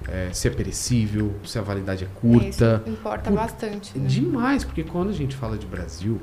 é, 0.09 0.29
se 0.33 0.49
é 0.49 0.51
perecível, 0.51 1.35
se 1.45 1.59
a 1.59 1.63
validade 1.63 2.05
é 2.05 2.09
curta. 2.21 2.83
Isso 2.85 2.91
importa 2.91 3.31
Por, 3.31 3.37
bastante. 3.37 3.99
Né? 3.99 4.07
Demais, 4.07 4.65
porque 4.65 4.85
quando 4.85 5.11
a 5.11 5.13
gente 5.13 5.35
fala 5.35 5.59
de 5.59 5.67
Brasil, 5.67 6.21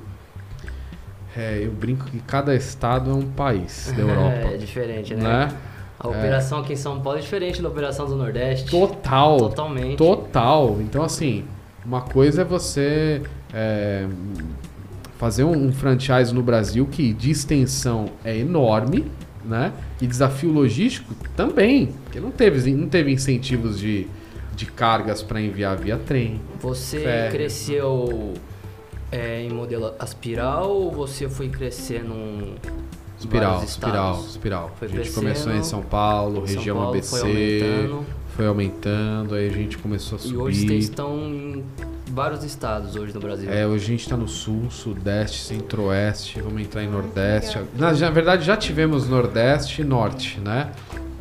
é, 1.36 1.62
eu 1.64 1.72
brinco 1.72 2.05
que 2.05 2.20
cada 2.20 2.55
estado 2.55 3.12
é 3.12 3.14
um 3.14 3.30
país 3.30 3.91
da 3.95 4.01
Europa. 4.01 4.53
É, 4.53 4.58
diferente, 4.58 5.16
né? 5.16 5.24
né? 5.24 5.58
A 5.99 6.08
operação 6.08 6.60
é. 6.60 6.62
aqui 6.62 6.74
em 6.74 6.78
São 6.78 6.99
Paulo 6.99 7.18
é 7.18 7.22
diferente 7.22 7.62
da 7.62 7.70
operação 7.70 8.05
do 8.05 8.16
Nordeste. 8.16 8.70
Total. 8.70 9.38
Totalmente. 9.38 9.97
Total. 9.97 10.78
Então, 10.82 11.03
assim, 11.03 11.45
uma 11.86 12.01
coisa 12.01 12.41
é 12.41 12.45
você 12.45 13.22
é, 13.53 14.05
fazer 15.18 15.45
um, 15.45 15.68
um 15.68 15.72
franchise 15.72 16.34
no 16.34 16.43
Brasil 16.43 16.86
que 16.86 17.14
de 17.14 17.32
extensão 17.32 18.10
é 18.24 18.38
enorme, 18.38 19.10
né? 19.46 19.74
E 20.02 20.08
desafio 20.08 20.52
logístico 20.52 21.14
também, 21.36 21.88
porque 22.04 22.20
não 22.20 22.32
teve, 22.32 22.72
não 22.72 22.88
teve 22.88 23.12
incentivos 23.12 23.80
de, 23.80 24.08
de 24.56 24.66
cargas 24.66 25.22
para 25.22 25.41
enviar 25.41 25.78
via 25.78 25.98
trem. 25.98 26.39
Você 26.60 27.00
ferro. 27.00 27.32
cresceu 27.32 28.34
é, 29.12 29.41
em 29.41 29.50
modelo 29.50 29.94
aspiral 30.00 30.70
ou 30.72 30.91
você 30.91 31.30
foi 31.30 31.50
crescer 31.50 32.04
num 32.04 32.56
espiral, 33.20 33.64
espiral, 33.64 34.20
espiral. 34.26 34.72
Foi 34.78 34.88
a 34.88 34.91
gente 34.91 35.12
começou 35.12 35.54
em 35.54 35.64
São 35.64 35.82
Paulo, 35.82 36.48
São 36.48 36.56
região 36.58 36.78
Paulo, 36.78 36.91
ABC, 36.91 37.89
foi 38.36 38.46
aumentando. 38.48 39.36
aí 39.36 39.48
a 39.48 39.52
gente 39.52 39.78
começou 39.78 40.18
a 40.18 40.20
subir. 40.20 40.34
E 40.34 40.38
hoje 40.38 40.68
vocês 40.68 40.84
estão 40.86 41.18
em 41.18 41.64
vários 42.12 42.44
estados 42.44 42.96
hoje 42.96 43.14
no 43.14 43.20
Brasil. 43.20 43.50
É, 43.52 43.66
hoje 43.66 43.86
a 43.86 43.88
gente 43.88 44.02
está 44.02 44.18
no 44.18 44.28
sul, 44.28 44.70
sudeste, 44.70 45.42
centro-oeste, 45.42 46.42
vamos 46.42 46.62
entrar 46.62 46.84
em 46.84 46.90
nordeste. 46.90 47.60
Na, 47.78 47.92
na 47.92 48.10
verdade 48.10 48.44
já 48.46 48.58
tivemos 48.58 49.08
nordeste 49.08 49.82
e 49.82 49.86
norte, 49.86 50.40
né? 50.40 50.72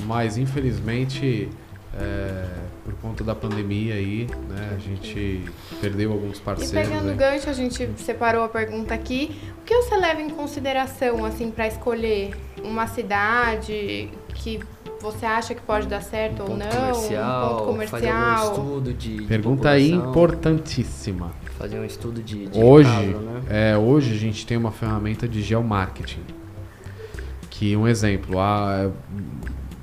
Mas 0.07 0.37
infelizmente, 0.37 1.49
é, 1.99 2.45
por 2.85 2.95
conta 2.95 3.23
da 3.23 3.35
pandemia 3.35 3.95
aí, 3.95 4.27
né, 4.49 4.73
a 4.75 4.79
gente 4.79 5.45
perdeu 5.81 6.13
alguns 6.13 6.39
E 6.39 6.41
parceiros. 6.41 6.89
pegando 6.89 7.07
o 7.07 7.11
aí. 7.11 7.17
gancho, 7.17 7.49
a 7.49 7.53
gente 7.53 7.89
separou 7.99 8.43
a 8.45 8.49
pergunta 8.49 8.93
aqui. 8.93 9.31
O 9.61 9.65
que 9.65 9.75
você 9.77 9.97
leva 9.97 10.21
em 10.21 10.31
consideração, 10.31 11.25
assim, 11.25 11.51
para 11.51 11.69
escolher 11.69 12.35
uma 12.65 12.87
cidade 12.87 14.09
que 14.35 14.61
você 15.03 15.27
acha 15.27 15.55
que 15.55 15.61
pode 15.61 15.89
dar 15.89 16.01
certo 16.01 16.41
ou 16.41 16.47
ponto 16.47 16.59
não? 16.59 16.71
comercial, 16.71 17.55
um 17.55 17.67
ponto 17.67 17.89
fazer 17.89 18.09
algum 18.09 18.21
comercial. 18.21 18.53
estudo 18.53 18.95
de, 18.95 19.17
de 19.17 19.27
Pergunta 19.27 19.71
população, 19.71 20.11
importantíssima. 20.11 21.33
Fazer 21.59 21.79
um 21.79 21.85
estudo 21.85 22.23
de, 22.23 22.47
de 22.47 22.59
Hoje, 22.61 22.89
mercado, 22.89 23.25
né? 23.25 23.43
é, 23.73 23.77
hoje 23.77 24.15
a 24.15 24.19
gente 24.19 24.47
tem 24.47 24.57
uma 24.57 24.71
ferramenta 24.71 25.29
de 25.29 25.43
geomarketing. 25.43 26.23
Que 27.51 27.77
um 27.77 27.87
exemplo, 27.87 28.39
ah, 28.39 28.91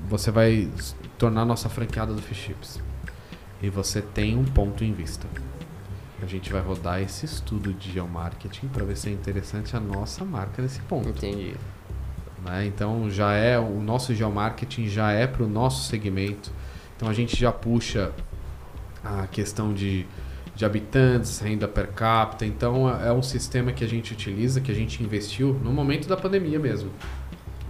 você 0.08 0.30
vai 0.30 0.68
tornar 1.18 1.44
nossa 1.44 1.68
franqueada 1.68 2.12
do 2.12 2.22
Fish 2.22 2.38
Chips. 2.38 2.80
E 3.62 3.68
você 3.68 4.00
tem 4.00 4.36
um 4.36 4.44
ponto 4.44 4.82
em 4.82 4.92
vista. 4.92 5.26
A 6.22 6.26
gente 6.26 6.50
vai 6.52 6.60
rodar 6.60 7.00
esse 7.00 7.26
estudo 7.26 7.72
de 7.72 7.92
geomarketing 7.92 8.68
para 8.68 8.84
ver 8.84 8.96
se 8.96 9.08
é 9.08 9.12
interessante 9.12 9.76
a 9.76 9.80
nossa 9.80 10.24
marca 10.24 10.62
nesse 10.62 10.80
ponto. 10.80 11.08
Entendi. 11.10 11.54
Né? 12.44 12.66
Então 12.66 13.10
já 13.10 13.32
é 13.32 13.58
o 13.58 13.80
nosso 13.80 14.14
geomarketing 14.14 14.88
já 14.88 15.12
é 15.12 15.26
para 15.26 15.42
o 15.42 15.48
nosso 15.48 15.88
segmento. 15.88 16.50
Então 16.96 17.08
a 17.08 17.12
gente 17.12 17.36
já 17.36 17.50
puxa 17.50 18.12
a 19.02 19.26
questão 19.26 19.72
de, 19.72 20.06
de 20.54 20.64
habitantes, 20.64 21.38
renda 21.38 21.66
per 21.66 21.88
capita. 21.88 22.44
Então 22.44 22.88
é 22.88 23.08
é 23.08 23.12
um 23.12 23.22
sistema 23.22 23.72
que 23.72 23.84
a 23.84 23.88
gente 23.88 24.12
utiliza, 24.12 24.60
que 24.60 24.70
a 24.70 24.74
gente 24.74 25.02
investiu 25.02 25.54
no 25.62 25.72
momento 25.72 26.08
da 26.08 26.16
pandemia 26.16 26.58
mesmo. 26.58 26.90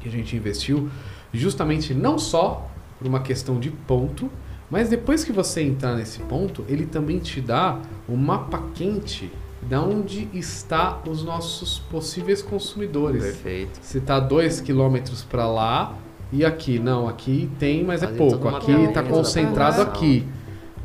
Que 0.00 0.08
a 0.08 0.12
gente 0.12 0.36
investiu 0.36 0.90
justamente 1.32 1.94
não 1.94 2.18
só 2.18 2.68
por 2.98 3.06
uma 3.06 3.20
questão 3.20 3.58
de 3.58 3.70
ponto, 3.70 4.30
mas 4.70 4.88
depois 4.88 5.24
que 5.24 5.32
você 5.32 5.62
entrar 5.62 5.96
nesse 5.96 6.20
ponto, 6.20 6.64
ele 6.68 6.86
também 6.86 7.18
te 7.18 7.40
dá 7.40 7.80
o 8.08 8.16
mapa 8.16 8.62
quente 8.74 9.30
de 9.62 9.74
onde 9.74 10.28
está 10.32 10.98
os 11.06 11.22
nossos 11.22 11.78
possíveis 11.78 12.42
consumidores. 12.42 13.22
Perfeito. 13.22 13.78
Se 13.82 14.00
tá 14.00 14.18
2 14.18 14.60
quilômetros 14.60 15.22
para 15.22 15.46
lá 15.48 15.94
e 16.32 16.44
aqui, 16.44 16.78
não, 16.78 17.08
aqui 17.08 17.50
tem, 17.58 17.84
mas 17.84 18.02
é 18.02 18.06
Fazer 18.06 18.18
pouco. 18.18 18.48
Aqui 18.48 18.72
está 18.72 19.02
da 19.02 19.08
concentrado 19.08 19.82
aqui. 19.82 20.26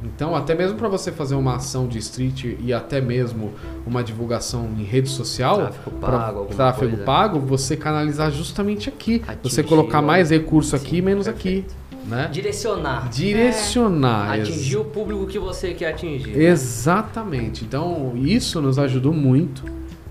Então, 0.03 0.35
até 0.35 0.53
mesmo 0.53 0.77
para 0.77 0.87
você 0.87 1.11
fazer 1.11 1.33
uma 1.33 1.55
ação 1.55 1.87
de 1.87 1.97
street 1.97 2.57
e 2.59 2.71
até 2.71 3.01
mesmo 3.01 3.53
uma 3.87 4.03
divulgação 4.03 4.69
em 4.77 4.83
rede 4.83 5.09
social, 5.09 5.55
Tráfego 5.57 5.91
pago, 5.99 6.45
tráfego 6.45 6.97
pago, 6.97 7.39
você 7.39 7.75
canalizar 7.75 8.29
justamente 8.31 8.87
aqui. 8.87 9.23
você 9.41 9.61
Atingir 9.61 9.63
colocar 9.63 10.01
o- 10.01 10.05
mais 10.05 10.29
recurso 10.29 10.75
aqui 10.75 10.89
Sim, 10.91 10.97
e 10.97 11.01
menos 11.01 11.25
perfeito. 11.25 11.65
aqui, 11.65 11.75
né? 12.07 12.29
Direcionar. 12.31 13.09
Direcionar. 13.09 14.37
ex- 14.37 14.49
Atingir 14.49 14.77
o 14.77 14.85
público 14.85 15.25
que 15.27 15.39
você 15.39 15.73
quer 15.73 15.89
atingir. 15.93 16.37
Exatamente. 16.37 17.63
Então, 17.63 18.13
isso 18.15 18.61
nos 18.61 18.77
ajudou 18.79 19.13
muito, 19.13 19.63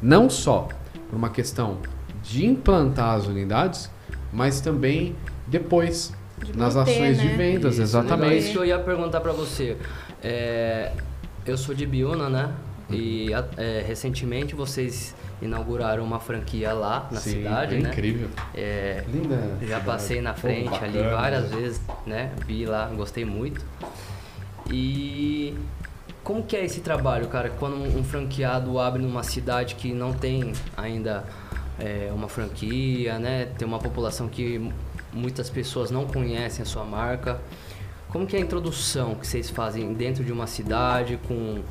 não 0.02 0.28
só 0.28 0.68
por 1.08 1.16
uma 1.16 1.30
questão 1.30 1.78
de 2.22 2.44
implantar 2.46 3.14
as 3.16 3.26
unidades, 3.26 3.90
mas 4.32 4.60
também 4.60 5.14
depois 5.46 6.12
De 6.44 6.56
nas 6.56 6.74
manter, 6.74 6.92
ações 6.92 7.20
de 7.20 7.26
né? 7.28 7.36
vendas, 7.36 7.74
Isso, 7.74 7.82
exatamente. 7.82 8.38
Isso 8.38 8.52
que 8.52 8.58
eu 8.58 8.64
ia 8.64 8.78
perguntar 8.78 9.20
pra 9.20 9.32
você. 9.32 9.76
É, 10.22 10.90
eu 11.46 11.56
sou 11.56 11.74
de 11.74 11.86
Biúna, 11.86 12.28
né? 12.28 12.50
E 12.90 13.28
é, 13.56 13.84
recentemente 13.86 14.54
vocês 14.54 15.14
inauguraram 15.42 16.02
uma 16.04 16.20
franquia 16.20 16.72
lá 16.72 17.08
na 17.10 17.20
Sim, 17.20 17.30
cidade, 17.30 17.76
é 17.76 17.78
né? 17.80 17.88
incrível. 17.90 18.28
É, 18.54 19.04
Linda. 19.08 19.36
já 19.60 19.66
cidade. 19.66 19.84
passei 19.84 20.20
na 20.20 20.32
Pô, 20.32 20.40
frente 20.40 20.74
ali 20.82 20.98
bacana. 20.98 21.16
várias 21.16 21.50
vezes, 21.50 21.80
né? 22.06 22.32
Vi 22.46 22.64
lá, 22.66 22.86
gostei 22.94 23.24
muito. 23.24 23.64
E 24.70 25.54
como 26.22 26.42
que 26.42 26.56
é 26.56 26.64
esse 26.64 26.80
trabalho, 26.80 27.28
cara? 27.28 27.50
Quando 27.50 27.76
um 27.76 28.02
franqueado 28.02 28.78
abre 28.78 29.02
numa 29.02 29.22
cidade 29.22 29.74
que 29.74 29.92
não 29.92 30.12
tem 30.12 30.52
ainda 30.76 31.24
é, 31.78 32.10
uma 32.14 32.28
franquia, 32.28 33.18
né? 33.18 33.46
Tem 33.58 33.66
uma 33.66 33.78
população 33.78 34.28
que 34.28 34.70
muitas 35.12 35.50
pessoas 35.50 35.90
não 35.90 36.06
conhecem 36.06 36.62
a 36.62 36.66
sua 36.66 36.84
marca. 36.84 37.38
Como 38.08 38.26
que 38.26 38.36
é 38.36 38.38
a 38.38 38.42
introdução 38.42 39.14
que 39.16 39.26
vocês 39.26 39.50
fazem 39.50 39.92
dentro 39.92 40.22
de 40.24 40.32
uma 40.32 40.46
cidade 40.46 41.18
com 41.26 41.62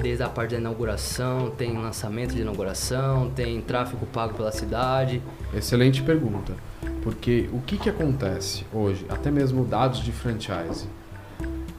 desde 0.00 0.22
a 0.22 0.28
parte 0.28 0.52
da 0.52 0.58
inauguração, 0.60 1.50
tem 1.50 1.76
lançamento 1.76 2.34
de 2.34 2.40
inauguração, 2.42 3.30
tem 3.30 3.60
tráfego 3.60 4.06
pago 4.06 4.34
pela 4.34 4.52
cidade. 4.52 5.22
Excelente 5.54 6.02
pergunta. 6.02 6.54
Porque 7.02 7.48
o 7.52 7.60
que, 7.60 7.76
que 7.78 7.88
acontece 7.88 8.66
hoje, 8.72 9.06
até 9.08 9.30
mesmo 9.30 9.64
dados 9.64 10.00
de 10.00 10.10
franchise? 10.12 10.86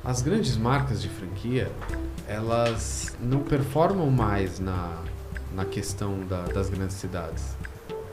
As 0.04 0.22
grandes 0.22 0.56
marcas 0.56 1.02
de 1.02 1.10
franquia, 1.10 1.70
elas 2.28 3.16
não 3.22 3.40
performam 3.40 4.10
mais 4.10 4.60
na, 4.60 5.02
na 5.54 5.66
questão 5.66 6.20
da- 6.30 6.44
das 6.44 6.70
grandes 6.70 6.96
cidades. 6.96 7.58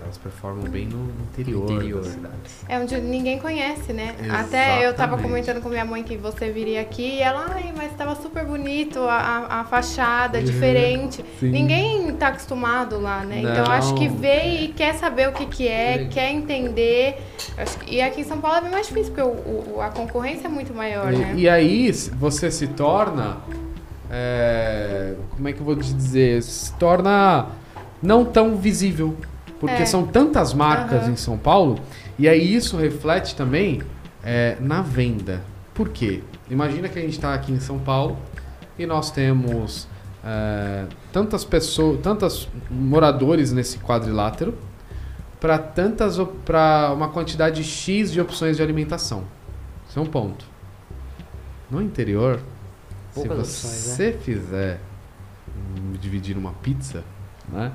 Elas 0.04 0.18
performam 0.18 0.64
bem 0.70 0.84
no 0.86 1.10
interior, 1.32 1.70
interior. 1.72 2.02
das 2.02 2.12
cidades. 2.12 2.64
É 2.68 2.78
onde 2.78 2.94
ninguém 3.00 3.38
conhece, 3.38 3.90
né? 3.94 4.14
Até 4.30 4.86
eu 4.86 4.92
tava 4.92 5.14
Exatamente. 5.14 5.22
comentando 5.22 5.62
com 5.62 5.70
minha 5.70 5.84
mãe 5.84 6.02
que 6.02 6.14
você 6.18 6.50
viria 6.50 6.82
aqui 6.82 7.14
e 7.16 7.22
ela, 7.22 7.46
ai, 7.54 7.72
mas 7.74 7.90
tava 7.94 8.14
super 8.16 8.44
bonito, 8.44 8.98
a, 9.00 9.46
a, 9.60 9.64
fachada, 9.64 10.38
Uhum, 10.38 10.44
diferente. 10.44 11.24
sim. 11.40 11.48
Ninguém 11.50 12.12
tá 12.16 12.28
acostumado 12.28 13.00
lá, 13.00 13.24
né? 13.24 13.38
Então 13.38 13.64
Não. 13.64 13.72
acho 13.72 13.94
que 13.94 14.06
vê 14.06 14.64
e 14.64 14.68
quer 14.68 14.94
saber 14.94 15.26
o 15.28 15.32
que 15.32 15.46
que 15.46 15.66
é, 15.66 15.92
Legal. 15.96 16.10
quer 16.12 16.30
entender. 16.32 17.16
Acho 17.56 17.78
que- 17.78 17.94
e 17.94 18.02
aqui 18.02 18.20
em 18.20 18.24
São 18.24 18.38
Paulo 18.38 18.58
é 18.58 18.60
bem 18.60 18.70
mais 18.72 18.86
difícil, 18.86 19.14
porque 19.14 19.26
o, 19.26 19.76
o- 19.76 19.80
a 19.80 19.88
concorrência 19.88 20.48
é 20.48 20.50
muito 20.50 20.74
maior, 20.74 21.10
né? 21.10 21.32
E, 21.34 21.40
e 21.42 21.48
aí 21.48 21.90
você 21.92 22.50
se 22.50 22.66
torna. 22.66 23.38
é, 24.10 25.14
como 25.30 25.48
é 25.48 25.52
que 25.52 25.60
eu 25.60 25.64
vou 25.64 25.74
te 25.76 25.92
dizer? 25.92 26.42
Se 26.42 26.72
torna 26.74 27.46
não 28.02 28.24
tão 28.24 28.56
visível. 28.56 29.16
Porque 29.66 29.82
É. 29.82 29.86
são 29.86 30.06
tantas 30.06 30.52
marcas 30.54 31.02
Aham. 31.02 31.12
em 31.12 31.16
São 31.16 31.38
Paulo. 31.38 31.78
E 32.18 32.28
aí 32.28 32.54
isso 32.54 32.76
reflete 32.76 33.34
também 33.34 33.82
é, 34.22 34.56
na 34.60 34.82
venda. 34.82 35.42
Por 35.74 35.88
quê? 35.88 36.22
Imagina 36.50 36.88
que 36.88 36.98
a 36.98 37.02
gente 37.02 37.12
está 37.14 37.34
aqui 37.34 37.52
em 37.52 37.60
São 37.60 37.78
Paulo 37.78 38.16
e 38.78 38.86
nós 38.86 39.10
temos 39.10 39.88
é, 40.24 40.86
tantas 41.12 41.44
pessoas, 41.44 42.00
tantos 42.00 42.48
moradores 42.70 43.52
nesse 43.52 43.78
quadrilátero 43.78 44.54
para 45.40 45.58
tantas 45.58 46.16
para 46.44 46.92
uma 46.94 47.08
quantidade 47.08 47.62
X 47.62 48.12
de 48.12 48.20
opções 48.20 48.56
de 48.56 48.62
alimentação. 48.62 49.24
Isso 49.88 49.98
é 49.98 50.02
um 50.02 50.06
ponto. 50.06 50.46
No 51.70 51.82
interior, 51.82 52.40
Poucas 53.14 53.48
se 53.48 53.66
opções, 53.66 53.74
você 53.96 54.12
fizer 54.12 54.80
hum, 55.48 55.92
dividir 56.00 56.36
uma 56.38 56.52
pizza, 56.52 57.02
né? 57.48 57.72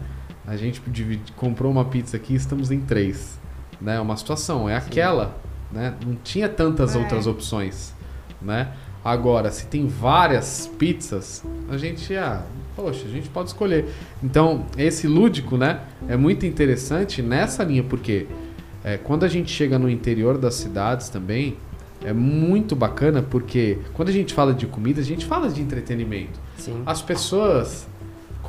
A 0.50 0.58
gente 0.58 0.82
dividi- 0.88 1.32
comprou 1.36 1.72
uma 1.72 1.86
pizza 1.86 2.18
aqui, 2.18 2.34
estamos 2.34 2.72
em 2.72 2.80
três, 2.80 3.40
né? 3.80 4.00
Uma 4.00 4.18
situação 4.18 4.68
é 4.68 4.76
aquela, 4.76 5.38
né? 5.72 5.94
Não 6.04 6.16
tinha 6.24 6.50
tantas 6.50 6.96
É. 6.96 6.98
outras 6.98 7.28
opções, 7.28 7.94
né? 8.42 8.70
Agora, 9.06 9.52
se 9.52 9.68
tem 9.68 9.88
várias 9.88 10.66
pizzas, 10.80 11.44
a 11.70 11.78
gente, 11.78 12.16
ah, 12.16 12.42
poxa, 12.76 13.06
a 13.06 13.10
gente 13.12 13.30
pode 13.30 13.50
escolher. 13.50 13.86
Então, 14.24 14.66
esse 14.76 15.08
lúdico, 15.08 15.56
né? 15.56 15.82
É 16.08 16.18
muito 16.18 16.48
interessante 16.48 17.22
nessa 17.22 17.64
linha, 17.64 17.84
porque 17.84 18.26
é, 18.84 18.98
quando 18.98 19.26
a 19.26 19.28
gente 19.28 19.52
chega 19.52 19.78
no 19.78 19.88
interior 19.88 20.36
das 20.40 20.56
cidades 20.56 21.10
também, 21.10 21.58
é 22.04 22.12
muito 22.12 22.76
bacana, 22.76 23.22
porque 23.22 23.78
quando 23.94 24.10
a 24.10 24.12
gente 24.12 24.34
fala 24.34 24.52
de 24.52 24.66
comida, 24.66 25.00
a 25.00 25.04
gente 25.04 25.26
fala 25.28 25.48
de 25.48 25.62
entretenimento. 25.62 26.40
Sim. 26.58 26.82
As 26.88 27.02
pessoas 27.04 27.88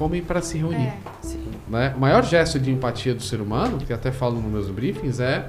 comem 0.00 0.22
para 0.22 0.40
se 0.40 0.56
reunir. 0.56 0.86
É. 0.86 0.96
Sim. 1.20 1.44
Né? 1.68 1.92
O 1.94 2.00
maior 2.00 2.24
gesto 2.24 2.58
de 2.58 2.70
empatia 2.70 3.14
do 3.14 3.22
ser 3.22 3.38
humano, 3.38 3.76
que 3.76 3.92
até 3.92 4.10
falo 4.10 4.40
nos 4.40 4.50
meus 4.50 4.70
briefings, 4.70 5.20
é 5.20 5.46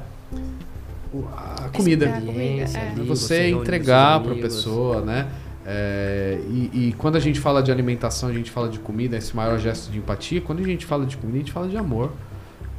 a 1.38 1.70
comida. 1.70 2.06
Esperar. 2.06 2.22
Experiência 2.22 2.78
É. 2.80 2.94
Você 3.06 3.50
entregar 3.50 4.20
para 4.20 4.34
a 4.34 4.36
pessoa, 4.36 5.00
né? 5.02 5.28
É, 5.66 6.38
e, 6.50 6.90
e 6.90 6.96
quando 6.98 7.16
a 7.16 7.20
gente 7.20 7.40
fala 7.40 7.64
de 7.64 7.72
alimentação, 7.72 8.28
a 8.28 8.34
gente 8.34 8.52
fala 8.52 8.68
de 8.68 8.80
comida, 8.80 9.16
esse 9.16 9.34
maior 9.34 9.58
gesto 9.58 9.90
de 9.90 10.00
empatia. 10.00 10.42
Quando 10.42 10.60
a 10.60 10.66
gente 10.66 10.86
fala 10.86 11.06
de 11.06 11.16
comida, 11.16 11.38
a 11.38 11.40
gente 11.40 11.52
fala 11.54 11.68
de 11.70 11.78
amor. 11.78 12.12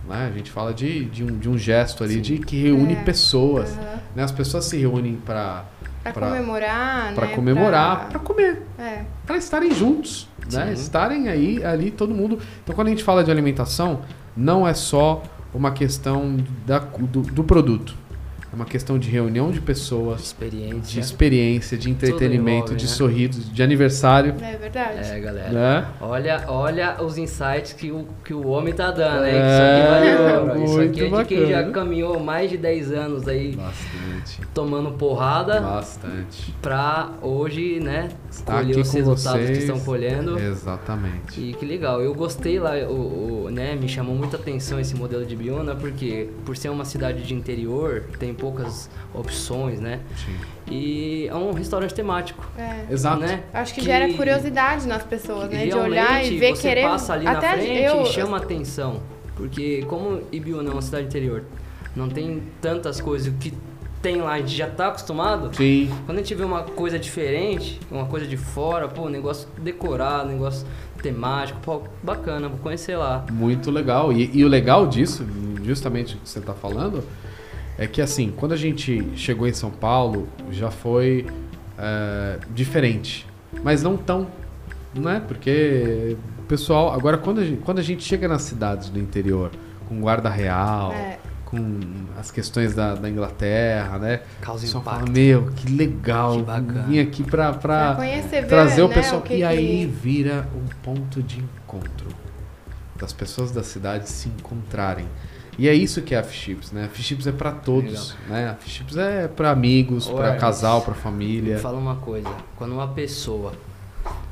Né? 0.07 0.31
A 0.31 0.37
gente 0.37 0.51
fala 0.51 0.75
de, 0.75 1.07
de, 1.07 1.25
um, 1.25 1.39
de 1.39 1.49
um 1.49 1.57
gesto 1.57 2.05
ali 2.05 2.15
Sim. 2.17 2.21
de 2.21 2.39
que 2.39 2.61
reúne 2.61 2.93
É. 2.93 2.97
pessoas. 2.97 3.71
Aham. 3.79 4.01
Né? 4.15 4.23
As 4.25 4.33
pessoas 4.33 4.67
se 4.67 4.77
reúnem 4.77 5.15
para 5.25 5.65
comemorar, 6.13 7.15
para 7.15 7.27
né? 7.29 7.35
comemorar, 7.35 8.09
Pra- 8.09 8.19
comer. 8.33 8.63
É. 8.79 9.05
para 9.27 9.37
estarem 9.37 9.73
juntos, 9.73 10.29
né? 10.51 10.73
Estarem 10.73 11.29
aí, 11.29 11.65
ali, 11.65 11.91
todo 11.91 12.15
mundo. 12.15 12.39
Então, 12.63 12.75
quando 12.75 12.89
a 12.89 12.91
gente 12.91 13.05
fala 13.05 13.23
de 13.23 13.31
alimentação, 13.31 14.01
não 14.37 14.67
é 14.67 14.75
só 14.75 15.23
uma 15.55 15.71
questão 15.71 16.37
da, 16.67 16.79
do, 16.79 17.23
do 17.23 17.45
produto. 17.45 17.95
É 18.53 18.55
uma 18.55 18.65
questão 18.67 18.99
de 18.99 19.09
reunião 19.09 19.51
de 19.51 19.61
pessoas, 19.61 20.21
Experiência. 20.23 20.81
de 20.83 21.01
experiência, 21.01 21.79
de 21.79 21.89
entretenimento, 21.91 22.57
envolve, 22.73 22.77
de 22.77 22.85
né? 22.85 22.91
sorrisos, 22.91 23.51
de 23.53 23.63
aniversário. 23.63 24.35
É 24.43 24.57
verdade. 24.57 24.99
É, 25.11 25.21
galera. 25.21 25.51
Né? 25.51 25.87
Olha, 26.01 26.45
olha 26.49 27.03
os 27.03 27.17
insights 27.17 27.73
que 27.73 27.91
o, 27.91 28.07
que 28.25 28.35
o 28.35 28.47
homem 28.49 28.75
tá 28.75 28.91
dando, 28.91 29.25
hein? 29.25 29.33
É, 29.35 29.39
Isso 29.49 29.63
aqui 29.63 29.89
vale 29.89 30.41
ouro. 30.51 30.65
Isso 30.65 30.81
aqui 30.81 31.01
é 31.03 31.09
de 31.19 31.25
quem 31.25 31.47
já 31.51 31.71
caminhou 31.71 32.21
mais 32.21 32.51
de 32.51 32.59
10 32.59 32.93
anos 32.93 33.27
aí 33.27 33.57
Bastante. 33.57 34.41
tomando 34.53 34.91
porrada 34.93 35.61
Bastante. 35.61 36.55
pra 36.61 37.11
hoje, 37.23 37.81
né, 37.81 38.11
Estar 38.31 38.59
colher 38.59 38.71
aqui 38.73 38.81
os 38.81 38.91
com 38.91 38.97
resultados 38.99 39.41
vocês. 39.47 39.59
que 39.59 39.65
estão 39.65 39.81
colhendo. 39.81 40.39
Exatamente. 40.39 41.41
E 41.41 41.55
que 41.55 41.65
legal, 41.65 42.03
eu 42.03 42.15
gostei 42.15 42.59
lá, 42.59 42.73
o, 42.89 43.45
o- 43.47 43.51
né, 43.51 43.75
me 43.77 43.89
chamou 43.89 44.15
muita 44.15 44.37
atenção 44.37 44.79
esse 44.79 44.95
modelo 44.95 45.25
de 45.25 45.35
Biúna, 45.35 45.75
porque 45.75 46.29
por 46.45 46.57
ser 46.57 46.69
uma 46.69 46.85
cidade 46.85 47.23
de 47.23 47.35
interior, 47.35 48.05
tem 48.19 48.35
poucas 48.43 48.91
opções, 49.15 49.79
né? 49.79 50.01
Sim. 50.17 50.35
E 50.69 51.29
é 51.29 51.35
um 51.37 51.53
restaurante 51.53 51.95
temático, 51.95 52.45
É. 52.59 52.93
Exato. 52.93 53.21
né? 53.21 53.45
Acho 53.55 53.73
que, 53.73 53.81
gera 53.81 54.13
curiosidade 54.15 54.85
nas 54.89 55.05
pessoas, 55.05 55.49
né? 55.49 55.67
De 55.67 55.75
olhar 55.75 56.25
e 56.25 56.39
ver 56.39 56.57
você 56.57 56.63
querer. 56.69 56.83
passa 56.83 57.13
ali 57.13 57.25
Até 57.25 57.47
na 57.51 57.53
frente 57.63 57.83
eu. 57.85 58.03
e 58.03 58.07
chama 58.07 58.37
atenção. 58.39 59.01
Porque 59.37 59.85
como 59.89 60.23
Ibiúna 60.33 60.71
é 60.71 60.73
uma 60.73 60.83
cidade 60.83 61.07
interior, 61.07 61.45
não 61.95 62.09
tem 62.09 62.43
tantas 62.61 63.01
coisas 63.01 63.33
o 63.33 63.37
que 63.37 63.55
tem 64.03 64.21
lá, 64.21 64.33
a 64.33 64.39
gente 64.39 64.57
já 64.57 64.69
tá 64.69 64.89
acostumado. 64.89 65.55
Sim. 65.55 65.89
Quando 66.05 66.19
a 66.19 66.21
gente 66.21 66.35
vê 66.35 66.43
uma 66.43 66.65
coisa 66.65 66.99
diferente, 66.99 67.79
uma 67.89 68.07
coisa 68.07 68.27
de 68.27 68.37
fora, 68.37 68.89
pô, 68.89 69.09
negócio 69.09 69.49
decorado, 69.59 70.29
negócio 70.29 70.67
temático, 71.01 71.61
pô, 71.63 71.83
bacana, 72.03 72.49
vou 72.49 72.59
conhecer 72.59 72.97
lá. 72.97 73.25
Muito 73.31 73.71
legal. 73.71 74.13
E, 74.13 74.29
e 74.37 74.45
o 74.45 74.49
legal 74.49 74.87
disso, 74.89 75.25
justamente 75.63 76.17
o 76.17 76.19
que 76.19 76.29
você 76.29 76.41
está 76.41 76.53
falando, 76.53 77.05
é 77.85 77.87
que 77.87 78.01
assim, 78.01 78.33
quando 78.37 78.53
a 78.53 78.57
gente 78.57 79.09
chegou 79.17 79.47
em 79.49 79.53
São 79.53 79.71
Paulo, 79.71 80.29
já 80.51 80.71
foi 80.71 81.27
é, 81.79 82.39
diferente. 82.55 83.27
Mas 83.63 83.83
não 83.83 83.97
tão, 83.97 84.27
né? 84.95 85.23
Porque 85.27 86.17
o 86.39 86.43
pessoal, 86.43 86.93
agora 86.95 87.19
quando 87.19 87.41
a 87.41 87.45
gente, 87.45 87.61
quando 87.63 87.79
a 87.79 87.83
gente 87.83 88.03
chega 88.05 88.29
nas 88.29 88.43
cidades 88.43 88.89
do 88.89 88.99
interior, 88.99 89.51
com 89.89 90.01
guarda 90.01 90.29
real, 90.31 90.93
É. 90.93 91.19
com 91.45 91.81
as 92.19 92.31
questões 92.31 92.75
da, 92.75 92.95
da 92.95 93.11
Inglaterra, 93.11 93.99
né? 93.99 94.21
Causa 94.41 94.61
O 94.63 94.67
pessoal 94.67 94.85
fala, 94.85 95.11
meu, 95.11 95.47
que 95.57 95.71
legal, 95.71 96.37
Que 96.39 96.43
bacana. 96.45 96.83
vim 96.89 96.99
aqui 97.01 97.23
pra, 97.23 97.53
Pra 97.53 97.89
pra 97.89 97.95
conhecer, 97.97 98.43
ver, 98.43 98.47
trazer 98.49 98.83
o 98.83 98.89
né, 98.89 98.95
pessoal. 98.95 99.21
que 99.23 99.35
e 99.37 99.45
aí 99.45 99.81
que- 99.81 99.87
vira 99.87 100.49
um 100.55 100.67
ponto 100.83 101.23
de 101.23 101.41
encontro 101.41 102.09
das 102.97 103.13
pessoas 103.13 103.51
da 103.51 103.63
cidade 103.63 104.09
se 104.09 104.29
encontrarem. 104.29 105.07
E 105.59 105.69
é 105.69 105.75
isso 105.75 106.01
que 106.01 106.15
é 106.15 106.19
a 106.19 106.23
Fichips, 106.23 106.73
né? 106.73 106.85
A 106.87 106.89
Fichips 106.89 107.27
é 107.27 107.33
pra 107.33 107.53
todos, 107.53 108.17
né? 108.27 108.51
A 108.51 108.55
Fichips 108.55 108.97
é 108.97 109.29
pra 109.29 109.51
amigos, 109.51 110.09
Hermes, 110.09 110.41
casal, 110.41 110.81
pra 110.81 110.95
família. 110.95 111.59
Fala 111.59 111.79
uma 111.79 111.97
coisa, 111.97 112.31
quando 112.57 112.73
uma 112.73 112.89
pessoa 112.89 113.53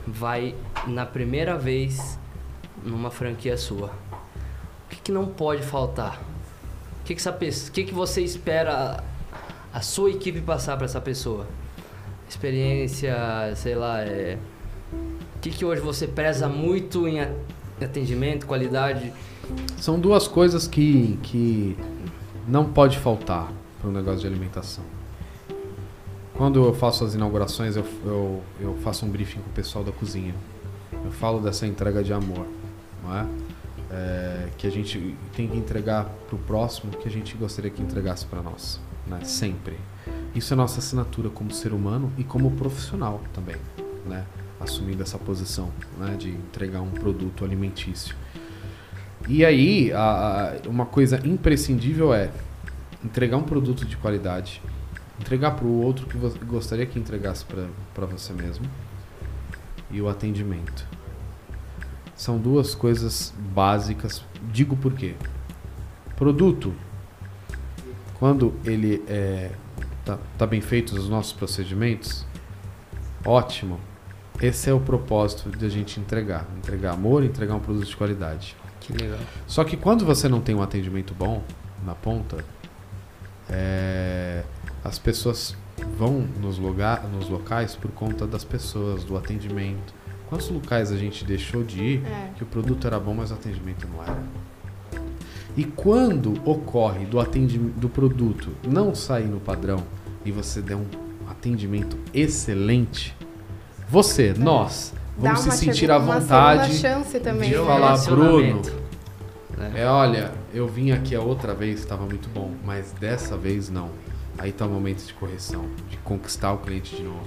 vai 0.06 0.54
na 0.86 1.04
primeira 1.04 1.58
vez 1.58 2.18
numa 2.82 3.10
franquia 3.10 3.56
sua, 3.56 3.88
o 3.88 4.88
que, 4.88 4.96
que 4.96 5.12
não 5.12 5.26
pode 5.26 5.62
faltar? 5.62 6.18
O 7.00 7.04
que, 7.04 7.14
que, 7.14 7.20
essa 7.20 7.32
pessoa, 7.32 7.68
o 7.68 7.72
que, 7.72 7.84
que 7.84 7.94
você 7.94 8.22
espera 8.22 9.02
a, 9.72 9.78
a 9.78 9.80
sua 9.82 10.10
equipe 10.10 10.40
passar 10.40 10.76
para 10.76 10.86
essa 10.86 11.00
pessoa? 11.00 11.46
Experiência, 12.28 13.14
sei 13.56 13.74
lá, 13.74 14.00
é... 14.00 14.38
o 15.36 15.38
que, 15.40 15.50
que 15.50 15.64
hoje 15.64 15.82
você 15.82 16.06
preza 16.06 16.48
muito 16.48 17.06
em 17.06 17.20
atendimento, 17.80 18.46
qualidade? 18.46 19.12
São 19.76 19.98
duas 19.98 20.28
coisas 20.28 20.66
que, 20.66 21.18
que 21.22 21.76
não 22.46 22.64
pode 22.64 22.98
faltar 22.98 23.52
para 23.80 23.88
um 23.88 23.92
negócio 23.92 24.20
de 24.20 24.26
alimentação. 24.26 24.84
Quando 26.34 26.64
eu 26.64 26.74
faço 26.74 27.04
as 27.04 27.14
inaugurações, 27.14 27.76
eu, 27.76 27.84
eu, 28.04 28.42
eu 28.60 28.76
faço 28.82 29.04
um 29.04 29.10
briefing 29.10 29.40
com 29.40 29.50
o 29.50 29.52
pessoal 29.52 29.84
da 29.84 29.92
cozinha. 29.92 30.34
Eu 31.04 31.10
falo 31.10 31.40
dessa 31.40 31.66
entrega 31.66 32.02
de 32.02 32.12
amor, 32.12 32.46
não 33.02 33.16
é? 33.16 33.26
É, 33.90 34.48
que 34.56 34.66
a 34.66 34.70
gente 34.70 35.16
tem 35.34 35.48
que 35.48 35.56
entregar 35.56 36.04
para 36.04 36.36
o 36.36 36.38
próximo 36.38 36.92
que 36.92 37.08
a 37.08 37.10
gente 37.10 37.36
gostaria 37.36 37.70
que 37.70 37.82
entregasse 37.82 38.24
para 38.24 38.40
nós, 38.40 38.80
né? 39.06 39.20
Sempre. 39.24 39.76
Isso 40.34 40.54
é 40.54 40.56
nossa 40.56 40.78
assinatura 40.78 41.28
como 41.28 41.50
ser 41.50 41.72
humano 41.72 42.12
e 42.16 42.24
como 42.24 42.50
profissional 42.52 43.20
também, 43.34 43.56
né? 44.06 44.24
Assumindo 44.58 45.02
essa 45.02 45.18
posição, 45.18 45.70
né? 45.98 46.16
De 46.16 46.30
entregar 46.30 46.80
um 46.80 46.90
produto 46.90 47.44
alimentício. 47.44 48.16
E 49.28 49.44
aí, 49.44 49.92
a- 49.92 49.98
a- 50.64 50.68
uma 50.68 50.86
coisa 50.86 51.20
imprescindível 51.26 52.12
é 52.12 52.30
entregar 53.04 53.36
um 53.36 53.42
produto 53.42 53.84
de 53.84 53.96
qualidade, 53.96 54.60
entregar 55.20 55.52
para 55.52 55.66
o 55.66 55.82
outro 55.82 56.06
que 56.06 56.16
você 56.16 56.38
gostaria 56.38 56.86
que 56.86 56.98
entregasse 56.98 57.44
para 57.94 58.06
você 58.06 58.32
mesmo, 58.32 58.64
e 59.90 60.00
o 60.00 60.08
atendimento. 60.08 60.86
São 62.16 62.38
duas 62.38 62.74
coisas 62.74 63.32
básicas. 63.54 64.22
Digo 64.52 64.76
por 64.76 64.92
quê. 64.92 65.14
Produto, 66.16 66.74
quando 68.18 68.54
ele 68.64 69.02
é, 69.08 69.50
tá, 70.04 70.18
tá 70.36 70.46
bem 70.46 70.60
feito 70.60 70.94
os 70.94 71.08
nossos 71.08 71.32
procedimentos, 71.32 72.26
ótimo. 73.24 73.80
Esse 74.40 74.68
é 74.68 74.74
o 74.74 74.80
propósito 74.80 75.50
de 75.50 75.64
a 75.64 75.68
gente 75.68 75.98
entregar. 75.98 76.46
Entregar 76.58 76.92
amor, 76.92 77.24
entregar 77.24 77.54
um 77.54 77.60
produto 77.60 77.86
de 77.86 77.96
qualidade. 77.96 78.54
Que 78.90 79.02
legal. 79.04 79.18
Só 79.46 79.64
que 79.64 79.76
quando 79.76 80.04
você 80.04 80.28
não 80.28 80.40
tem 80.40 80.54
um 80.54 80.62
atendimento 80.62 81.14
bom 81.14 81.42
na 81.84 81.94
ponta, 81.94 82.44
é, 83.48 84.42
as 84.84 84.98
pessoas 84.98 85.56
vão 85.96 86.26
nos, 86.40 86.58
lugar, 86.58 87.04
nos 87.04 87.28
locais 87.28 87.74
por 87.74 87.90
conta 87.90 88.26
das 88.26 88.44
pessoas, 88.44 89.04
do 89.04 89.16
atendimento. 89.16 89.94
Quantos 90.28 90.48
locais 90.48 90.92
a 90.92 90.96
gente 90.96 91.24
deixou 91.24 91.64
de 91.64 91.82
ir 91.82 92.06
É. 92.06 92.30
que 92.36 92.42
o 92.42 92.46
produto 92.46 92.86
era 92.86 93.00
bom, 93.00 93.14
mas 93.14 93.30
o 93.30 93.34
atendimento 93.34 93.88
não 93.88 94.02
era? 94.02 94.22
E 95.56 95.64
quando 95.64 96.40
ocorre 96.48 97.04
do 97.04 97.18
atendimento 97.18 97.74
do 97.74 97.88
produto 97.88 98.50
não 98.66 98.94
sair 98.94 99.26
no 99.26 99.40
padrão 99.40 99.82
e 100.24 100.30
você 100.30 100.62
der 100.62 100.76
um 100.76 100.86
atendimento 101.28 101.98
excelente, 102.14 103.16
você, 103.88 104.32
nós, 104.38 104.94
Dá 105.20 105.30
vamos 105.34 105.40
se 105.40 105.48
uma 105.48 105.56
sentir 105.56 105.90
à 105.90 105.98
vontade 105.98 106.72
segunda 106.74 106.94
chance 106.96 107.20
também. 107.20 107.50
de 107.50 107.56
né? 107.56 107.64
falar, 107.64 107.86
Relacionamento, 107.86 108.72
né? 109.56 109.72
é, 109.76 109.86
olha, 109.86 110.32
eu 110.54 110.66
vim 110.66 110.90
aqui 110.92 111.14
a 111.14 111.20
outra 111.20 111.54
vez, 111.54 111.80
estava 111.80 112.04
muito 112.04 112.28
bom, 112.28 112.52
mas 112.64 112.92
dessa 112.92 113.36
vez 113.36 113.68
não. 113.68 113.90
Aí 114.38 114.52
tá 114.52 114.64
o 114.64 114.70
momento 114.70 115.04
de 115.04 115.12
correção, 115.12 115.66
de 115.90 115.98
conquistar 115.98 116.52
o 116.52 116.58
cliente 116.58 116.96
de 116.96 117.02
novo, 117.02 117.26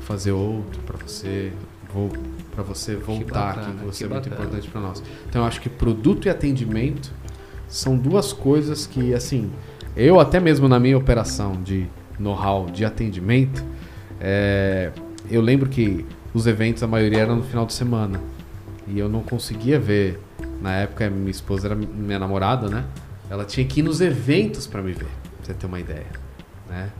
fazer 0.00 0.32
outro 0.32 0.82
para 0.82 0.98
você, 0.98 1.52
vou 1.92 2.10
para 2.54 2.62
você 2.62 2.96
voltar 2.96 3.56
bacana, 3.56 3.68
aqui, 3.68 3.78
que 3.78 3.84
você 3.86 3.98
que 3.98 4.04
é 4.04 4.14
muito 4.14 4.28
bacana. 4.28 4.44
importante 4.48 4.70
para 4.70 4.80
nós. 4.80 5.02
Então 5.28 5.42
eu 5.42 5.48
acho 5.48 5.60
que 5.60 5.70
produto 5.70 6.26
e 6.26 6.28
atendimento 6.28 7.10
são 7.66 7.96
duas 7.96 8.32
coisas 8.32 8.86
que 8.86 9.14
assim, 9.14 9.50
eu 9.96 10.20
até 10.20 10.38
mesmo 10.38 10.68
na 10.68 10.78
minha 10.78 10.98
operação 10.98 11.62
de 11.62 11.86
know-how 12.18 12.66
de 12.66 12.84
atendimento, 12.84 13.64
é, 14.20 14.92
eu 15.30 15.40
lembro 15.40 15.68
que 15.70 16.04
os 16.34 16.46
eventos 16.46 16.82
a 16.82 16.86
maioria 16.86 17.20
eram 17.20 17.36
no 17.36 17.42
final 17.44 17.64
de 17.64 17.72
semana 17.72 18.20
e 18.88 18.98
eu 18.98 19.08
não 19.08 19.22
conseguia 19.22 19.78
ver. 19.78 20.20
Na 20.60 20.72
época 20.72 21.08
minha 21.08 21.30
esposa 21.30 21.68
era 21.68 21.74
minha 21.74 22.18
namorada, 22.18 22.68
né? 22.68 22.84
Ela 23.30 23.44
tinha 23.44 23.66
que 23.66 23.80
ir 23.80 23.82
nos 23.82 24.00
eventos 24.00 24.66
para 24.66 24.82
me 24.82 24.92
ver, 24.92 25.06
pra 25.36 25.46
você 25.46 25.54
ter 25.54 25.66
uma 25.66 25.80
ideia, 25.80 26.06
né? 26.68 26.90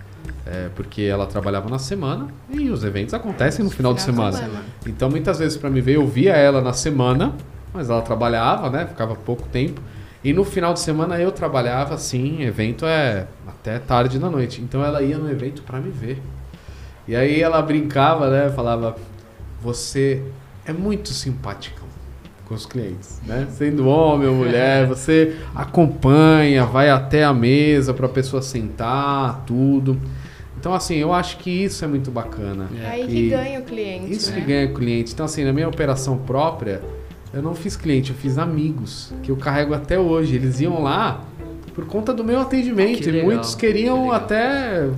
É, 0.47 0.69
porque 0.75 1.03
ela 1.03 1.27
trabalhava 1.27 1.69
na 1.69 1.79
semana 1.79 2.29
e 2.49 2.71
os 2.71 2.85
eventos 2.85 3.13
acontecem 3.13 3.65
no 3.65 3.71
final, 3.71 3.93
de 3.93 4.01
semana. 4.01 4.33
semana. 4.33 4.65
Então 4.87 5.11
muitas 5.11 5.39
vezes 5.39 5.59
para 5.59 5.69
me 5.69 5.81
ver 5.81 5.97
eu 5.97 6.07
via 6.07 6.33
ela 6.33 6.63
na 6.63 6.73
semana, 6.73 7.35
mas 7.73 7.91
ela 7.91 8.01
trabalhava, 8.03 8.71
né? 8.71 8.87
Ficava 8.87 9.15
pouco 9.15 9.49
tempo. 9.49 9.81
E 10.23 10.33
no 10.33 10.45
final 10.45 10.73
de 10.73 10.81
semana 10.81 11.21
eu 11.21 11.31
trabalhava 11.31 11.95
assim, 11.95 12.43
evento 12.43 12.87
é 12.87 13.27
até 13.47 13.79
tarde 13.79 14.19
da 14.19 14.31
noite. 14.31 14.63
Então 14.63 14.83
ela 14.83 15.03
ia 15.03 15.19
no 15.19 15.31
evento 15.31 15.63
para 15.63 15.79
me 15.81 15.91
ver. 15.91 16.23
E 17.07 17.15
aí 17.15 17.43
ela 17.43 17.61
brincava, 17.61 18.31
né? 18.31 18.51
Falava: 18.51 18.97
"Você 19.65 20.23
é 20.67 20.73
muito 20.73 21.09
simpática 21.09 21.83
com 22.47 22.55
os 22.55 22.67
clientes, 22.67 23.21
né? 23.27 23.49
Sendo 23.51 23.89
homem 23.89 24.29
ou 24.29 24.35
mulher, 24.35 24.87
você 24.89 25.35
acompanha, 25.55 26.65
vai 26.67 26.91
até 26.91 27.25
a 27.25 27.33
mesa 27.33 27.93
para 27.95 28.07
a 28.07 28.09
pessoa 28.09 28.43
sentar, 28.43 29.43
tudo. 29.47 29.99
Então 30.61 30.75
assim, 30.75 30.97
eu 30.97 31.13
acho 31.13 31.39
que 31.39 31.51
isso 31.51 31.85
é 31.85 31.89
muito 31.89 32.11
bacana. 32.11 32.69
É 32.83 32.87
aí 32.87 33.07
que 33.07 33.27
E- 33.27 33.31
ganha 33.31 33.61
o 33.61 33.63
cliente. 33.63 34.13
isso 34.13 34.31
né? 34.31 34.41
que 34.41 34.47
ganha 34.47 34.73
cliente. 34.73 35.13
Então, 35.13 35.27
assim, 35.27 35.45
na 35.45 35.53
minha 35.53 35.69
operação 35.69 36.17
própria, 36.19 36.81
eu 37.33 37.43
não 37.43 37.55
fiz 37.55 37.77
cliente, 37.77 38.11
eu 38.11 38.17
fiz 38.17 38.39
amigos, 38.39 39.13
que 39.23 39.31
eu 39.31 39.37
carrego 39.37 39.75
até 39.75 39.99
hoje. 39.99 40.37
Eles 40.37 40.61
iam 40.61 40.83
lá 40.83 41.23
por 41.75 41.85
conta 41.87 42.15
do 42.15 42.23
meu 42.23 42.41
atendimento. 42.41 43.03
Que 43.03 43.09
e 43.09 43.13
legal, 43.13 43.27
muitos 43.27 43.55
queriam 43.55 44.09
que 44.09 44.15
até 44.15 44.89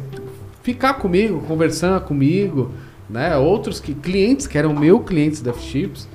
ficar 0.62 0.95
comigo, 0.95 1.41
conversando 1.49 2.01
comigo. 2.03 2.71
Né? 3.09 3.37
Outros 3.37 3.79
que, 3.81 3.95
clientes 3.95 4.47
que 4.47 4.59
eram 4.59 4.75
meu 4.75 5.01
clientes 5.01 5.41
da 5.41 5.53
Chips, 5.53 6.09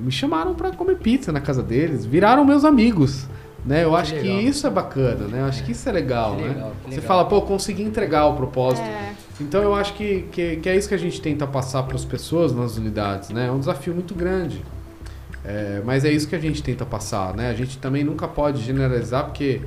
me 0.00 0.10
chamaram 0.12 0.54
para 0.54 0.70
comer 0.72 0.96
pizza 0.96 1.32
na 1.32 1.40
casa 1.40 1.62
deles, 1.62 2.04
viraram 2.04 2.44
meus 2.44 2.64
amigos. 2.64 3.26
Né? 3.64 3.82
Eu 3.82 3.96
acho 3.96 4.14
que 4.14 4.20
legal. 4.20 4.40
isso 4.42 4.66
é 4.66 4.70
bacana, 4.70 5.26
né? 5.26 5.40
Eu 5.40 5.46
acho 5.46 5.64
que 5.64 5.72
isso 5.72 5.88
é 5.88 5.92
legal, 5.92 6.36
Que 6.36 6.42
né? 6.42 6.48
legal, 6.50 6.70
que 6.84 6.90
Você 6.90 7.00
legal. 7.00 7.08
fala, 7.08 7.24
pô, 7.24 7.42
consegui 7.42 7.82
entregar 7.82 8.26
o 8.26 8.36
propósito. 8.36 8.84
É, 8.86 9.12
Então 9.40 9.60
eu 9.60 9.74
acho 9.74 9.92
que, 9.94 10.22
que, 10.30 10.56
que 10.58 10.68
é 10.68 10.76
isso 10.76 10.88
que 10.88 10.94
a 10.94 10.98
gente 10.98 11.20
tenta 11.20 11.48
passar 11.48 11.82
para 11.82 11.96
as 11.96 12.04
pessoas 12.04 12.52
nas 12.54 12.76
unidades, 12.76 13.30
né? 13.30 13.48
É 13.48 13.50
um 13.50 13.58
desafio 13.58 13.92
muito 13.92 14.14
grande. 14.14 14.62
É, 15.44 15.82
mas 15.84 16.04
é 16.04 16.12
isso 16.12 16.28
que 16.28 16.36
a 16.36 16.38
gente 16.38 16.62
tenta 16.62 16.86
passar, 16.86 17.34
né? 17.34 17.50
A 17.50 17.54
gente 17.54 17.78
também 17.78 18.04
nunca 18.04 18.28
pode 18.28 18.62
generalizar, 18.62 19.24
porque 19.24 19.60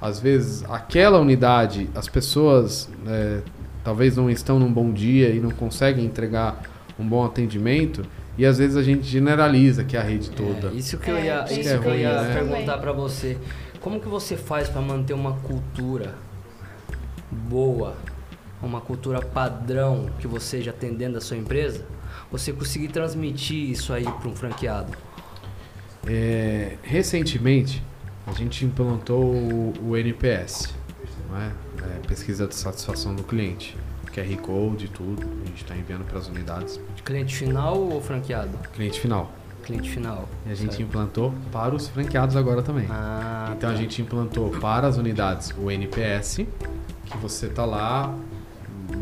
às 0.00 0.18
vezes 0.18 0.64
aquela 0.68 1.20
unidade, 1.20 1.88
as 1.94 2.08
pessoas 2.08 2.88
é, 3.06 3.38
talvez 3.84 4.16
não 4.16 4.28
estão 4.30 4.58
num 4.58 4.72
bom 4.72 4.90
dia 4.90 5.28
e 5.28 5.38
não 5.38 5.50
conseguem 5.50 6.04
entregar 6.04 6.60
um 6.98 7.06
bom 7.06 7.24
atendimento, 7.24 8.02
e 8.38 8.44
às 8.46 8.58
vezes 8.58 8.76
a 8.76 8.82
gente 8.82 9.02
generaliza 9.06 9.84
que 9.84 9.96
é 9.96 10.00
a 10.00 10.02
rede 10.02 10.30
toda. 10.30 10.68
É, 10.68 10.74
isso 10.74 10.98
que 10.98 11.10
eu 11.10 11.16
É, 11.16 11.26
ia, 11.26 11.44
isso 11.44 11.60
isso 11.60 11.78
que 11.80 11.88
eu 11.88 11.94
ia 11.98 12.14
também. 12.16 12.32
perguntar 12.34 12.78
pra 12.78 12.92
você. 12.92 13.36
Como 13.80 14.00
que 14.00 14.08
você 14.08 14.36
faz 14.36 14.68
pra 14.68 14.80
manter 14.80 15.12
uma 15.12 15.34
cultura 15.34 16.14
boa, 17.30 17.94
uma 18.62 18.80
cultura 18.80 19.20
padrão 19.20 20.06
que 20.18 20.26
você 20.26 20.62
já 20.62 20.72
tem 20.72 20.94
dentro 20.94 21.14
da 21.14 21.20
sua 21.20 21.36
empresa? 21.36 21.84
Você 22.32 22.52
conseguir 22.52 22.88
transmitir 22.88 23.70
isso 23.70 23.92
aí 23.92 24.04
para 24.04 24.28
um 24.28 24.34
franqueado? 24.34 24.92
É, 26.06 26.72
recentemente, 26.82 27.82
a 28.26 28.32
gente 28.32 28.64
implantou 28.64 29.22
o, 29.34 29.72
o 29.88 29.96
NPS, 29.96 30.74
é? 31.36 31.50
É, 31.82 32.06
pesquisa 32.06 32.46
de 32.46 32.54
satisfação 32.54 33.14
do 33.14 33.22
cliente. 33.22 33.76
QR 34.14 34.36
Code 34.40 34.84
e 34.84 34.88
tudo, 34.88 35.26
a 35.42 35.46
gente 35.46 35.62
está 35.62 35.76
enviando 35.76 36.04
para 36.04 36.18
as 36.18 36.28
unidades. 36.28 36.80
Cliente 37.04 37.34
final 37.34 37.76
ou 37.76 38.00
franqueado? 38.00 38.56
Cliente 38.72 39.00
final. 39.00 39.30
Cliente 39.64 39.90
final. 39.90 40.28
E 40.46 40.52
a 40.52 40.54
gente 40.54 40.76
certo. 40.76 40.82
implantou 40.82 41.34
para 41.50 41.74
os 41.74 41.88
franqueados 41.88 42.36
agora 42.36 42.62
também. 42.62 42.86
Ah, 42.90 43.52
então 43.56 43.70
a 43.70 43.72
tá. 43.72 43.78
gente 43.78 44.00
implantou 44.00 44.50
para 44.50 44.86
as 44.86 44.96
unidades 44.96 45.52
o 45.58 45.70
NPS, 45.70 46.46
que 47.06 47.16
você 47.20 47.48
tá 47.48 47.64
lá, 47.64 48.14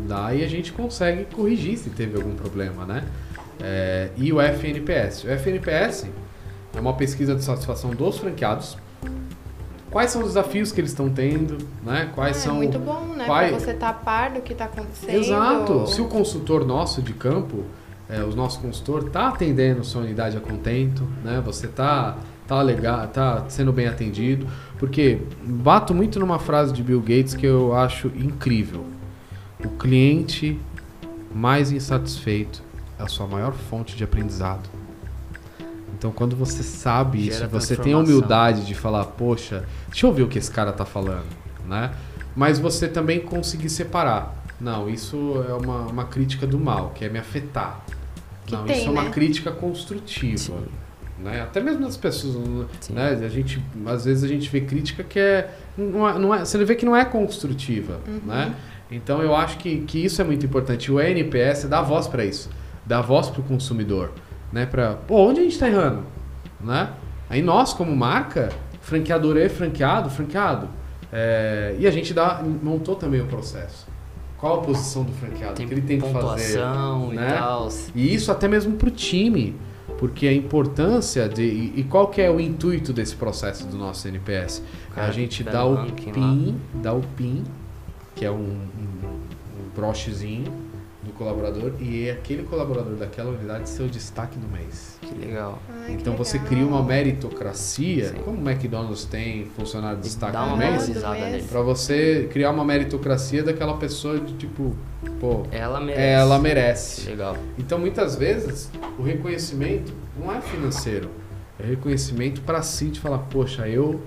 dá 0.07 0.33
e 0.33 0.43
a 0.43 0.47
gente 0.47 0.71
consegue 0.71 1.25
corrigir 1.25 1.77
se 1.77 1.89
teve 1.89 2.15
algum 2.15 2.33
problema, 2.35 2.85
né? 2.85 3.03
É, 3.61 4.09
e 4.17 4.31
o 4.33 4.41
FNPS. 4.41 5.25
O 5.25 5.27
FNPS 5.27 6.07
é 6.75 6.79
uma 6.79 6.93
pesquisa 6.93 7.35
de 7.35 7.43
satisfação 7.43 7.91
dos 7.91 8.17
franqueados. 8.17 8.77
Quais 9.93 10.09
são 10.11 10.21
os 10.21 10.29
desafios 10.29 10.71
que 10.71 10.81
eles 10.81 10.89
estão 10.91 11.07
tendo, 11.09 11.57
né? 11.85 12.09
Quais 12.15 12.35
é 12.37 12.39
são 12.41 12.55
muito 12.55 12.79
bom, 12.79 13.13
né? 13.15 13.25
quais- 13.25 13.51
Pra 13.51 13.59
você 13.59 13.71
estar 13.71 13.89
a 13.89 13.93
par 13.93 14.31
do 14.31 14.41
que 14.41 14.53
tá 14.55 14.65
acontecendo. 14.65 15.11
Exato. 15.15 15.87
Se 15.87 16.01
o 16.01 16.05
consultor 16.07 16.65
nosso 16.65 17.01
de 17.01 17.13
campo, 17.13 17.63
é, 18.09 18.21
o 18.23 18.35
nosso 18.35 18.59
consultor, 18.59 19.09
tá 19.11 19.27
atendendo 19.29 19.83
sua 19.83 20.01
unidade 20.01 20.35
a 20.35 20.39
contento, 20.41 21.07
né? 21.23 21.41
Você 21.45 21.67
tá, 21.67 22.17
tá 22.47 22.59
legal, 22.61 23.07
tá 23.07 23.45
sendo 23.47 23.71
bem 23.71 23.87
atendido. 23.87 24.47
Porque 24.79 25.19
bato 25.43 25.93
muito 25.93 26.19
numa 26.19 26.39
frase 26.39 26.73
de 26.73 26.81
Bill 26.83 26.99
Gates 26.99 27.35
que 27.35 27.45
eu 27.45 27.75
acho 27.75 28.07
incrível. 28.15 28.83
O 29.63 29.69
cliente 29.69 30.59
mais 31.33 31.71
insatisfeito 31.71 32.61
é 32.99 33.03
a 33.03 33.07
sua 33.07 33.27
maior 33.27 33.53
fonte 33.53 33.95
de 33.95 34.03
aprendizado. 34.03 34.67
Então, 36.03 36.11
quando 36.11 36.35
você 36.35 36.61
sabe 36.63 37.23
Gera 37.23 37.45
isso, 37.45 37.47
você 37.47 37.77
tem 37.77 37.93
a 37.93 37.97
humildade 37.97 38.65
de 38.65 38.75
falar, 38.75 39.05
poxa, 39.05 39.63
deixa 39.87 40.05
eu 40.05 40.11
ver 40.11 40.23
o 40.23 40.27
que 40.27 40.37
esse 40.37 40.51
cara 40.51 40.73
tá 40.73 40.83
falando, 40.83 41.23
né? 41.65 41.93
Mas 42.35 42.59
você 42.59 42.89
também 42.89 43.21
conseguir 43.21 43.69
separar. 43.69 44.35
Não, 44.59 44.89
isso 44.89 45.45
é 45.47 45.53
uma, 45.53 45.85
uma 45.85 46.03
crítica 46.03 46.45
do 46.45 46.59
mal, 46.59 46.89
que 46.93 47.05
é 47.05 47.09
me 47.09 47.17
afetar. 47.17 47.85
Que 48.45 48.51
Não, 48.51 48.65
tem, 48.65 48.79
isso 48.79 48.89
é 48.89 48.91
uma 48.91 49.03
né? 49.03 49.11
crítica 49.11 49.49
construtiva. 49.49 50.35
Sim. 50.37 50.65
Né? 51.19 51.41
Até 51.41 51.61
mesmo 51.61 51.85
das 51.85 51.95
pessoas, 51.95 52.35
Sim. 52.81 52.93
né? 52.95 53.11
A 53.11 53.29
gente, 53.29 53.63
às 53.85 54.03
vezes 54.03 54.25
a 54.25 54.27
gente 54.27 54.49
vê 54.49 54.59
crítica 54.59 55.05
que 55.05 55.17
é, 55.17 55.55
não 55.77 56.09
é, 56.09 56.19
não 56.19 56.35
é 56.35 56.39
você 56.39 56.61
vê 56.65 56.75
que 56.75 56.85
não 56.85 56.97
é 56.97 57.05
construtiva, 57.05 58.01
Uhum. 58.05 58.19
né? 58.25 58.53
Então 58.91 59.21
eu 59.21 59.33
acho 59.33 59.57
que, 59.57 59.77
que 59.87 60.03
isso 60.03 60.21
é 60.21 60.25
muito 60.25 60.45
importante. 60.45 60.91
O 60.91 60.99
NPS 60.99 61.63
dá 61.69 61.81
voz 61.81 62.07
para 62.07 62.25
isso, 62.25 62.49
dá 62.85 62.99
voz 62.99 63.29
para 63.29 63.39
o 63.39 63.43
consumidor, 63.45 64.11
né? 64.53 64.65
Para, 64.67 64.93
pô, 64.93 65.27
onde 65.27 65.39
a 65.39 65.43
gente 65.43 65.53
está 65.53 65.67
errando, 65.67 66.03
né? 66.61 66.93
Aí 67.29 67.41
nós 67.41 67.73
como 67.73 67.93
marca, 67.93 68.49
franqueador 68.79 69.35
e 69.35 69.49
franqueado, 69.49 70.09
franqueado, 70.09 70.69
é, 71.11 71.75
e 71.79 71.87
a 71.87 71.91
gente 71.91 72.13
dá, 72.13 72.41
montou 72.61 72.95
também 72.95 73.19
o 73.19 73.25
processo. 73.25 73.91
Qual 74.37 74.59
a 74.59 74.63
posição 74.63 75.03
do 75.03 75.11
franqueado? 75.13 75.55
Tem 75.55 75.65
o 75.65 75.69
que 75.69 75.75
ele 75.75 75.81
tem 75.81 75.99
que 75.99 76.11
fazer? 76.11 76.59
e 76.59 77.15
né? 77.15 77.37
tal. 77.37 77.69
E 77.95 78.13
isso 78.13 78.31
até 78.31 78.47
mesmo 78.47 78.75
para 78.75 78.89
o 78.89 78.91
time, 78.91 79.55
porque 79.97 80.27
a 80.27 80.33
importância 80.33 81.29
de. 81.29 81.43
E, 81.43 81.79
e 81.79 81.83
qual 81.83 82.07
que 82.07 82.21
é 82.21 82.29
o 82.29 82.39
intuito 82.39 82.91
desse 82.91 83.15
processo 83.15 83.65
do 83.65 83.77
nosso 83.77 84.07
NPS? 84.07 84.61
É 84.91 84.95
Cara, 84.95 85.07
a 85.07 85.11
gente 85.11 85.43
dá 85.43 85.65
o 85.65 85.85
PIN, 85.91 86.59
dá 86.75 86.93
o 86.93 87.01
PIN, 87.15 87.43
que 88.15 88.25
é 88.25 88.31
um, 88.31 88.35
um, 88.35 89.69
brochezinho 89.73 90.51
colaborador, 91.13 91.73
e 91.79 92.07
é 92.07 92.11
aquele 92.11 92.43
colaborador 92.43 92.95
daquela 92.95 93.31
unidade 93.31 93.69
ser 93.69 93.83
o 93.83 93.87
destaque 93.87 94.37
do 94.37 94.47
mês. 94.47 94.97
Que 95.01 95.13
legal. 95.13 95.59
Ai, 95.69 95.87
que 95.87 95.93
então 95.93 96.15
você 96.15 96.37
legal. 96.37 96.49
cria 96.49 96.65
uma 96.65 96.83
meritocracia, 96.83 98.09
Sim. 98.09 98.15
como 98.23 98.37
o 98.37 98.49
McDonald's 98.49 99.05
tem 99.05 99.45
funcionário 99.55 99.97
de 99.97 100.03
destaque 100.03 100.33
Dá 100.33 100.43
uma 100.43 100.57
mês, 100.57 100.89
para 101.49 101.61
você 101.61 102.27
criar 102.31 102.51
uma 102.51 102.65
meritocracia 102.65 103.43
daquela 103.43 103.77
pessoa 103.77 104.19
de 104.19 104.33
tipo, 104.33 104.75
pô, 105.19 105.43
Ela 105.51 105.79
merece. 105.79 106.01
ela 106.01 106.39
merece. 106.39 107.09
Legal. 107.09 107.37
Então, 107.57 107.79
muitas 107.79 108.15
vezes, 108.15 108.69
o 108.97 109.03
reconhecimento 109.03 109.93
não 110.19 110.33
é 110.33 110.41
financeiro. 110.41 111.09
É 111.59 111.65
reconhecimento 111.65 112.41
para 112.41 112.61
si, 112.61 112.85
de 112.85 112.99
falar, 112.99 113.19
poxa, 113.19 113.67
eu 113.67 114.01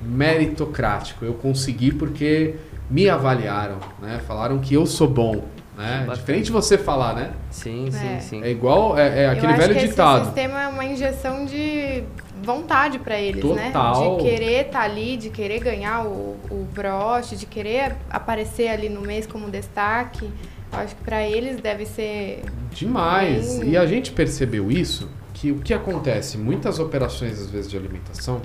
meritocrático, 0.00 1.24
eu 1.24 1.34
consegui 1.34 1.92
porque 1.92 2.54
me 2.90 3.08
avaliaram, 3.08 3.78
né? 4.00 4.20
Falaram 4.26 4.58
que 4.58 4.74
eu 4.74 4.86
sou 4.86 5.08
bom, 5.08 5.44
né? 5.76 6.06
Diferente 6.14 6.44
de 6.46 6.52
você 6.52 6.78
falar, 6.78 7.14
né? 7.14 7.32
Sim, 7.50 7.88
É. 7.88 7.90
sim, 7.90 8.20
sim. 8.20 8.42
É 8.42 8.50
igual, 8.50 8.96
é, 8.98 9.24
é 9.24 9.26
Eu 9.26 9.30
aquele 9.30 9.46
acho 9.52 9.60
velho 9.62 9.74
que 9.74 9.86
ditado. 9.88 10.16
Esse 10.16 10.24
sistema 10.26 10.62
é 10.62 10.68
uma 10.68 10.84
injeção 10.84 11.44
de 11.44 12.04
vontade 12.42 12.98
pra 12.98 13.18
eles, 13.20 13.40
Total. 13.42 14.16
né? 14.16 14.22
De 14.22 14.22
querer 14.30 14.66
estar 14.66 14.82
ali, 14.82 15.16
de 15.16 15.30
querer 15.30 15.58
ganhar 15.60 16.04
o, 16.06 16.36
o 16.50 16.66
broche, 16.72 17.36
de 17.36 17.46
querer 17.46 17.96
aparecer 18.10 18.68
ali 18.68 18.88
no 18.88 19.00
mês 19.00 19.26
como 19.26 19.50
destaque. 19.50 20.30
Eu 20.72 20.78
acho 20.78 20.94
que 20.96 21.02
pra 21.04 21.22
eles 21.22 21.60
deve 21.60 21.86
ser. 21.86 22.42
Demais. 22.72 23.58
Bem- 23.60 23.70
E 23.70 23.76
a 23.76 23.86
gente 23.86 24.10
percebeu 24.12 24.70
isso, 24.70 25.08
que 25.32 25.50
o 25.52 25.56
que 25.60 25.72
acontece, 25.72 26.36
muitas 26.36 26.78
operações 26.78 27.40
às 27.40 27.50
vezes 27.50 27.70
de 27.70 27.76
alimentação, 27.76 28.40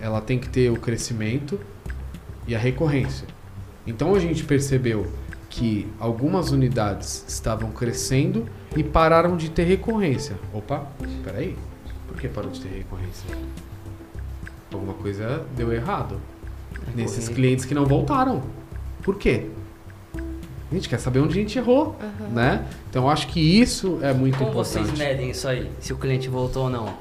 ela 0.00 0.20
tem 0.20 0.38
que 0.38 0.48
ter 0.48 0.70
o 0.70 0.76
crescimento 0.76 1.60
e 2.46 2.54
a 2.54 2.58
recorrência. 2.58 3.26
Então 3.86 4.14
a 4.14 4.18
gente 4.18 4.44
percebeu 4.44 5.06
que 5.52 5.86
algumas 6.00 6.50
unidades 6.50 7.26
estavam 7.28 7.70
crescendo 7.72 8.46
e 8.74 8.82
pararam 8.82 9.36
de 9.36 9.50
ter 9.50 9.64
recorrência. 9.64 10.34
Opa, 10.50 10.86
peraí, 11.22 11.54
por 12.08 12.16
que 12.18 12.26
parou 12.26 12.50
de 12.50 12.58
ter 12.62 12.70
recorrência? 12.78 13.26
Alguma 14.72 14.94
coisa 14.94 15.44
deu 15.54 15.70
errado. 15.70 16.18
Nesses 16.96 16.96
Recorrência. 16.96 17.34
clientes 17.34 17.64
que 17.66 17.74
não 17.74 17.84
voltaram. 17.84 18.42
Por 19.02 19.16
quê? 19.18 19.50
A 20.70 20.74
gente 20.74 20.88
quer 20.88 20.98
saber 20.98 21.20
onde 21.20 21.38
a 21.38 21.42
gente 21.42 21.58
errou, 21.58 21.96
Aham. 22.00 22.28
né? 22.32 22.64
Então 22.88 23.10
acho 23.10 23.26
que 23.26 23.38
isso 23.60 23.98
é 24.00 24.14
muito 24.14 24.38
Como 24.38 24.50
importante. 24.52 24.86
vocês 24.86 24.98
medem 24.98 25.30
isso 25.30 25.46
aí? 25.46 25.70
Se 25.80 25.92
o 25.92 25.98
cliente 25.98 26.30
voltou 26.30 26.64
ou 26.64 26.70
não? 26.70 26.94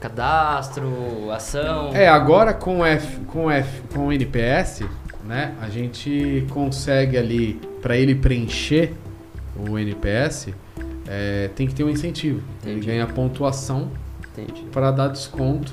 Cadastro, 0.00 1.30
ação? 1.30 1.90
É, 1.94 2.08
agora 2.08 2.52
com 2.52 2.84
F, 2.84 3.20
com 3.26 3.48
F, 3.48 3.80
com 3.94 4.08
o 4.08 4.12
NPS, 4.12 4.82
né? 5.26 5.54
A 5.60 5.68
gente 5.68 6.46
consegue 6.50 7.16
ali 7.16 7.60
para 7.82 7.96
ele 7.96 8.14
preencher 8.14 8.92
o 9.68 9.78
NPS, 9.78 10.48
é, 11.08 11.48
tem 11.54 11.66
que 11.66 11.74
ter 11.74 11.84
um 11.84 11.90
incentivo. 11.90 12.40
Ele 12.62 12.72
Entendi. 12.72 12.86
ganha 12.86 13.06
pontuação 13.06 13.90
para 14.72 14.90
dar 14.90 15.08
desconto 15.08 15.72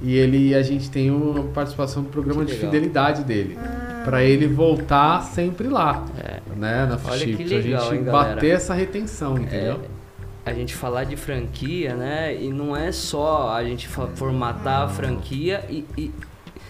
e 0.00 0.14
ele 0.14 0.54
a 0.54 0.62
gente 0.62 0.90
tem 0.90 1.08
a 1.10 1.42
participação 1.52 2.02
do 2.02 2.08
programa 2.08 2.44
Que 2.44 2.52
de 2.52 2.56
legal. 2.56 2.70
fidelidade 2.72 3.24
dele. 3.24 3.58
Ah, 3.60 4.02
Para 4.04 4.22
ele 4.22 4.46
voltar 4.46 5.22
sempre 5.22 5.66
lá, 5.68 6.04
É. 6.16 6.38
né, 6.56 6.86
na 6.86 6.92
Olha 6.94 6.98
Fichip, 7.18 7.36
que 7.38 7.44
pra 7.48 7.56
legal, 7.58 7.82
gente 7.82 7.94
hein, 7.96 8.04
galera? 8.04 8.34
bater 8.34 8.50
essa 8.54 8.72
retenção, 8.74 9.36
entendeu? 9.38 9.80
a 10.44 10.52
gente 10.52 10.76
falar 10.76 11.02
de 11.02 11.16
franquia, 11.16 11.96
né? 11.96 12.32
E 12.40 12.50
não 12.52 12.76
é 12.76 12.92
só 12.92 13.50
a 13.52 13.64
gente 13.64 13.88
fa- 13.88 14.06
formatar 14.14 14.82
a 14.82 14.88
franquia 14.88 15.64
e, 15.68 15.84
e 15.98 16.12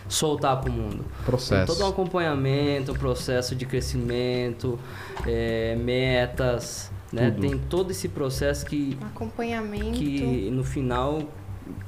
soltar 0.09 0.61
para 0.61 0.71
o 0.71 0.73
mundo. 0.73 1.05
Tem 1.05 1.25
Processo. 1.25 1.67
todo 1.67 1.85
um 1.85 1.89
acompanhamento, 1.89 2.95
processo 2.95 3.55
de 3.55 3.67
crescimento, 3.67 4.79
é, 5.27 5.77
metas, 5.77 6.91
né? 7.13 7.31
Tem 7.41 7.57
todo 7.59 7.91
esse 7.91 8.09
processo 8.09 8.67
que, 8.67 8.99
acompanhamento. 9.01 9.99
que 9.99 10.51
no 10.51 10.65
final 10.65 11.23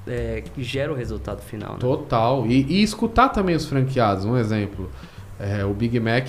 é, 0.06 0.42
que 0.54 0.62
gera 0.62 0.92
o 0.92 0.94
resultado 0.94 1.40
final. 1.42 1.72
Né? 1.72 1.78
Total. 1.78 2.46
E, 2.46 2.64
e 2.64 2.82
escutar 2.82 3.28
também 3.28 3.54
os 3.54 3.66
franqueados. 3.66 4.24
Um 4.24 4.36
exemplo. 4.36 4.90
é, 5.38 5.64
o 5.64 5.72
Big 5.72 5.98
Mac, 6.00 6.28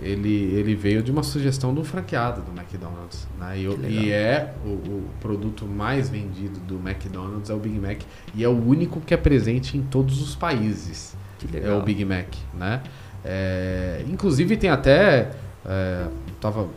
ele, 0.00 0.54
ele 0.54 0.74
veio 0.74 1.02
de 1.02 1.10
uma 1.10 1.22
sugestão 1.22 1.72
do 1.72 1.84
franqueado 1.84 2.42
do 2.42 2.50
McDonald's. 2.50 3.28
Né? 3.38 3.58
E, 3.58 3.92
e 3.92 4.10
é 4.10 4.54
o, 4.64 4.68
o 4.68 5.04
produto 5.20 5.66
mais 5.66 6.08
vendido 6.08 6.58
do 6.60 6.76
McDonald's, 6.76 7.48
é 7.48 7.54
o 7.54 7.58
Big 7.58 7.78
Mac. 7.78 8.00
E 8.34 8.42
é 8.42 8.48
o 8.48 8.66
único 8.66 9.00
que 9.00 9.14
é 9.14 9.16
presente 9.16 9.78
em 9.78 9.82
todos 9.82 10.20
os 10.20 10.34
países. 10.34 11.16
Que 11.38 11.58
É 11.58 11.72
o 11.72 11.82
Big 11.82 12.04
Mac, 12.04 12.28
né? 12.52 12.82
É, 13.24 14.04
inclusive 14.08 14.56
tem 14.56 14.70
até... 14.70 15.30
é, 15.64 16.08
tava, 16.40 16.68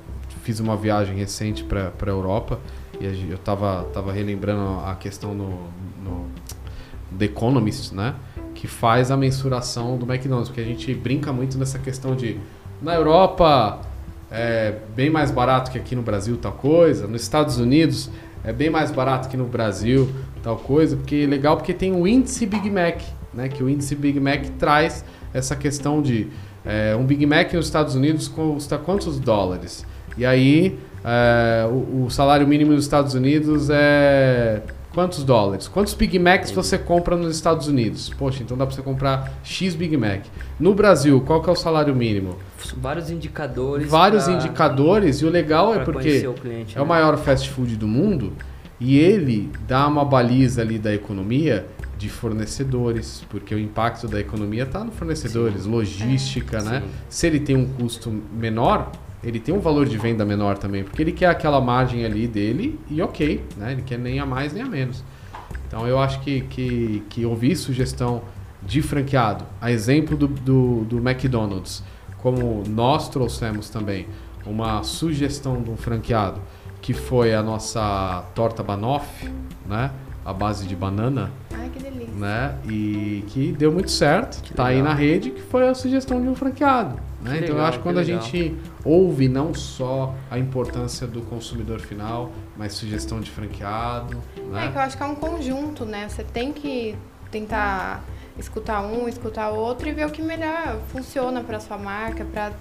fiz 0.44 0.60
uma 0.60 0.78
viagem 0.78 1.16
recente 1.18 1.64
para 1.64 1.92
a 2.00 2.10
Europa 2.10 2.60
e 3.00 3.32
eu 3.32 3.38
tava, 3.38 3.84
tava 3.94 4.12
relembrando 4.12 4.80
a 4.86 4.96
questão 4.96 5.34
no, 5.34 5.68
no 6.04 6.28
The 7.18 7.26
Economist, 7.26 7.94
né? 7.94 8.16
Que 8.54 8.68
faz 8.68 9.12
a 9.12 9.18
mensuração 9.18 9.98
do 9.98 10.06
McDonald's, 10.06 10.50
porque 10.50 10.62
a 10.62 10.66
gente 10.66 10.94
brinca 10.94 11.34
muito 11.34 11.58
nessa 11.58 11.78
questão 11.78 12.16
de 12.16 12.40
na 12.82 12.94
Europa 12.96 13.80
é 14.32 14.76
bem 14.96 15.10
mais 15.10 15.32
barato 15.32 15.72
que 15.72 15.78
aqui 15.78 15.96
no 15.96 16.02
Brasil 16.02 16.38
tal 16.38 16.52
coisa, 16.52 17.08
nos 17.08 17.22
Estados 17.22 17.58
Unidos 17.58 18.10
é 18.44 18.52
bem 18.52 18.70
mais 18.70 18.92
barato 18.92 19.30
que 19.30 19.38
no 19.38 19.46
Brasil 19.46 20.10
tal 20.44 20.58
coisa, 20.58 20.96
porque 20.96 21.26
legal 21.26 21.58
porque 21.58 21.74
tem 21.74 21.94
o 21.94 22.08
índice 22.08 22.46
Big 22.46 22.70
Mac, 22.70 23.02
né? 23.34 23.50
Que 23.50 23.64
o 23.64 23.70
índice 23.70 23.96
Big 23.96 24.20
Mac 24.20 24.46
traz 24.58 25.04
essa 25.34 25.56
questão 25.56 26.02
de 26.02 26.28
é, 26.66 26.96
um 26.96 27.06
Big 27.06 27.26
Mac 27.26 27.54
nos 27.54 27.66
Estados 27.66 27.96
Unidos 27.96 28.28
custa 28.28 28.78
quantos 28.78 29.20
dólares? 29.20 29.86
E 30.18 30.26
aí 30.26 30.78
é, 31.04 31.68
o, 31.68 32.06
o 32.06 32.10
salário 32.10 32.48
mínimo 32.48 32.72
nos 32.72 32.84
Estados 32.84 33.14
Unidos 33.14 33.70
é 33.70 34.62
quantos 34.98 35.24
dólares? 35.24 35.68
Quantos 35.68 35.94
Big 35.94 36.18
Macs 36.18 36.50
você 36.50 36.76
compra 36.76 37.16
nos 37.16 37.36
Estados 37.36 37.68
Unidos? 37.68 38.10
Poxa, 38.18 38.42
então 38.42 38.58
dá 38.58 38.66
pra 38.66 38.76
você 38.76 38.82
comprar 38.82 39.32
X 39.44 39.76
Big 39.76 39.96
Mac. 39.96 40.24
No 40.60 40.74
Brasil, 40.74 41.22
qual 41.22 41.40
que 41.40 41.48
é 41.48 41.54
o 41.54 41.56
salário 41.56 41.96
mínimo? 41.96 42.36
Vários 42.78 43.12
indicadores. 43.12 43.88
Vários 43.88 44.24
pra- 44.24 44.34
indicadores 44.34 45.18
e 45.22 45.26
o 45.26 45.30
legal 45.30 45.76
é 45.76 45.86
porque 45.86 46.28
o 46.28 46.34
cliente, 46.34 46.76
é 46.76 46.82
o 46.82 46.84
né? 46.84 46.90
maior 46.90 47.16
fast 47.16 47.48
food 47.52 47.76
do 47.76 47.88
mundo 47.88 48.34
e 48.80 48.98
ele 48.98 49.52
dá 49.68 49.88
uma 49.88 50.04
baliza 50.04 50.64
ali 50.64 50.80
da 50.80 50.92
economia 50.92 51.68
de 51.96 52.10
fornecedores, 52.10 53.24
porque 53.30 53.54
o 53.54 53.60
impacto 53.60 54.08
da 54.08 54.20
economia 54.20 54.64
está 54.64 54.84
no 54.84 54.92
fornecedores, 54.92 55.68
logística, 55.68 56.60
né? 56.64 56.82
Sim. 56.84 56.92
Se 57.08 57.28
ele 57.28 57.40
tem 57.40 57.56
um 57.56 57.68
custo 57.68 58.12
menor, 58.34 58.92
ele 59.24 59.40
tem 59.40 59.54
um 59.54 59.60
valor 59.60 59.86
de 59.88 59.98
venda 59.98 60.24
menor 60.26 60.58
também, 60.58 60.84
porque 60.84 61.02
ele 61.02 61.12
quer 61.12 61.28
aquela 61.28 61.60
margem 61.60 62.06
ali 62.06 62.28
dele 62.28 62.80
e 62.90 63.02
ok, 63.02 63.44
né? 63.58 63.72
Ele 63.74 63.82
quer 63.82 63.98
nem 63.98 64.20
a 64.20 64.26
mais 64.26 64.54
nem 64.54 64.64
a 64.64 64.68
menos. 64.68 65.04
Então 65.68 65.88
eu 65.88 66.00
acho 66.00 66.20
que, 66.22 66.42
que, 66.42 67.04
que 67.10 67.26
ouvir 67.26 67.56
sugestão 67.56 68.22
de 68.64 68.82
franqueado, 68.82 69.46
a 69.62 69.72
exemplo 69.72 70.16
do, 70.18 70.28
do, 70.28 70.84
do 70.86 70.98
McDonald's, 70.98 71.84
como 72.20 72.64
nós 72.68 73.10
trouxemos 73.10 73.70
também 73.70 74.08
uma 74.46 74.82
sugestão 74.84 75.62
de 75.62 75.70
um 75.70 75.78
franqueado, 75.78 76.40
que 76.82 76.94
foi 76.94 77.34
a 77.34 77.44
nossa 77.44 78.24
torta 78.34 78.64
banoffee, 78.64 79.30
né? 79.68 79.92
A 80.26 80.34
base 80.34 80.68
de 80.68 80.76
banana, 80.76 81.32
Ai, 81.54 81.70
que 81.74 81.82
delícia. 81.82 82.14
né? 82.16 82.56
E 82.70 83.24
que 83.28 83.52
deu 83.54 83.72
muito 83.72 83.92
certo, 83.92 84.42
Que 84.42 84.54
tá 84.54 84.66
aí 84.68 84.76
legal. 84.78 84.90
na 84.90 84.96
rede, 84.96 85.32
que 85.32 85.42
foi 85.42 85.68
a 85.68 85.74
sugestão 85.74 86.22
de 86.22 86.28
um 86.28 86.36
franqueado. 86.36 86.98
Né? 87.22 87.32
Que 87.32 87.38
então 87.38 87.50
eu 87.50 87.54
legal, 87.56 87.66
acho 87.68 87.72
que 87.72 87.78
que 87.78 87.84
quando 87.84 87.98
a 87.98 88.02
legal. 88.02 88.22
gente 88.22 88.56
ouve 88.86 89.28
não 89.28 89.54
só 89.54 90.14
a 90.30 90.38
importância 90.38 91.08
do 91.08 91.22
consumidor 91.22 91.80
final, 91.80 92.32
mas 92.56 92.74
sugestão 92.74 93.20
de 93.20 93.30
franqueado, 93.32 94.22
É 94.38 94.42
né? 94.42 94.70
que 94.72 94.78
eu 94.78 94.82
acho 94.82 94.96
que 94.98 95.04
é 95.04 95.06
um 95.08 95.16
conjunto, 95.16 95.86
né? 95.86 96.08
Você 96.08 96.24
tem 96.24 96.54
que 96.54 96.96
tentar 97.32 98.04
escutar 98.38 98.82
um, 98.84 99.08
escutar 99.08 99.50
outro 99.50 99.90
e 99.90 99.92
ver 99.92 100.06
o 100.06 100.12
que 100.12 100.22
melhor 100.22 100.78
funciona 100.90 101.42
para 101.42 101.60
sua 101.60 101.78
marca, 101.78 102.24
para 102.24 102.52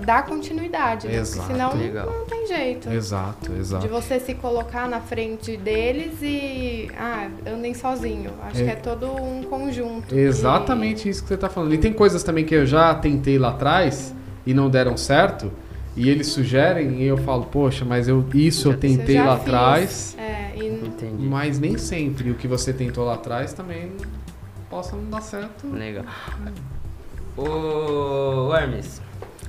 dar 0.00 0.26
continuidade, 0.26 1.06
né? 1.08 1.16
Exato. 1.16 1.38
Porque 1.46 1.52
senão 1.52 1.76
Legal. 1.76 2.06
não 2.06 2.24
tem 2.26 2.46
jeito. 2.46 2.90
Exato, 2.90 3.52
exato. 3.52 3.86
De 3.86 3.92
você 3.92 4.20
se 4.20 4.34
colocar 4.34 4.88
na 4.88 5.00
frente 5.00 5.56
deles 5.56 6.18
e 6.22 6.90
ah, 6.98 7.28
andem 7.46 7.72
sozinho. 7.74 8.30
Acho 8.42 8.60
É. 8.60 8.64
que 8.64 8.70
é 8.70 8.76
todo 8.76 9.06
um 9.10 9.42
conjunto. 9.44 10.14
Exatamente 10.14 11.08
isso 11.08 11.22
que 11.22 11.28
você 11.28 11.34
está 11.34 11.48
falando. 11.48 11.74
E 11.74 11.78
tem 11.78 11.92
coisas 11.92 12.22
também 12.22 12.44
que 12.44 12.54
eu 12.54 12.66
já 12.66 12.94
tentei 12.94 13.38
lá 13.38 13.50
atrás 13.50 14.14
e 14.46 14.52
não 14.52 14.68
deram 14.68 14.96
certo. 14.96 15.50
E 15.96 16.10
eles 16.10 16.26
sugerem 16.26 17.02
e 17.02 17.04
eu 17.04 17.16
falo, 17.16 17.44
poxa, 17.44 17.84
mas 17.84 18.08
eu 18.08 18.24
isso 18.34 18.68
eu 18.68 18.72
eu 18.72 18.78
tentei 18.78 19.14
já 19.14 19.24
lá 19.26 19.36
fiz. 19.38 19.46
atrás, 19.46 20.16
É, 20.18 20.52
e 20.56 20.66
Entendi. 20.86 21.22
mas 21.26 21.58
nem 21.60 21.78
sempre 21.78 22.30
o 22.30 22.34
que 22.34 22.48
você 22.48 22.72
tentou 22.72 23.04
lá 23.04 23.14
atrás 23.14 23.52
também 23.52 23.92
possa 24.68 24.96
não 24.96 25.08
dar 25.08 25.20
certo. 25.22 25.66
Legal. 25.72 26.04
Ô 27.36 28.54
Hermes, 28.54 29.00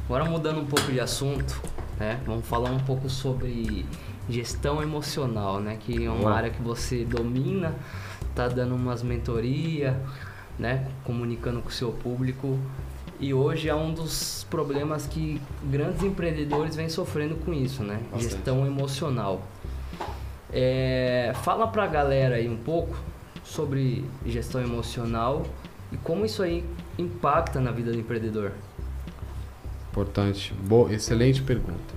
agora 0.05 0.25
mudando 0.25 0.59
um 0.59 0.65
pouco 0.65 0.91
de 0.91 0.99
assunto, 0.99 1.61
né? 1.99 2.19
Vamos 2.25 2.47
falar 2.47 2.71
um 2.71 2.79
pouco 2.79 3.09
sobre 3.09 3.85
gestão 4.29 4.81
emocional, 4.81 5.59
né? 5.59 5.77
Que 5.79 6.05
é 6.05 6.09
uma 6.09 6.31
área 6.31 6.49
que 6.49 6.61
você 6.61 7.03
domina, 7.03 7.73
tá 8.33 8.47
dando 8.47 8.75
umas 8.75 9.03
mentoria, 9.03 9.99
né? 10.57 10.87
Comunicando 11.03 11.61
com 11.61 11.69
o 11.69 11.71
seu 11.71 11.91
público. 11.91 12.59
E 13.19 13.33
hoje 13.33 13.69
é 13.69 13.75
um 13.75 13.93
dos 13.93 14.45
problemas 14.49 15.07
que 15.07 15.41
grandes 15.63 16.03
empreendedores 16.03 16.75
vêm 16.75 16.89
sofrendo 16.89 17.35
com 17.35 17.53
isso, 17.53 17.83
né? 17.83 17.99
Bastante. 18.11 18.23
Gestão 18.23 18.65
emocional. 18.67 19.41
É, 20.51 21.33
fala 21.43 21.67
pra 21.67 21.87
galera 21.87 22.35
aí 22.35 22.49
um 22.49 22.57
pouco 22.57 22.95
sobre 23.43 24.05
gestão 24.25 24.61
emocional 24.61 25.43
e 25.91 25.97
como 25.97 26.25
isso 26.25 26.43
aí 26.43 26.63
impacta 26.97 27.59
na 27.59 27.71
vida 27.71 27.91
do 27.91 27.99
empreendedor. 27.99 28.51
Importante. 29.95 30.53
Boa, 30.67 30.91
excelente 30.93 31.41
pergunta. 31.41 31.95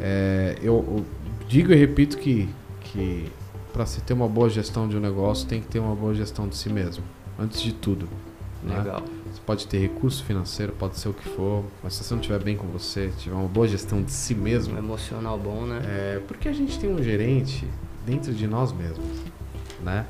É, 0.00 0.56
eu, 0.62 0.74
eu 0.88 1.04
digo 1.46 1.72
e 1.72 1.76
repito 1.76 2.16
que, 2.16 2.48
que 2.80 3.30
para 3.70 3.84
se 3.84 4.00
ter 4.00 4.14
uma 4.14 4.26
boa 4.28 4.48
gestão 4.48 4.88
de 4.88 4.96
um 4.96 5.00
negócio, 5.00 5.46
tem 5.46 5.60
que 5.60 5.66
ter 5.68 5.78
uma 5.78 5.94
boa 5.94 6.14
gestão 6.14 6.48
de 6.48 6.56
si 6.56 6.70
mesmo, 6.70 7.04
antes 7.38 7.60
de 7.60 7.72
tudo. 7.74 8.08
né? 8.62 8.78
Legal. 8.78 9.02
Você 9.30 9.40
pode 9.44 9.66
ter 9.66 9.78
recurso 9.78 10.24
financeiro, 10.24 10.72
pode 10.72 10.96
ser 10.96 11.10
o 11.10 11.12
que 11.12 11.28
for, 11.28 11.64
mas 11.84 11.94
se 11.94 12.02
você 12.04 12.14
não 12.14 12.20
estiver 12.22 12.42
bem 12.42 12.56
com 12.56 12.66
você, 12.68 13.10
tiver 13.18 13.34
uma 13.36 13.46
boa 13.48 13.68
gestão 13.68 14.02
de 14.02 14.10
si 14.10 14.34
mesmo, 14.34 14.74
Um 14.74 14.78
emocional 14.78 15.38
bom, 15.38 15.66
né? 15.66 15.80
é, 15.84 16.22
porque 16.26 16.48
a 16.48 16.52
gente 16.52 16.78
tem 16.78 16.90
um 16.90 17.02
gerente 17.02 17.68
dentro 18.06 18.32
de 18.32 18.46
nós 18.46 18.72
mesmos, 18.72 19.04
né? 19.84 20.06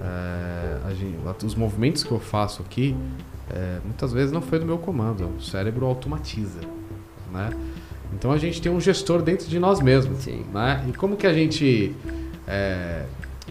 É, 0.00 0.94
gente- 0.94 1.44
os 1.44 1.54
movimentos 1.54 2.02
que 2.02 2.10
eu 2.10 2.18
faço 2.20 2.62
aqui, 2.62 2.96
é, 3.50 3.78
muitas 3.84 4.12
vezes 4.12 4.32
não 4.32 4.40
foi 4.42 4.58
do 4.58 4.66
meu 4.66 4.78
comando, 4.78 5.28
o 5.38 5.42
cérebro 5.42 5.86
automatiza, 5.86 6.60
né? 7.32 7.50
Então 8.16 8.30
a 8.30 8.38
gente 8.38 8.62
tem 8.62 8.70
um 8.70 8.80
gestor 8.80 9.22
dentro 9.22 9.46
de 9.48 9.58
nós 9.58 9.80
mesmos, 9.80 10.18
Sim. 10.18 10.44
né? 10.52 10.84
E 10.88 10.92
como 10.92 11.16
que 11.16 11.26
a 11.26 11.32
gente 11.32 11.94
é, 12.46 13.04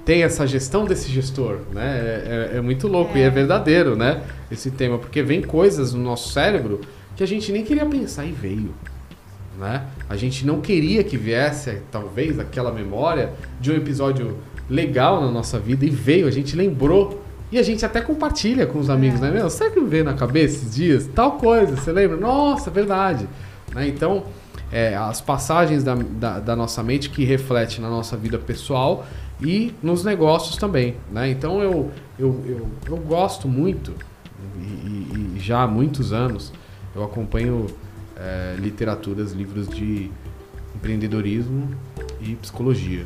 tem 0.05 0.23
essa 0.23 0.45
gestão 0.47 0.85
desse 0.85 1.09
gestor, 1.11 1.59
né? 1.73 1.85
É, 1.85 2.49
é- 2.53 2.57
é 2.57 2.61
muito 2.61 2.87
louco 2.87 3.17
e 3.17 3.21
é 3.21 3.25
É. 3.25 3.29
verdadeiro, 3.29 3.95
né? 3.95 4.23
Esse 4.51 4.71
tema, 4.71 4.97
porque 4.97 5.21
vem 5.21 5.41
coisas 5.41 5.93
no 5.93 6.01
nosso 6.01 6.31
cérebro 6.31 6.81
que 7.15 7.23
a 7.23 7.27
gente 7.27 7.51
nem 7.51 7.63
queria 7.63 7.85
pensar 7.85 8.25
e 8.25 8.31
veio 8.31 8.73
né? 9.59 9.85
A 10.09 10.15
gente 10.15 10.45
não 10.47 10.59
queria 10.61 11.03
que 11.03 11.15
viesse, 11.15 11.77
talvez, 11.91 12.39
aquela 12.39 12.71
memória 12.71 13.33
de 13.61 13.71
um 13.71 13.75
episódio 13.75 14.37
legal 14.67 15.21
na 15.21 15.29
nossa 15.29 15.59
vida 15.59 15.85
e 15.85 15.89
veio, 15.91 16.27
a 16.27 16.31
gente 16.31 16.55
lembrou. 16.55 17.22
E 17.53 17.59
a 17.59 17.61
gente 17.61 17.85
até 17.85 18.01
compartilha 18.01 18.65
com 18.65 18.79
os 18.79 18.89
amigos, 18.89 19.19
né? 19.19 19.29
Meu, 19.29 19.47
sabe 19.47 19.69
o 19.69 19.73
que 19.75 19.79
me 19.81 19.87
veio 19.87 20.03
na 20.03 20.15
cabeça 20.15 20.55
esses 20.55 20.73
dias? 20.73 21.07
Tal 21.13 21.33
coisa, 21.33 21.75
você 21.75 21.91
lembra? 21.91 22.17
Nossa, 22.17 22.71
é 22.71 22.73
verdade. 22.73 23.29
Né? 23.75 23.87
Então, 23.87 24.23
é, 24.71 24.95
as 24.95 25.21
passagens 25.21 25.83
da, 25.83 25.93
da, 25.93 26.39
da 26.39 26.55
nossa 26.55 26.81
mente 26.81 27.11
que 27.11 27.23
reflete 27.23 27.79
na 27.79 27.91
nossa 27.91 28.17
vida 28.17 28.39
pessoal 28.39 29.05
e 29.39 29.71
nos 29.83 30.03
negócios 30.03 30.57
também, 30.57 30.95
né? 31.11 31.29
Então, 31.29 31.61
eu, 31.61 31.91
eu, 32.17 32.43
eu, 32.47 32.67
eu 32.87 32.97
gosto 32.97 33.47
muito, 33.47 33.93
e, 34.59 35.35
e- 35.35 35.39
já 35.39 35.61
há 35.61 35.67
muitos 35.67 36.11
anos, 36.11 36.51
eu 36.95 37.03
acompanho 37.03 37.67
é, 38.17 38.55
literaturas, 38.57 39.31
livros 39.31 39.67
de 39.67 40.09
empreendedorismo 40.75 41.69
e 42.19 42.33
psicologia, 42.33 43.05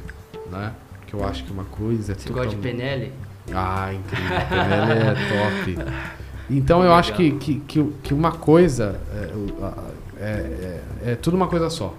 né? 0.50 0.72
Que 1.06 1.14
eu 1.16 1.26
acho 1.26 1.44
que 1.44 1.52
uma 1.52 1.66
coisa 1.66 2.14
é 2.14 2.16
Você 2.16 2.30
gosta 2.30 2.56
de 2.56 2.62
PNL? 2.62 3.12
Ah, 3.54 3.94
incrível. 3.94 4.38
É 4.38 5.16
top. 5.64 5.78
Então 6.50 6.84
eu 6.84 6.94
acho 6.94 7.14
que, 7.14 7.32
que, 7.32 7.60
que, 7.60 8.14
uma 8.14 8.32
coisa 8.32 9.00
é, 9.14 10.24
é, 10.24 10.82
é, 11.06 11.12
é 11.12 11.16
tudo 11.16 11.36
uma 11.36 11.48
coisa 11.48 11.70
só, 11.70 11.94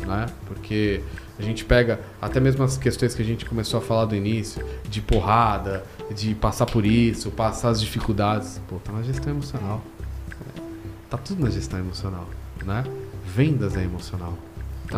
né? 0.00 0.26
Porque 0.46 1.02
a 1.38 1.42
gente 1.42 1.64
pega 1.64 2.00
até 2.20 2.40
mesmo 2.40 2.64
as 2.64 2.78
questões 2.78 3.14
que 3.14 3.20
a 3.20 3.24
gente 3.24 3.44
começou 3.44 3.78
a 3.78 3.82
falar 3.82 4.06
do 4.06 4.14
início, 4.14 4.64
de 4.88 5.00
porrada, 5.00 5.84
de 6.14 6.34
passar 6.34 6.66
por 6.66 6.86
isso, 6.86 7.30
passar 7.30 7.70
as 7.70 7.80
dificuldades. 7.80 8.60
Pô, 8.68 8.76
tá 8.76 8.92
na 8.92 9.02
gestão 9.02 9.32
emocional. 9.32 9.82
Tá 11.10 11.18
tudo 11.18 11.44
na 11.44 11.50
gestão 11.50 11.78
emocional, 11.78 12.28
né? 12.64 12.84
Vendas 13.26 13.76
é 13.76 13.82
emocional. 13.82 14.34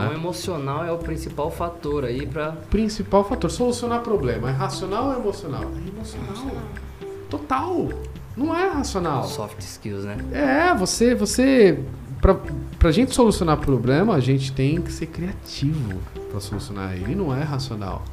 Então, 0.05 0.11
o 0.11 0.15
emocional 0.15 0.85
é 0.85 0.93
o 0.93 0.99
principal 0.99 1.51
fator 1.51 2.05
aí 2.05 2.27
pra. 2.27 2.53
Principal 2.71 3.25
fator, 3.25 3.51
solucionar 3.51 4.01
problema. 4.01 4.51
É 4.51 4.53
racional 4.53 5.07
ou 5.07 5.15
emocional? 5.15 5.63
É 5.63 5.89
emocional. 5.89 6.55
Total. 7.31 7.89
Não 8.37 8.55
é 8.55 8.69
racional. 8.69 9.25
Soft 9.25 9.61
skills, 9.61 10.05
né? 10.05 10.19
É, 10.33 10.75
você, 10.75 11.15
você 11.15 11.83
pra, 12.21 12.37
pra 12.79 12.93
gente 12.93 13.15
solucionar 13.15 13.57
problema, 13.57 14.15
a 14.15 14.21
gente 14.21 14.53
tem 14.53 14.81
que 14.81 14.93
ser 14.93 15.07
criativo 15.07 15.99
para 16.31 16.41
solucionar 16.41 16.95
ele. 16.95 17.15
Não 17.15 17.35
é 17.35 17.43
racional, 17.43 18.05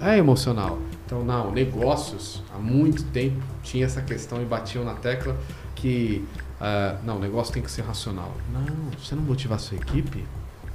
é 0.00 0.18
emocional. 0.18 0.78
Então, 1.06 1.24
não, 1.24 1.50
negócios, 1.50 2.42
há 2.54 2.58
muito 2.58 3.02
tempo 3.04 3.40
tinha 3.62 3.84
essa 3.84 4.00
questão 4.00 4.40
e 4.40 4.44
batiam 4.44 4.84
na 4.84 4.94
tecla 4.94 5.36
que, 5.74 6.24
uh, 6.60 6.98
não, 7.04 7.16
o 7.16 7.18
negócio 7.18 7.52
tem 7.52 7.62
que 7.62 7.70
ser 7.70 7.82
racional. 7.82 8.32
Não, 8.52 8.64
se 8.98 9.06
você 9.06 9.14
não 9.14 9.22
motivar 9.22 9.56
a 9.56 9.60
sua 9.60 9.76
equipe, 9.76 10.24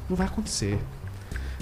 não 0.09 0.15
vai 0.15 0.27
acontecer. 0.27 0.79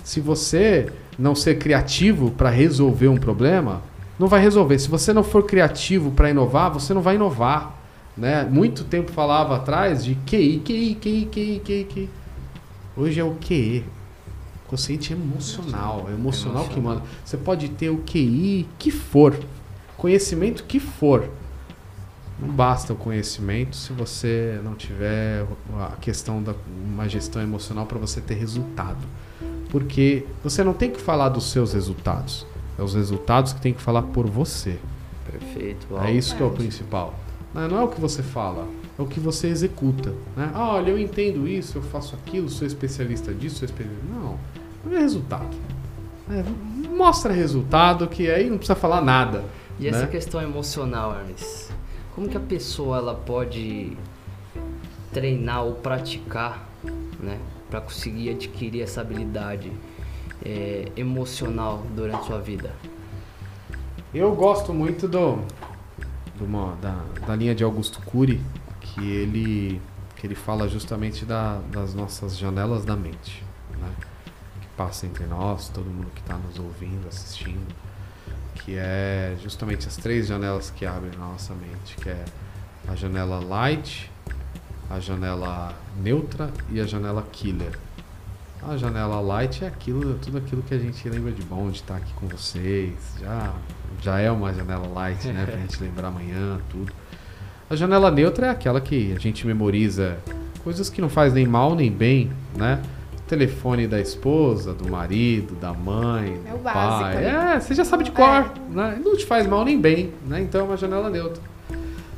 Se 0.03 0.19
você 0.19 0.91
não 1.17 1.35
ser 1.35 1.57
criativo 1.57 2.31
para 2.31 2.49
resolver 2.49 3.07
um 3.07 3.17
problema, 3.17 3.81
não 4.19 4.27
vai 4.27 4.41
resolver. 4.41 4.77
Se 4.79 4.89
você 4.89 5.13
não 5.13 5.23
for 5.23 5.43
criativo 5.43 6.11
para 6.11 6.29
inovar, 6.29 6.71
você 6.71 6.93
não 6.93 7.01
vai 7.01 7.15
inovar. 7.15 7.79
Né? 8.15 8.43
Muito 8.43 8.83
tempo 8.83 9.11
falava 9.11 9.55
atrás 9.55 10.03
de 10.03 10.15
QI, 10.15 10.61
QI, 10.63 10.95
QI, 10.95 11.25
QI, 11.31 11.61
QI, 11.63 11.87
QI. 11.89 12.09
Hoje 12.95 13.19
é 13.19 13.23
o 13.23 13.35
QE. 13.35 13.83
Consciente 14.67 15.13
emocional. 15.13 16.07
É 16.09 16.13
emocional, 16.13 16.67
que 16.67 16.79
manda. 16.79 17.01
Você 17.23 17.37
pode 17.37 17.69
ter 17.69 17.89
o 17.89 17.97
QI 17.97 18.67
que 18.77 18.91
for, 18.91 19.35
conhecimento 19.97 20.63
que 20.63 20.79
for. 20.79 21.29
Não 22.45 22.53
basta 22.53 22.93
o 22.93 22.95
conhecimento 22.95 23.75
se 23.75 23.93
você 23.93 24.59
não 24.63 24.75
tiver 24.75 25.45
a 25.79 25.95
questão 25.95 26.43
da 26.43 26.53
uma 26.85 27.07
gestão 27.07 27.41
emocional 27.41 27.85
para 27.85 27.97
você 27.97 28.19
ter 28.19 28.35
resultado. 28.35 29.05
Porque 29.69 30.25
você 30.43 30.63
não 30.63 30.73
tem 30.73 30.91
que 30.91 30.99
falar 30.99 31.29
dos 31.29 31.51
seus 31.51 31.73
resultados. 31.73 32.45
É 32.77 32.83
os 32.83 32.93
resultados 32.93 33.53
que 33.53 33.61
tem 33.61 33.73
que 33.73 33.81
falar 33.81 34.03
por 34.03 34.27
você. 34.27 34.77
Perfeito. 35.31 35.87
É 36.03 36.11
isso 36.11 36.35
que 36.35 36.43
é 36.43 36.45
o 36.45 36.51
principal. 36.51 37.13
Não, 37.53 37.67
não 37.67 37.77
é 37.79 37.83
o 37.83 37.87
que 37.87 38.01
você 38.01 38.21
fala, 38.21 38.67
é 38.97 39.01
o 39.01 39.05
que 39.05 39.19
você 39.19 39.47
executa. 39.47 40.13
Né? 40.35 40.51
Ah, 40.53 40.73
olha, 40.73 40.89
eu 40.89 40.99
entendo 40.99 41.47
isso, 41.47 41.77
eu 41.77 41.81
faço 41.81 42.15
aquilo, 42.15 42.49
sou 42.49 42.67
especialista 42.67 43.33
disso, 43.33 43.57
sou 43.57 43.65
especialista. 43.65 44.05
Não, 44.09 44.37
não 44.83 44.97
é 44.97 44.99
resultado. 44.99 45.55
É, 46.29 46.43
mostra 46.89 47.31
resultado 47.33 48.07
que 48.07 48.29
aí 48.29 48.49
não 48.49 48.57
precisa 48.57 48.75
falar 48.75 49.01
nada. 49.01 49.43
E 49.79 49.83
né? 49.83 49.89
essa 49.89 50.07
questão 50.07 50.41
emocional, 50.41 51.15
Hermes, 51.15 51.71
como 52.15 52.29
que 52.29 52.37
a 52.37 52.39
pessoa 52.39 52.97
ela 52.97 53.15
pode 53.15 53.97
treinar 55.11 55.63
ou 55.63 55.75
praticar, 55.75 56.67
né, 57.19 57.39
para 57.69 57.81
conseguir 57.81 58.31
adquirir 58.31 58.81
essa 58.81 59.01
habilidade 59.01 59.71
é, 60.45 60.91
emocional 60.95 61.83
durante 61.95 62.25
sua 62.25 62.39
vida? 62.39 62.71
Eu 64.13 64.35
gosto 64.35 64.73
muito 64.73 65.07
do, 65.07 65.37
do 66.37 66.75
da, 66.81 67.03
da 67.25 67.35
linha 67.35 67.55
de 67.55 67.63
Augusto 67.63 67.99
Cury, 68.01 68.41
que 68.79 69.01
ele 69.01 69.81
que 70.23 70.27
ele 70.27 70.35
fala 70.35 70.69
justamente 70.69 71.25
da, 71.25 71.59
das 71.69 71.93
nossas 71.93 72.37
janelas 72.37 72.85
da 72.85 72.95
mente, 72.95 73.43
né? 73.77 73.93
que 74.61 74.67
passa 74.77 75.05
entre 75.05 75.25
nós, 75.25 75.67
todo 75.67 75.83
mundo 75.83 76.09
que 76.15 76.21
está 76.21 76.37
nos 76.37 76.57
ouvindo, 76.59 77.05
assistindo, 77.09 77.75
que 78.63 78.77
é 78.77 79.35
justamente 79.43 79.87
as 79.87 79.97
três 79.97 80.27
janelas 80.27 80.69
que 80.69 80.85
abrem 80.85 81.11
na 81.17 81.27
nossa 81.27 81.53
mente, 81.53 81.95
que 82.01 82.09
é 82.09 82.25
a 82.87 82.95
janela 82.95 83.39
light, 83.39 84.09
a 84.89 84.99
janela 84.99 85.73
neutra 86.01 86.49
e 86.71 86.79
a 86.79 86.85
janela 86.85 87.25
killer. 87.31 87.77
A 88.61 88.77
janela 88.77 89.19
light 89.19 89.65
é 89.65 89.67
aquilo, 89.67 90.17
tudo 90.19 90.37
aquilo 90.37 90.61
que 90.61 90.73
a 90.73 90.77
gente 90.79 91.07
lembra 91.09 91.31
de 91.31 91.41
bom 91.41 91.69
de 91.69 91.77
estar 91.77 91.97
aqui 91.97 92.13
com 92.13 92.27
vocês. 92.27 92.93
Já, 93.19 93.53
já 94.01 94.19
é 94.19 94.31
uma 94.31 94.53
janela 94.53 94.87
light, 94.87 95.27
né? 95.27 95.45
Pra 95.45 95.57
gente 95.57 95.83
lembrar 95.83 96.07
amanhã, 96.07 96.59
tudo. 96.69 96.93
A 97.69 97.75
janela 97.75 98.09
neutra 98.09 98.47
é 98.47 98.49
aquela 98.49 98.79
que 98.79 99.13
a 99.13 99.19
gente 99.19 99.45
memoriza 99.45 100.17
coisas 100.63 100.89
que 100.89 101.01
não 101.01 101.09
faz 101.09 101.33
nem 101.33 101.45
mal 101.45 101.75
nem 101.75 101.91
bem, 101.91 102.31
né? 102.55 102.81
Telefone 103.33 103.87
da 103.87 103.99
esposa, 103.99 104.73
do 104.73 104.87
marido, 104.89 105.55
da 105.55 105.73
mãe, 105.73 106.39
é 106.45 106.51
do 106.51 106.59
pai. 106.59 107.15
Né? 107.15 107.55
É, 107.55 107.59
você 107.59 107.73
já 107.73 107.83
sabe 107.83 108.03
de 108.03 108.11
cor, 108.11 108.27
é. 108.27 108.51
né? 108.69 109.01
Não 109.03 109.17
te 109.17 109.25
faz 109.25 109.47
mal 109.47 109.65
nem 109.65 109.79
bem, 109.79 110.13
né? 110.27 110.39
Então 110.41 110.61
é 110.61 110.63
uma 110.63 110.77
janela 110.77 111.09
neutra. 111.09 111.41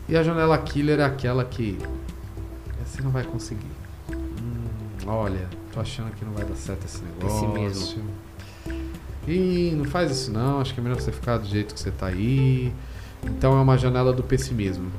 E 0.09 0.17
a 0.17 0.21
janela 0.21 0.57
killer 0.57 0.99
é 0.99 1.05
aquela 1.05 1.45
que 1.45 1.79
você 2.85 3.01
não 3.01 3.11
vai 3.11 3.23
conseguir. 3.23 3.65
Hum, 4.11 5.07
olha, 5.07 5.47
tô 5.73 5.79
achando 5.79 6.11
que 6.11 6.25
não 6.25 6.33
vai 6.33 6.43
dar 6.43 6.55
certo 6.55 6.83
esse 6.83 7.01
negócio. 7.01 7.49
Pessimismo. 7.49 8.03
E 9.25 9.73
não 9.75 9.85
faz 9.85 10.11
isso 10.11 10.31
não, 10.31 10.59
acho 10.59 10.73
que 10.73 10.81
é 10.81 10.83
melhor 10.83 10.99
você 10.99 11.13
ficar 11.13 11.37
do 11.37 11.47
jeito 11.47 11.73
que 11.73 11.79
você 11.79 11.91
tá 11.91 12.07
aí. 12.07 12.73
Então 13.23 13.57
é 13.57 13.61
uma 13.61 13.77
janela 13.77 14.11
do 14.11 14.21
pessimismo. 14.21 14.91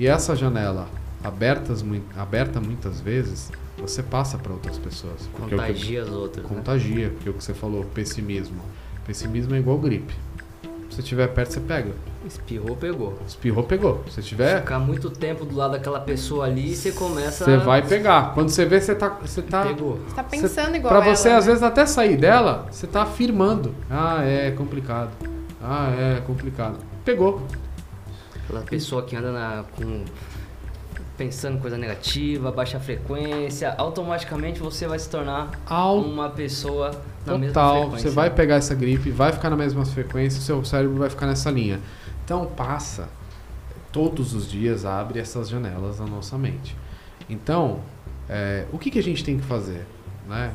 E 0.00 0.06
essa 0.08 0.34
janela, 0.34 0.88
abertas, 1.22 1.84
aberta 2.16 2.60
muitas 2.60 3.00
vezes, 3.00 3.52
você 3.80 4.02
passa 4.02 4.38
para 4.38 4.52
outras 4.52 4.78
pessoas. 4.78 5.28
Contagia 5.32 6.02
as 6.02 6.08
outras. 6.10 6.44
Né? 6.44 6.56
Contagia, 6.56 7.08
né? 7.08 7.14
porque 7.14 7.30
o 7.30 7.34
que 7.34 7.42
você 7.42 7.54
falou, 7.54 7.84
pessimismo. 7.84 8.60
Pessimismo 9.06 9.54
é 9.54 9.58
igual 9.58 9.78
gripe. 9.78 10.14
Se 10.90 10.96
você 10.96 11.02
estiver 11.02 11.28
perto, 11.28 11.52
você 11.52 11.60
pega. 11.60 11.92
Espirrou, 12.26 12.76
pegou. 12.76 13.18
Espirrou, 13.26 13.64
pegou. 13.64 14.04
Se 14.10 14.20
tiver. 14.22 14.60
Ficar 14.60 14.80
muito 14.80 15.08
tempo 15.08 15.44
do 15.44 15.56
lado 15.56 15.72
daquela 15.72 16.00
pessoa 16.00 16.46
ali, 16.46 16.74
você 16.74 16.90
começa. 16.92 17.44
Você 17.44 17.56
vai 17.58 17.80
pegar. 17.80 18.34
Quando 18.34 18.50
você 18.50 18.64
vê, 18.64 18.80
você 18.80 18.94
tá. 18.94 19.08
Você 19.08 19.40
tá, 19.40 19.64
Pegou. 19.64 19.98
Você 19.98 20.14
tá 20.16 20.24
pensando 20.24 20.70
você, 20.70 20.76
igual 20.76 20.92
Pra 20.92 21.14
você, 21.14 21.28
ela, 21.28 21.38
às 21.38 21.46
né? 21.46 21.52
vezes, 21.52 21.62
até 21.62 21.86
sair 21.86 22.16
dela, 22.16 22.66
você 22.70 22.86
tá 22.86 23.02
afirmando. 23.02 23.74
Ah, 23.88 24.22
é 24.24 24.50
complicado. 24.50 25.10
Ah, 25.62 25.90
é 25.96 26.20
complicado. 26.26 26.76
Pegou. 27.04 27.40
Aquela 28.44 28.62
pessoa 28.62 29.02
que 29.02 29.14
anda 29.14 29.30
na, 29.30 29.64
com 29.76 30.04
pensando 31.20 31.60
coisa 31.60 31.76
negativa, 31.76 32.50
baixa 32.50 32.80
frequência, 32.80 33.74
automaticamente 33.76 34.58
você 34.58 34.86
vai 34.86 34.98
se 34.98 35.10
tornar 35.10 35.50
Al... 35.66 35.98
uma 35.98 36.30
pessoa 36.30 36.92
na 37.26 37.34
Total, 37.34 37.38
mesma 37.38 37.52
frequência. 37.52 37.98
Você 37.98 38.14
vai 38.14 38.30
pegar 38.30 38.54
essa 38.54 38.74
gripe, 38.74 39.10
vai 39.10 39.30
ficar 39.30 39.50
na 39.50 39.56
mesma 39.56 39.84
frequência, 39.84 40.40
seu 40.40 40.64
cérebro 40.64 40.96
vai 40.96 41.10
ficar 41.10 41.26
nessa 41.26 41.50
linha. 41.50 41.78
Então 42.24 42.46
passa, 42.46 43.10
todos 43.92 44.32
os 44.32 44.50
dias 44.50 44.86
abre 44.86 45.20
essas 45.20 45.50
janelas 45.50 46.00
na 46.00 46.06
nossa 46.06 46.38
mente. 46.38 46.74
Então, 47.28 47.80
é, 48.26 48.64
o 48.72 48.78
que, 48.78 48.90
que 48.90 48.98
a 48.98 49.02
gente 49.02 49.22
tem 49.22 49.36
que 49.36 49.44
fazer? 49.44 49.86
Né? 50.26 50.54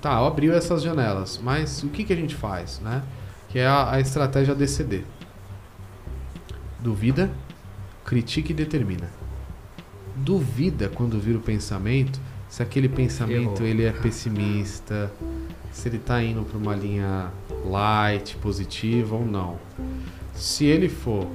Tá, 0.00 0.24
abriu 0.24 0.54
essas 0.54 0.84
janelas, 0.84 1.40
mas 1.42 1.82
o 1.82 1.88
que, 1.88 2.04
que 2.04 2.12
a 2.12 2.16
gente 2.16 2.36
faz? 2.36 2.78
Né? 2.78 3.02
Que 3.48 3.58
é 3.58 3.66
a, 3.66 3.90
a 3.90 3.98
estratégia 3.98 4.54
DCD. 4.54 5.02
Duvida, 6.78 7.28
critica 8.04 8.52
e 8.52 8.54
determina 8.54 9.25
duvida 10.16 10.88
quando 10.88 11.20
vira 11.20 11.38
o 11.38 11.42
pensamento 11.42 12.20
se 12.48 12.62
aquele 12.62 12.88
pensamento 12.88 13.62
ele 13.62 13.84
é 13.84 13.92
pessimista, 13.92 15.12
se 15.72 15.88
ele 15.88 15.96
está 15.96 16.22
indo 16.22 16.42
para 16.42 16.56
uma 16.56 16.74
linha 16.74 17.30
light, 17.64 18.36
positiva 18.36 19.16
ou 19.16 19.26
não. 19.26 19.58
Se 20.34 20.64
ele 20.64 20.88
for 20.88 21.26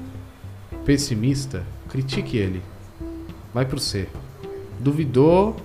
pessimista, 0.85 1.63
critique 1.89 2.37
ele. 2.37 2.61
Vai 3.53 3.65
pro 3.65 3.79
C. 3.79 4.07
Duvidou, 4.79 5.55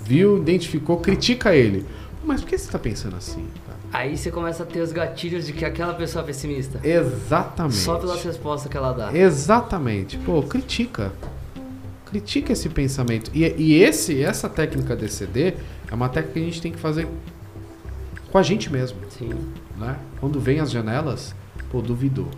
viu, 0.00 0.38
identificou, 0.38 0.98
critica 0.98 1.54
ele. 1.54 1.86
Mas 2.24 2.40
por 2.40 2.50
que 2.50 2.58
você 2.58 2.66
está 2.66 2.78
pensando 2.78 3.16
assim? 3.16 3.48
Aí 3.92 4.16
você 4.16 4.30
começa 4.30 4.62
a 4.62 4.66
ter 4.66 4.80
os 4.80 4.92
gatilhos 4.92 5.46
de 5.46 5.52
que 5.52 5.64
aquela 5.64 5.94
pessoa 5.94 6.22
é 6.22 6.26
pessimista. 6.26 6.80
Exatamente. 6.86 7.76
Só 7.76 7.96
pelas 7.96 8.22
respostas 8.22 8.70
que 8.70 8.76
ela 8.76 8.92
dá. 8.92 9.12
Exatamente. 9.12 10.18
Pô, 10.18 10.42
critica 10.42 11.12
critica 12.12 12.52
esse 12.52 12.68
pensamento. 12.68 13.30
E, 13.34 13.42
e 13.56 13.82
esse, 13.82 14.22
essa 14.22 14.46
técnica 14.46 14.94
DCD 14.94 15.54
é 15.90 15.94
uma 15.94 16.10
técnica 16.10 16.34
que 16.34 16.40
a 16.40 16.44
gente 16.44 16.60
tem 16.60 16.70
que 16.70 16.78
fazer 16.78 17.08
com 18.30 18.36
a 18.36 18.42
gente 18.42 18.70
mesmo. 18.70 18.98
Sim. 19.08 19.30
Né? 19.78 19.96
Quando 20.20 20.38
vem 20.38 20.60
as 20.60 20.70
janelas, 20.70 21.34
pô, 21.70 21.80
duvidou. 21.80 22.28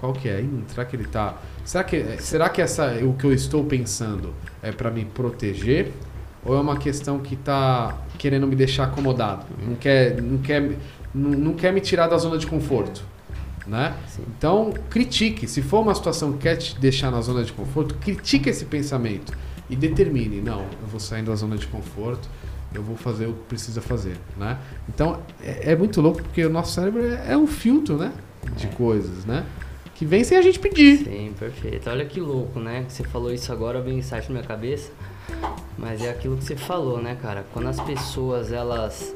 Qual 0.00 0.14
que 0.14 0.28
é? 0.28 0.42
Será 0.68 0.84
que 0.86 0.96
ele 0.96 1.06
tá. 1.06 1.36
Será 1.62 1.84
que, 1.84 2.22
será 2.22 2.48
que 2.48 2.62
essa, 2.62 2.94
o 3.04 3.12
que 3.12 3.26
eu 3.26 3.32
estou 3.32 3.64
pensando 3.64 4.32
é 4.62 4.72
para 4.72 4.90
me 4.90 5.04
proteger? 5.04 5.92
Ou 6.42 6.56
é 6.56 6.60
uma 6.60 6.78
questão 6.78 7.18
que 7.18 7.36
tá 7.36 7.98
querendo 8.16 8.46
me 8.46 8.56
deixar 8.56 8.84
acomodado? 8.84 9.44
Não 9.60 9.74
quer, 9.74 10.22
não 10.22 10.38
quer, 10.38 10.70
não, 11.14 11.30
não 11.30 11.52
quer 11.52 11.72
me 11.72 11.80
tirar 11.80 12.06
da 12.06 12.16
zona 12.16 12.38
de 12.38 12.46
conforto? 12.46 13.02
Né? 13.68 13.94
Então, 14.36 14.72
critique. 14.88 15.46
Se 15.46 15.60
for 15.60 15.80
uma 15.80 15.94
situação 15.94 16.32
que 16.32 16.38
quer 16.38 16.56
te 16.56 16.78
deixar 16.78 17.10
na 17.10 17.20
zona 17.20 17.44
de 17.44 17.52
conforto, 17.52 17.94
critique 17.96 18.48
esse 18.48 18.64
pensamento 18.64 19.32
e 19.68 19.76
determine: 19.76 20.40
não, 20.40 20.60
eu 20.60 20.88
vou 20.90 20.98
sair 20.98 21.22
da 21.22 21.34
zona 21.34 21.56
de 21.56 21.66
conforto, 21.66 22.28
eu 22.74 22.82
vou 22.82 22.96
fazer 22.96 23.26
o 23.26 23.34
que 23.34 23.44
precisa 23.44 23.82
fazer. 23.82 24.16
Né? 24.38 24.58
Então, 24.88 25.20
é, 25.42 25.72
é 25.72 25.76
muito 25.76 26.00
louco 26.00 26.22
porque 26.22 26.44
o 26.44 26.50
nosso 26.50 26.72
cérebro 26.72 27.04
é, 27.04 27.32
é 27.32 27.36
um 27.36 27.46
filtro 27.46 27.98
né? 27.98 28.12
de 28.56 28.66
é. 28.66 28.70
coisas, 28.70 29.26
né? 29.26 29.44
Que 29.94 30.06
vem 30.06 30.24
sem 30.24 30.38
a 30.38 30.42
gente 30.42 30.58
pedir. 30.60 31.04
Sim, 31.04 31.34
perfeito. 31.38 31.90
Olha 31.90 32.06
que 32.06 32.20
louco, 32.20 32.60
né? 32.60 32.86
Você 32.88 33.02
falou 33.04 33.32
isso 33.32 33.52
agora, 33.52 33.80
vem 33.82 33.98
insight 33.98 34.28
na 34.28 34.38
minha 34.38 34.46
cabeça. 34.46 34.90
Mas 35.76 36.02
é 36.02 36.08
aquilo 36.08 36.36
que 36.36 36.44
você 36.44 36.56
falou, 36.56 37.02
né, 37.02 37.18
cara? 37.20 37.44
Quando 37.52 37.68
as 37.68 37.80
pessoas 37.80 38.52
elas 38.52 39.14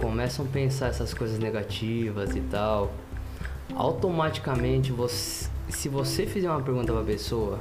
começam 0.00 0.44
a 0.44 0.48
pensar 0.48 0.88
essas 0.88 1.14
coisas 1.14 1.38
negativas 1.38 2.34
e 2.34 2.40
tal, 2.40 2.92
automaticamente 3.74 4.92
você, 4.92 5.48
se 5.68 5.88
você 5.88 6.26
fizer 6.26 6.50
uma 6.50 6.60
pergunta 6.60 6.92
para 6.92 7.02
a 7.02 7.04
pessoa, 7.04 7.58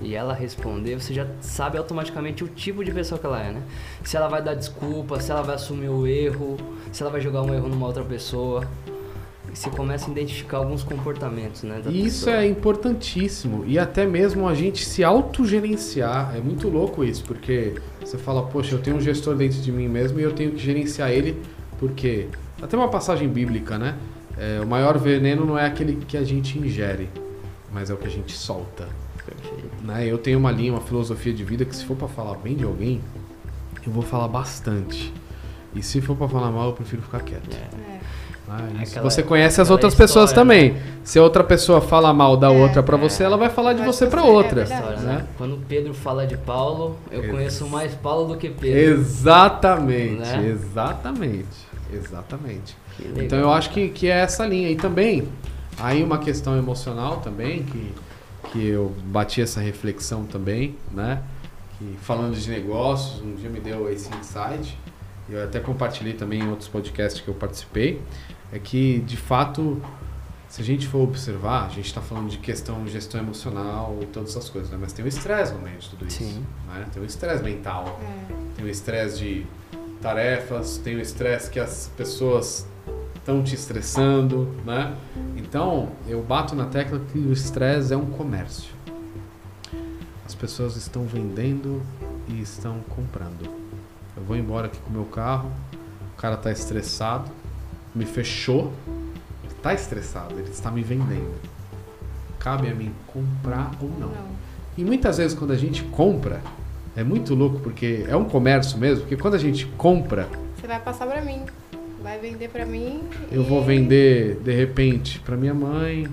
e 0.00 0.14
ela 0.14 0.34
responder, 0.34 1.00
você 1.00 1.14
já 1.14 1.26
sabe 1.40 1.78
automaticamente 1.78 2.44
o 2.44 2.48
tipo 2.48 2.84
de 2.84 2.92
pessoa 2.92 3.18
que 3.18 3.26
ela 3.26 3.42
é, 3.42 3.52
né? 3.52 3.62
Se 4.04 4.16
ela 4.16 4.28
vai 4.28 4.42
dar 4.42 4.54
desculpa, 4.54 5.20
se 5.20 5.30
ela 5.30 5.42
vai 5.42 5.54
assumir 5.54 5.88
o 5.88 6.06
erro, 6.06 6.56
se 6.92 7.02
ela 7.02 7.10
vai 7.10 7.20
jogar 7.20 7.42
um 7.42 7.54
erro 7.54 7.68
numa 7.68 7.86
outra 7.86 8.04
pessoa. 8.04 8.66
Você 9.52 9.70
começa 9.70 10.08
a 10.08 10.12
identificar 10.12 10.58
alguns 10.58 10.82
comportamentos, 10.82 11.62
né? 11.62 11.80
Isso 11.86 12.26
pessoa. 12.26 12.36
é 12.36 12.46
importantíssimo. 12.46 13.64
E 13.66 13.78
até 13.78 14.04
mesmo 14.04 14.46
a 14.46 14.54
gente 14.54 14.84
se 14.84 15.02
autogerenciar. 15.02 16.36
É 16.36 16.40
muito 16.40 16.68
louco 16.68 17.02
isso, 17.02 17.24
porque 17.24 17.74
você 17.98 18.18
fala, 18.18 18.42
poxa, 18.42 18.74
eu 18.74 18.78
tenho 18.78 18.98
um 18.98 19.00
gestor 19.00 19.34
dentro 19.34 19.58
de 19.62 19.72
mim 19.72 19.88
mesmo 19.88 20.20
e 20.20 20.22
eu 20.22 20.32
tenho 20.32 20.52
que 20.52 20.58
gerenciar 20.58 21.10
ele, 21.10 21.40
porque. 21.78 22.28
Até 22.60 22.76
uma 22.76 22.88
passagem 22.88 23.28
bíblica, 23.28 23.78
né? 23.78 23.96
É, 24.38 24.60
o 24.62 24.66
maior 24.66 24.98
veneno 24.98 25.44
não 25.46 25.58
é 25.58 25.64
aquele 25.66 25.96
que 26.06 26.16
a 26.16 26.24
gente 26.24 26.58
ingere, 26.58 27.08
mas 27.72 27.88
é 27.90 27.94
o 27.94 27.96
que 27.96 28.06
a 28.06 28.10
gente 28.10 28.32
solta. 28.32 28.86
Perfeito. 29.24 29.70
Né? 29.84 30.06
Eu 30.06 30.18
tenho 30.18 30.38
uma 30.38 30.50
linha, 30.52 30.72
uma 30.72 30.80
filosofia 30.80 31.32
de 31.32 31.42
vida 31.42 31.64
que 31.64 31.74
se 31.74 31.84
for 31.84 31.96
pra 31.96 32.06
falar 32.08 32.36
bem 32.36 32.54
de 32.54 32.64
alguém, 32.64 33.00
eu 33.86 33.92
vou 33.92 34.02
falar 34.02 34.28
bastante. 34.28 35.12
E 35.74 35.82
se 35.82 36.00
for 36.00 36.16
pra 36.16 36.28
falar 36.28 36.50
mal, 36.50 36.66
eu 36.68 36.72
prefiro 36.74 37.02
ficar 37.02 37.20
quieto. 37.20 37.50
É. 37.54 37.96
Ah, 38.48 38.60
Aquela- 38.80 39.02
você 39.10 39.24
conhece 39.24 39.60
as 39.60 39.70
outras 39.70 39.92
pessoas 39.92 40.30
história, 40.30 40.48
né? 40.48 40.68
também. 40.70 40.82
Se 41.02 41.18
a 41.18 41.22
outra 41.22 41.42
pessoa 41.42 41.80
fala 41.80 42.14
mal 42.14 42.36
da 42.36 42.46
É, 42.46 42.50
outra 42.62 42.80
pra 42.80 42.96
é. 42.96 43.00
você, 43.00 43.24
ela 43.24 43.36
vai 43.36 43.48
falar 43.50 43.72
de 43.72 43.82
você 43.84 44.06
pra 44.06 44.22
você, 44.22 44.28
é 44.28 44.30
outra. 44.30 44.62
História, 44.62 44.96
né? 44.98 45.12
né? 45.14 45.26
Quando 45.36 45.58
Pedro 45.66 45.92
fala 45.92 46.24
de 46.24 46.36
Paulo, 46.36 46.96
eu 47.10 47.22
Ex- 47.24 47.30
conheço 47.32 47.66
mais 47.68 47.92
Paulo 47.94 48.28
do 48.34 48.36
que 48.38 48.48
Pedro. 48.48 48.78
Exatamente, 48.78 50.20
Né? 50.20 50.48
exatamente, 50.48 51.46
exatamente. 51.92 52.76
Legal. 52.98 53.24
Então 53.24 53.38
eu 53.38 53.52
acho 53.52 53.70
que, 53.70 53.88
que 53.88 54.06
é 54.08 54.18
essa 54.20 54.46
linha. 54.46 54.70
E 54.70 54.76
também, 54.76 55.28
aí 55.78 56.02
uma 56.02 56.18
questão 56.18 56.56
emocional 56.56 57.18
também, 57.20 57.62
que, 57.64 57.92
que 58.52 58.66
eu 58.66 58.94
bati 59.06 59.40
essa 59.42 59.60
reflexão 59.60 60.24
também, 60.24 60.76
né? 60.92 61.22
Que 61.78 61.96
falando 62.02 62.34
de 62.34 62.48
negócios, 62.50 63.20
um 63.22 63.34
dia 63.34 63.50
me 63.50 63.60
deu 63.60 63.90
esse 63.92 64.08
insight, 64.16 64.76
e 65.28 65.34
eu 65.34 65.44
até 65.44 65.60
compartilhei 65.60 66.14
também 66.14 66.40
em 66.40 66.48
outros 66.48 66.68
podcasts 66.68 67.20
que 67.20 67.28
eu 67.28 67.34
participei, 67.34 68.00
é 68.52 68.58
que 68.58 69.00
de 69.00 69.16
fato, 69.16 69.82
se 70.48 70.62
a 70.62 70.64
gente 70.64 70.86
for 70.86 71.00
observar, 71.02 71.66
a 71.66 71.68
gente 71.68 71.86
está 71.86 72.00
falando 72.00 72.30
de 72.30 72.38
questão 72.38 72.82
de 72.84 72.92
gestão 72.92 73.20
emocional 73.20 73.98
e 74.00 74.06
todas 74.06 74.30
essas 74.30 74.48
coisas, 74.48 74.70
né? 74.70 74.78
Mas 74.80 74.92
tem 74.94 75.04
o 75.04 75.08
estresse 75.08 75.52
no 75.52 75.60
meio 75.60 75.76
de 75.78 75.90
tudo 75.90 76.06
isso. 76.06 76.18
Sim. 76.18 76.44
Né? 76.68 76.86
Tem 76.94 77.02
o 77.02 77.04
estresse 77.06 77.42
mental, 77.42 78.00
É. 78.02 78.32
tem 78.56 78.64
o 78.64 78.68
estresse 78.68 79.18
de 79.18 79.46
tarefas, 80.00 80.78
tem 80.78 80.96
o 80.96 81.00
estresse 81.00 81.50
que 81.50 81.58
as 81.58 81.90
pessoas 81.96 82.66
estão 83.26 83.42
te 83.42 83.56
estressando, 83.56 84.48
né? 84.64 84.94
Então, 85.36 85.88
eu 86.06 86.22
bato 86.22 86.54
na 86.54 86.66
tecla 86.66 87.00
que 87.12 87.18
o 87.18 87.32
estresse 87.32 87.92
é 87.92 87.96
um 87.96 88.06
comércio. 88.06 88.72
As 90.24 90.32
pessoas 90.32 90.76
estão 90.76 91.02
vendendo 91.06 91.82
e 92.28 92.40
estão 92.40 92.78
comprando. 92.88 93.50
Eu 94.16 94.22
vou 94.22 94.36
embora 94.36 94.68
aqui 94.68 94.78
com 94.78 94.90
o 94.90 94.92
meu 94.92 95.06
carro, 95.06 95.50
o 96.14 96.16
cara 96.16 96.36
está 96.36 96.52
estressado, 96.52 97.28
me 97.92 98.06
fechou, 98.06 98.72
ele 99.42 99.52
está 99.56 99.74
estressado, 99.74 100.38
ele 100.38 100.50
está 100.50 100.70
me 100.70 100.84
vendendo. 100.84 101.34
Cabe 102.38 102.68
a 102.68 102.74
mim 102.76 102.92
comprar 103.08 103.72
ou 103.82 103.90
não. 103.98 104.12
E 104.78 104.84
muitas 104.84 105.18
vezes 105.18 105.36
quando 105.36 105.50
a 105.50 105.56
gente 105.56 105.82
compra, 105.82 106.40
é 106.94 107.02
muito 107.02 107.34
louco 107.34 107.58
porque 107.58 108.06
é 108.08 108.14
um 108.14 108.24
comércio 108.24 108.78
mesmo, 108.78 109.00
porque 109.00 109.16
quando 109.16 109.34
a 109.34 109.38
gente 109.38 109.66
compra, 109.76 110.28
Você 110.56 110.68
vai 110.68 110.80
passar 110.80 111.08
pra 111.08 111.20
mim. 111.22 111.44
Vai 112.06 112.18
vender 112.20 112.48
pra 112.50 112.64
mim. 112.64 113.02
eu 113.32 113.42
e- 113.42 113.44
vou 113.44 113.64
vender 113.64 114.36
de 114.36 114.52
repente 114.54 115.18
para 115.18 115.36
minha 115.36 115.52
mãe, 115.52 116.06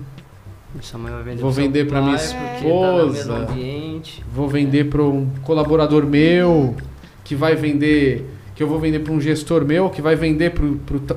Sua 0.80 0.98
mãe 0.98 1.12
vai 1.12 1.22
vender 1.22 1.40
Vou 1.40 1.52
vender 1.52 1.86
pra 1.86 2.00
pai, 2.00 2.08
minha 2.10 2.18
tá 2.18 2.34
no 2.34 2.56
esposa. 2.56 3.12
mesmo 3.36 3.52
ambiente. 3.52 4.24
vou 4.34 4.48
vender 4.48 4.90
para 4.90 5.02
um 5.04 5.30
colaborador 5.44 6.04
meu, 6.04 6.74
que 7.22 7.36
vai 7.36 7.54
vender, 7.54 8.28
que 8.56 8.62
eu 8.62 8.66
vou 8.66 8.80
vender 8.80 8.98
para 8.98 9.12
um 9.12 9.20
gestor 9.20 9.64
meu, 9.64 9.88
que 9.88 10.02
vai 10.02 10.16
vender 10.16 10.52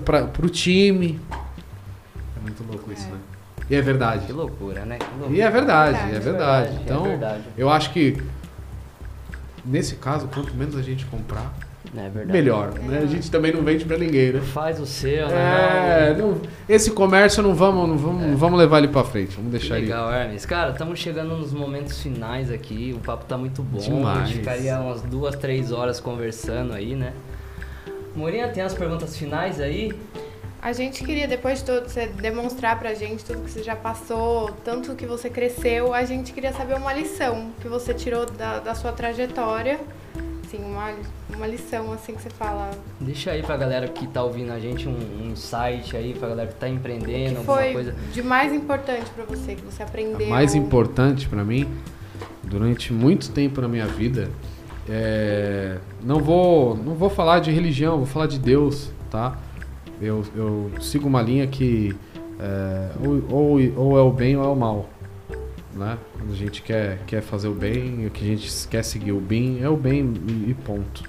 pra, 0.05 0.25
pro 0.27 0.47
time. 0.47 1.19
É 2.37 2.39
muito 2.43 2.63
louco 2.69 2.93
isso, 2.93 3.07
É. 3.07 3.11
né? 3.13 3.17
E 3.71 3.75
é 3.75 3.81
verdade. 3.81 4.27
Que 4.27 4.31
loucura, 4.31 4.85
né? 4.85 4.99
Que 4.99 5.05
loucura. 5.19 5.35
E 5.35 5.41
é 5.41 5.49
verdade, 5.49 5.91
Verdade, 5.97 6.13
é 6.13 6.17
é 6.17 6.19
verdade. 6.19 6.67
verdade, 6.69 6.83
Então, 6.85 7.05
é 7.05 7.09
verdade. 7.09 7.43
eu 7.57 7.69
acho 7.71 7.91
que 7.91 8.15
nesse 9.65 9.95
caso, 9.95 10.27
quanto 10.27 10.53
menos 10.53 10.75
a 10.77 10.83
gente 10.83 11.03
comprar, 11.07 11.51
É 11.95 12.09
verdade. 12.09 12.31
melhor. 12.31 12.73
Né? 12.73 12.99
A 13.03 13.05
gente 13.05 13.29
também 13.29 13.51
não 13.53 13.61
vende 13.61 13.85
para 13.85 13.97
ninguém, 13.97 14.31
né? 14.33 14.41
Faz 14.41 14.79
o 14.79 14.85
seu, 14.85 15.27
É, 15.27 16.13
né? 16.13 16.15
não- 16.19 16.41
esse 16.67 16.91
comércio 16.91 17.41
não 17.43 17.53
vamos, 17.53 17.87
não 17.87 17.97
vamos, 17.97 18.21
não 18.27 18.37
vamos 18.37 18.57
levar 18.59 18.79
ele 18.79 18.87
pra 18.87 19.03
frente, 19.03 19.35
vamos 19.35 19.51
Que 19.51 19.57
deixar 19.59 19.77
ele. 19.77 19.85
legal, 19.87 20.11
Hermes. 20.11 20.45
Cara, 20.45 20.71
estamos 20.71 20.99
chegando 20.99 21.37
nos 21.37 21.53
momentos 21.53 22.01
finais 22.01 22.51
aqui. 22.51 22.93
O 22.95 22.99
papo 22.99 23.25
tá 23.25 23.37
muito 23.37 23.61
bom. 23.61 23.77
A 23.79 23.81
Demais. 23.81 24.27
gente 24.29 24.39
ficaria 24.39 24.79
umas 24.79 25.01
duas, 25.01 25.35
três 25.35 25.71
horas 25.71 25.99
conversando 25.99 26.73
aí, 26.73 26.95
né? 26.95 27.13
Morinha, 28.15 28.47
tem 28.47 28.63
as 28.63 28.73
perguntas 28.73 29.15
finais 29.15 29.59
aí? 29.61 29.93
A 30.59 30.73
gente 30.73 31.03
queria, 31.03 31.27
depois 31.27 31.59
de 31.59 31.65
tudo, 31.65 31.87
você 31.87 32.07
demonstrar 32.07 32.79
pra 32.79 32.93
gente 32.95 33.23
tudo 33.23 33.41
que 33.43 33.51
você 33.51 33.61
já 33.63 33.75
passou, 33.75 34.49
tanto 34.65 34.95
que 34.95 35.05
você 35.05 35.29
cresceu, 35.29 35.93
a 35.93 36.03
gente 36.03 36.33
queria 36.33 36.51
saber 36.51 36.73
uma 36.75 36.91
lição 36.91 37.51
que 37.61 37.67
você 37.67 37.93
tirou 37.93 38.25
da, 38.25 38.59
da 38.59 38.73
sua 38.73 38.91
trajetória. 38.91 39.79
Assim, 40.47 40.63
uma, 40.63 40.93
uma 41.35 41.45
lição, 41.45 41.91
assim, 41.91 42.13
que 42.13 42.21
você 42.21 42.29
fala. 42.29 42.71
Deixa 43.01 43.31
aí 43.31 43.43
pra 43.43 43.57
galera 43.57 43.85
que 43.89 44.07
tá 44.07 44.23
ouvindo 44.23 44.53
a 44.53 44.59
gente 44.59 44.87
um, 44.87 44.93
um 44.93 45.31
insight 45.31 45.93
aí, 45.93 46.13
pra 46.17 46.29
galera 46.29 46.47
que 46.47 46.55
tá 46.55 46.69
empreendendo, 46.69 47.31
que 47.31 47.37
alguma 47.39 47.57
foi 47.57 47.73
coisa. 47.73 47.95
de 48.13 48.23
mais 48.23 48.53
importante 48.53 49.09
pra 49.13 49.25
você, 49.25 49.55
que 49.55 49.61
você 49.61 49.83
aprendeu. 49.83 50.25
O 50.25 50.29
mais 50.29 50.55
importante 50.55 51.27
pra 51.27 51.43
mim, 51.43 51.67
durante 52.43 52.93
muito 52.93 53.29
tempo 53.31 53.59
na 53.59 53.67
minha 53.67 53.87
vida, 53.87 54.29
é... 54.87 55.79
não 56.01 56.19
vou, 56.21 56.77
não 56.77 56.95
vou 56.95 57.09
falar 57.09 57.39
de 57.39 57.51
religião, 57.51 57.97
vou 57.97 58.05
falar 58.05 58.27
de 58.27 58.39
Deus, 58.39 58.89
tá? 59.11 59.37
Eu, 60.01 60.23
eu 60.33 60.71
sigo 60.79 61.09
uma 61.09 61.21
linha 61.21 61.45
que 61.45 61.93
é, 62.39 62.89
ou, 63.03 63.23
ou, 63.29 63.59
ou 63.75 63.97
é 63.97 64.01
o 64.01 64.11
bem 64.11 64.37
ou 64.37 64.43
é 64.43 64.47
o 64.47 64.55
mal, 64.55 64.87
né? 65.77 65.97
Quando 66.13 66.33
a 66.33 66.35
gente 66.35 66.61
quer, 66.61 66.99
quer 67.05 67.21
fazer 67.21 67.47
o 67.47 67.53
bem, 67.53 68.05
o 68.05 68.09
que 68.09 68.23
a 68.23 68.27
gente 68.27 68.67
quer 68.67 68.83
seguir 68.83 69.11
o 69.11 69.21
bem 69.21 69.61
é 69.61 69.69
o 69.69 69.77
bem 69.77 70.13
e, 70.47 70.53
ponto. 70.53 71.03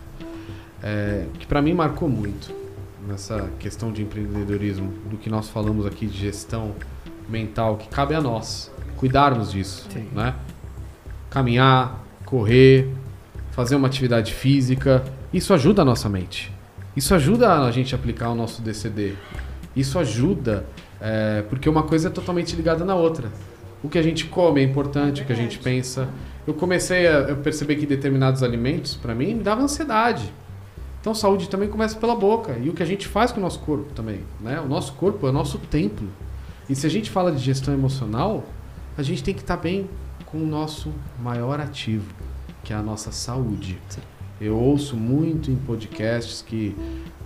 É, 0.83 1.27
que 1.39 1.47
pra 1.47 1.61
mim 1.61 1.75
marcou 1.75 2.09
muito 2.09 2.55
nessa 3.07 3.49
questão 3.59 3.91
de 3.91 4.03
empreendedorismo, 4.03 4.93
do 5.11 5.17
que 5.17 5.31
nós 5.31 5.49
falamos 5.49 5.87
aqui 5.87 6.07
de 6.07 6.19
gestão 6.19 6.75
mental, 7.29 7.77
que 7.77 7.89
cabe 7.89 8.15
a 8.15 8.21
nós 8.21 8.71
cuidarmos 8.97 9.51
disso, 9.51 9.87
Sim. 9.91 10.09
né? 10.13 10.35
Caminhar, 11.31 12.05
correr, 12.25 12.93
fazer 13.53 13.77
uma 13.77 13.87
atividade 13.89 14.35
física, 14.35 15.05
isso 15.33 15.53
ajuda 15.55 15.83
a 15.83 15.85
nossa 15.85 16.09
mente. 16.09 16.53
Isso 16.97 17.15
ajuda 17.15 17.65
a 17.65 17.71
gente 17.71 17.95
aplicar 17.95 18.31
o 18.31 18.35
nosso 18.35 18.61
DCD. 18.63 19.15
Isso 19.75 19.99
ajuda, 19.99 20.67
é, 21.01 21.43
porque 21.49 21.69
uma 21.69 21.83
coisa 21.83 22.09
é 22.09 22.11
totalmente 22.11 22.57
ligada 22.57 22.85
na 22.85 22.95
outra. 22.95 23.31
O 23.83 23.89
que 23.89 23.99
a 23.99 24.03
gente 24.03 24.27
come 24.27 24.61
é 24.61 24.65
importante, 24.65 25.23
o 25.23 25.25
que 25.25 25.33
a 25.33 25.37
gente 25.37 25.59
pensa. 25.59 26.09
Eu 26.47 26.55
comecei 26.55 27.07
a 27.07 27.35
perceber 27.35 27.77
que 27.77 27.87
determinados 27.87 28.43
alimentos, 28.43 28.95
para 28.95 29.15
mim, 29.15 29.35
me 29.35 29.43
davam 29.43 29.65
ansiedade. 29.65 30.33
Então, 31.01 31.15
saúde 31.15 31.49
também 31.49 31.69
começa 31.69 31.97
pela 31.97 32.17
boca. 32.17 32.59
E 32.59 32.69
o 32.69 32.73
que 32.73 32.83
a 32.83 32.87
gente 32.87 33.07
faz 33.07 33.31
com 33.31 33.39
o 33.39 33.43
nosso 33.43 33.61
corpo 33.61 33.93
também. 33.93 34.21
Né? 34.41 34.61
O 34.61 34.67
nosso 34.67 34.95
corpo 34.95 35.27
é 35.27 35.31
o 35.31 35.33
nosso 35.33 35.59
templo. 35.59 36.09
E 36.69 36.75
se 36.75 36.87
a 36.87 36.91
gente 36.91 37.11
fala 37.11 37.31
de 37.31 37.39
gestão 37.39 37.73
emocional, 37.73 38.45
a 38.97 39.03
gente 39.03 39.23
tem 39.23 39.33
que 39.33 39.41
estar 39.41 39.57
bem 39.57 39.89
com 40.27 40.39
o 40.39 40.47
nosso 40.47 40.93
maior 41.23 41.61
ativo, 41.61 42.13
que 42.65 42.73
é 42.73 42.77
a 42.77 42.83
nossa 42.83 43.13
saúde. 43.13 43.79
Sim. 43.89 44.01
Eu 44.41 44.57
ouço 44.57 44.97
muito 44.97 45.51
em 45.51 45.57
podcasts 45.57 46.43
que 46.43 46.77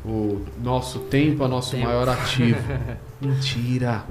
o 0.04 0.40
nosso 0.62 1.00
tempo 1.00 1.42
é 1.42 1.46
o 1.46 1.48
nosso 1.48 1.72
Tempo. 1.72 1.84
maior 1.84 2.08
ativo. 2.08 2.58
Mentira! 3.20 4.04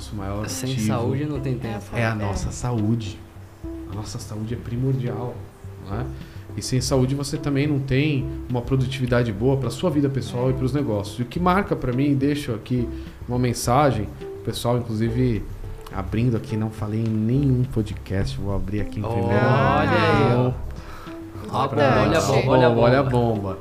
Nosso 0.00 0.16
maior 0.16 0.48
Sem 0.48 0.72
ativo 0.72 0.86
saúde 0.86 1.26
não 1.26 1.40
tem 1.40 1.58
tempo. 1.58 1.84
é 1.94 2.06
a 2.06 2.14
nossa 2.14 2.50
saúde. 2.50 3.18
A 3.92 3.94
nossa 3.94 4.18
saúde 4.18 4.54
é 4.54 4.56
primordial. 4.56 5.34
Né? 5.90 6.06
E 6.56 6.62
sem 6.62 6.80
saúde 6.80 7.14
você 7.14 7.36
também 7.36 7.66
não 7.66 7.78
tem 7.78 8.26
uma 8.48 8.62
produtividade 8.62 9.30
boa 9.30 9.58
para 9.58 9.68
sua 9.68 9.90
vida 9.90 10.08
pessoal 10.08 10.48
e 10.48 10.54
para 10.54 10.64
os 10.64 10.72
negócios. 10.72 11.18
E 11.18 11.22
o 11.22 11.26
que 11.26 11.38
marca 11.38 11.76
para 11.76 11.92
mim, 11.92 12.14
deixo 12.14 12.54
aqui 12.54 12.88
uma 13.28 13.38
mensagem, 13.38 14.08
o 14.40 14.42
pessoal 14.42 14.78
inclusive 14.78 15.44
abrindo 15.94 16.34
aqui, 16.34 16.56
não 16.56 16.70
falei 16.70 17.00
em 17.00 17.08
nenhum 17.08 17.62
podcast, 17.64 18.38
vou 18.38 18.56
abrir 18.56 18.80
aqui 18.80 19.00
em 19.00 19.02
primeira 19.02 19.34
Olha 19.34 19.90
aí, 19.90 20.32
olha 21.50 22.18
a 22.18 22.22
bomba, 22.22 22.40
Bomba, 22.40 22.52
olha 22.52 22.66
a 22.66 22.70
bomba. 22.70 22.80
olha 22.80 23.00
a 23.00 23.02
bomba. 23.02 23.58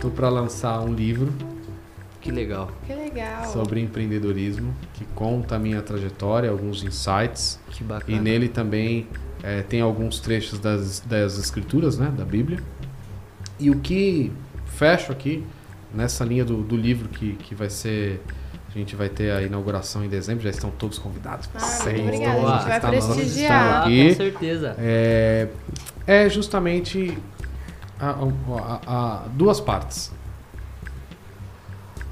Tô 0.00 0.08
para 0.08 0.30
lançar 0.30 0.80
um 0.80 0.94
livro 0.94 1.30
Que 2.26 2.32
legal. 2.32 2.70
Que 2.86 2.92
legal. 2.94 3.44
sobre 3.52 3.80
empreendedorismo 3.80 4.74
que 4.94 5.04
conta 5.14 5.56
a 5.56 5.58
minha 5.58 5.80
trajetória, 5.82 6.50
alguns 6.50 6.82
insights 6.82 7.58
Que 7.70 7.82
bacana. 7.84 8.18
E 8.18 8.20
nele 8.20 8.48
também 8.48 9.06
é, 9.42 9.62
tem 9.62 9.80
alguns 9.80 10.18
trechos 10.20 10.58
das, 10.58 11.00
das 11.00 11.38
escrituras, 11.38 11.96
né, 11.98 12.12
da 12.16 12.24
Bíblia. 12.24 12.58
E 13.58 13.70
o 13.70 13.78
que 13.80 14.32
fecho 14.66 15.12
aqui, 15.12 15.44
nessa 15.94 16.24
linha 16.24 16.44
do, 16.44 16.62
do 16.62 16.76
livro 16.76 17.08
que, 17.08 17.32
que 17.36 17.54
vai 17.54 17.70
ser 17.70 18.20
A 18.74 18.78
gente 18.78 18.94
vai 18.94 19.08
ter 19.08 19.30
a 19.30 19.40
inauguração 19.42 20.04
em 20.04 20.08
dezembro, 20.08 20.42
já 20.44 20.50
estão 20.50 20.70
todos 20.70 20.98
convidados. 20.98 21.48
Ah, 21.54 21.58
Vocês 21.60 22.00
obrigada, 22.00 22.38
a 22.38 22.42
lá, 22.42 22.58
gente 22.58 22.68
vai 22.68 22.80
vocês 23.00 23.06
prestigiar. 23.16 23.62
estão 23.62 23.72
Ah, 23.72 23.80
aqui. 23.84 24.08
com 24.08 24.14
certeza. 24.16 24.76
É, 24.78 25.48
é 26.06 26.28
justamente 26.28 27.16
a- 27.98 28.10
a- 28.10 28.80
a- 28.86 29.22
duas 29.32 29.60
partes. 29.60 30.12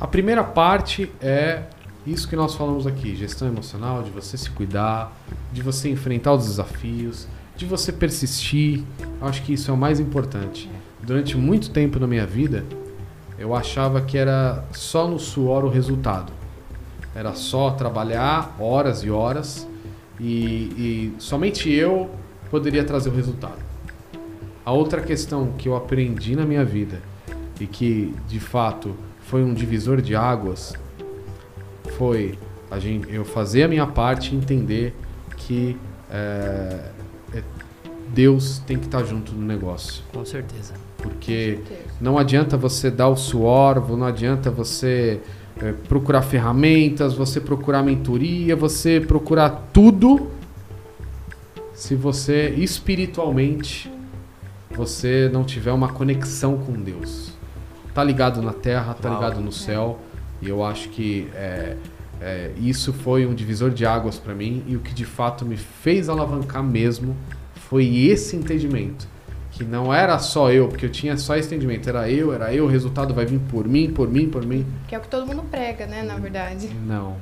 A 0.00 0.06
primeira 0.06 0.42
parte 0.42 1.10
é 1.20 1.62
isso 2.06 2.28
que 2.28 2.36
nós 2.36 2.54
falamos 2.54 2.86
aqui: 2.86 3.14
gestão 3.14 3.48
emocional, 3.48 4.02
de 4.02 4.10
você 4.10 4.36
se 4.36 4.50
cuidar, 4.50 5.12
de 5.52 5.62
você 5.62 5.88
enfrentar 5.88 6.34
os 6.34 6.46
desafios, 6.46 7.26
de 7.56 7.64
você 7.64 7.92
persistir. 7.92 8.84
Acho 9.20 9.42
que 9.42 9.52
isso 9.52 9.70
é 9.70 9.74
o 9.74 9.76
mais 9.76 10.00
importante. 10.00 10.68
Durante 11.02 11.36
muito 11.36 11.70
tempo 11.70 11.98
na 11.98 12.06
minha 12.06 12.26
vida, 12.26 12.64
eu 13.38 13.54
achava 13.54 14.00
que 14.00 14.18
era 14.18 14.64
só 14.72 15.06
no 15.06 15.18
suor 15.18 15.64
o 15.64 15.68
resultado. 15.68 16.32
Era 17.14 17.34
só 17.34 17.70
trabalhar 17.70 18.56
horas 18.58 19.04
e 19.04 19.10
horas 19.10 19.68
e, 20.18 21.12
e 21.14 21.14
somente 21.18 21.70
eu 21.70 22.10
poderia 22.50 22.84
trazer 22.84 23.10
o 23.10 23.14
resultado. 23.14 23.58
A 24.64 24.72
outra 24.72 25.00
questão 25.00 25.52
que 25.52 25.68
eu 25.68 25.76
aprendi 25.76 26.34
na 26.34 26.44
minha 26.44 26.64
vida 26.64 27.00
e 27.60 27.66
que 27.66 28.14
de 28.26 28.40
fato 28.40 28.96
foi 29.34 29.42
um 29.42 29.52
divisor 29.52 30.00
de 30.00 30.14
águas 30.14 30.74
foi 31.98 32.38
a 32.70 32.78
gente, 32.78 33.12
eu 33.12 33.24
fazer 33.24 33.64
a 33.64 33.68
minha 33.68 33.84
parte 33.84 34.32
e 34.32 34.38
entender 34.38 34.94
que 35.36 35.76
é, 36.08 36.90
é- 37.34 37.42
Deus 38.10 38.60
tem 38.64 38.78
que 38.78 38.86
estar 38.86 39.02
junto 39.02 39.32
no 39.32 39.44
negócio. 39.44 40.04
Com 40.12 40.24
certeza. 40.24 40.74
Porque 40.98 41.58
não 42.00 42.16
adianta 42.16 42.56
você 42.56 42.92
dar 42.92 43.08
o 43.08 43.16
suor, 43.16 43.90
não 43.96 44.06
adianta 44.06 44.52
você 44.52 45.20
é, 45.60 45.72
procurar 45.72 46.22
ferramentas, 46.22 47.14
você 47.14 47.40
procurar 47.40 47.82
mentoria, 47.82 48.54
você 48.54 49.00
procurar 49.00 49.68
tudo 49.72 50.30
se 51.74 51.96
você 51.96 52.50
espiritualmente 52.50 53.90
você 54.70 55.28
não 55.32 55.42
tiver 55.42 55.72
uma 55.72 55.88
conexão 55.88 56.56
com 56.56 56.74
Deus. 56.74 57.33
Tá 57.94 58.02
ligado 58.02 58.42
na 58.42 58.52
terra, 58.52 58.94
tá 58.94 59.08
Uau. 59.08 59.18
ligado 59.20 59.40
no 59.40 59.52
céu. 59.52 59.98
E 60.42 60.48
eu 60.48 60.64
acho 60.64 60.88
que 60.90 61.28
é, 61.34 61.76
é, 62.20 62.50
isso 62.58 62.92
foi 62.92 63.24
um 63.24 63.34
divisor 63.34 63.70
de 63.70 63.86
águas 63.86 64.18
para 64.18 64.34
mim 64.34 64.62
e 64.66 64.76
o 64.76 64.80
que 64.80 64.92
de 64.92 65.04
fato 65.04 65.44
me 65.46 65.56
fez 65.56 66.08
alavancar 66.08 66.62
mesmo 66.62 67.16
foi 67.54 67.86
esse 68.08 68.36
entendimento 68.36 69.08
que 69.52 69.62
não 69.62 69.94
era 69.94 70.18
só 70.18 70.50
eu, 70.50 70.66
porque 70.66 70.84
eu 70.84 70.90
tinha 70.90 71.16
só 71.16 71.36
esse 71.36 71.46
entendimento, 71.46 71.88
era 71.88 72.10
eu, 72.10 72.32
era 72.34 72.52
eu, 72.52 72.64
o 72.64 72.68
resultado 72.68 73.14
vai 73.14 73.24
vir 73.24 73.38
por 73.48 73.68
mim, 73.68 73.88
por 73.88 74.08
mim, 74.10 74.28
por 74.28 74.44
mim. 74.44 74.66
Que 74.88 74.96
é 74.96 74.98
o 74.98 75.00
que 75.00 75.06
todo 75.06 75.24
mundo 75.24 75.44
prega, 75.48 75.86
né, 75.86 76.02
na 76.02 76.16
verdade. 76.16 76.68
Não. 76.84 77.14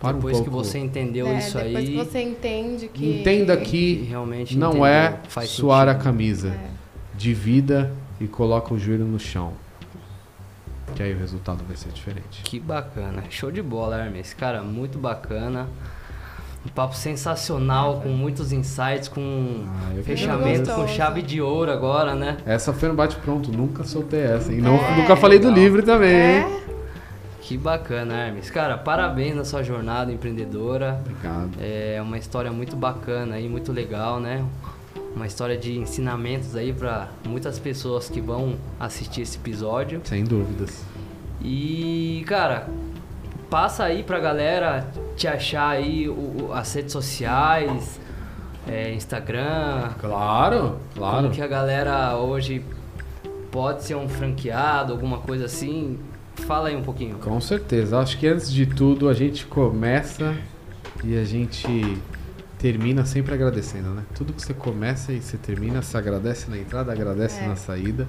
Para 0.00 0.14
depois 0.14 0.40
um 0.40 0.42
que 0.44 0.50
você 0.50 0.78
entendeu 0.80 1.28
É, 1.28 1.38
isso 1.38 1.56
depois 1.56 1.76
aí, 1.76 1.86
que 1.86 1.96
você 1.96 2.20
entende 2.20 2.88
que... 2.88 3.20
Entenda 3.20 3.56
que 3.56 3.96
que 3.98 4.02
realmente 4.02 4.58
não 4.58 4.70
entendeu, 4.70 4.86
é 4.86 5.20
faz 5.28 5.48
suar 5.50 5.86
a 5.86 5.92
sentido. 5.92 6.04
camisa, 6.04 6.48
É. 6.48 6.66
divida 7.16 7.92
e 8.20 8.26
coloca 8.26 8.72
o 8.74 8.78
joelho 8.78 9.04
no 9.04 9.18
chão. 9.18 9.52
Que 10.94 11.02
aí 11.02 11.14
o 11.14 11.18
resultado 11.18 11.64
vai 11.66 11.76
ser 11.76 11.90
diferente. 11.90 12.42
Que 12.42 12.60
bacana. 12.60 13.24
Show 13.30 13.50
de 13.50 13.62
bola, 13.62 13.96
Hermes. 14.04 14.34
Cara, 14.34 14.62
muito 14.62 14.98
bacana. 14.98 15.66
Um 16.64 16.68
papo 16.68 16.94
sensacional, 16.94 18.00
com 18.02 18.10
muitos 18.10 18.52
insights, 18.52 19.08
com 19.08 19.64
Ah, 19.66 20.00
fechamento 20.04 20.70
com 20.72 20.86
chave 20.86 21.20
de 21.22 21.40
ouro 21.40 21.72
agora, 21.72 22.14
né? 22.14 22.36
Essa 22.46 22.72
foi 22.72 22.88
no 22.88 22.94
bate-pronto, 22.94 23.50
nunca 23.50 23.82
soltei 23.84 24.20
essa. 24.20 24.52
E 24.52 24.60
não, 24.60 24.76
É, 24.76 24.96
nunca 24.96 25.16
falei 25.16 25.38
do 25.40 25.48
legal. 25.48 25.60
livro 25.62 25.82
também, 25.82 26.10
hein? 26.14 26.44
É, 26.58 26.62
Que 27.40 27.56
bacana, 27.58 28.14
Hermes. 28.26 28.48
Cara, 28.50 28.78
parabéns 28.78 29.34
na 29.34 29.44
sua 29.44 29.64
jornada 29.64 30.12
empreendedora. 30.12 30.98
Obrigado. 31.00 31.50
É 31.60 32.00
uma 32.00 32.16
história 32.16 32.52
muito 32.52 32.76
bacana 32.76 33.34
aí, 33.34 33.48
muito 33.48 33.72
legal, 33.72 34.20
né? 34.20 34.44
Uma 35.14 35.26
história 35.26 35.56
de 35.56 35.76
ensinamentos 35.78 36.56
aí 36.56 36.72
para 36.72 37.08
muitas 37.28 37.58
pessoas 37.58 38.08
que 38.08 38.20
vão 38.20 38.56
assistir 38.80 39.22
esse 39.22 39.36
episódio. 39.36 40.00
Sem 40.04 40.24
dúvidas. 40.24 40.84
E, 41.40 42.24
cara, 42.26 42.68
passa 43.50 43.84
aí 43.84 44.02
pra 44.02 44.18
galera 44.18 44.86
te 45.16 45.28
achar 45.28 45.68
aí 45.68 46.08
o- 46.08 46.50
as 46.52 46.72
redes 46.74 46.92
sociais, 46.92 48.00
é, 48.66 48.92
Instagram. 48.94 49.90
Claro, 50.00 50.76
claro. 50.94 51.30
Que 51.30 51.42
a 51.42 51.46
galera 51.46 52.16
hoje 52.16 52.64
pode 53.50 53.82
ser 53.84 53.96
um 53.96 54.08
franqueado, 54.08 54.92
alguma 54.92 55.18
coisa 55.18 55.44
assim. 55.44 55.98
Fala 56.46 56.68
aí 56.68 56.76
um 56.76 56.82
pouquinho. 56.82 57.16
Com 57.18 57.40
certeza. 57.40 57.98
Acho 57.98 58.18
que 58.18 58.26
antes 58.26 58.50
de 58.50 58.64
tudo 58.64 59.08
a 59.08 59.12
gente 59.14 59.44
começa 59.46 60.34
e 61.04 61.16
a 61.18 61.24
gente 61.24 61.98
termina 62.62 63.04
sempre 63.04 63.34
agradecendo, 63.34 63.88
né? 63.90 64.04
Tudo 64.14 64.32
que 64.32 64.40
você 64.40 64.54
começa 64.54 65.12
e 65.12 65.20
você 65.20 65.36
termina, 65.36 65.82
você 65.82 65.96
agradece 65.96 66.48
na 66.48 66.56
entrada, 66.56 66.92
agradece 66.92 67.40
É. 67.42 67.48
na 67.48 67.56
saída, 67.56 68.06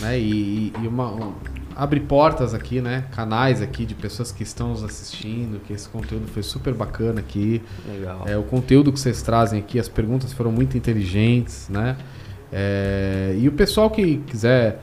né? 0.00 0.18
E, 0.18 0.72
e 0.82 0.88
uma, 0.88 1.12
um- 1.14 1.32
abre 1.76 2.00
portas 2.00 2.52
aqui, 2.54 2.80
né? 2.80 3.04
Canais 3.12 3.62
aqui 3.62 3.86
de 3.86 3.94
pessoas 3.94 4.32
que 4.32 4.42
estão 4.42 4.70
nos 4.70 4.82
assistindo, 4.82 5.60
que 5.64 5.72
esse 5.72 5.88
conteúdo 5.88 6.26
foi 6.26 6.42
super 6.42 6.74
bacana 6.74 7.20
aqui. 7.20 7.62
Legal. 7.88 8.24
É, 8.26 8.36
o 8.36 8.42
conteúdo 8.42 8.92
que 8.92 8.98
vocês 8.98 9.22
trazem 9.22 9.60
aqui, 9.60 9.78
as 9.78 9.88
perguntas 9.88 10.32
foram 10.32 10.50
muito 10.50 10.76
inteligentes, 10.76 11.68
né? 11.68 11.96
É, 12.52 13.36
e 13.38 13.46
o 13.48 13.52
pessoal 13.52 13.88
que 13.90 14.16
quiser 14.26 14.80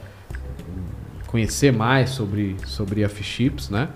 conhecer 1.27 1.71
mais 1.73 2.11
sobre, 2.11 2.55
sobre 2.65 3.03
a 3.03 3.09
Fish 3.09 3.25
Chips, 3.27 3.69
né? 3.69 3.89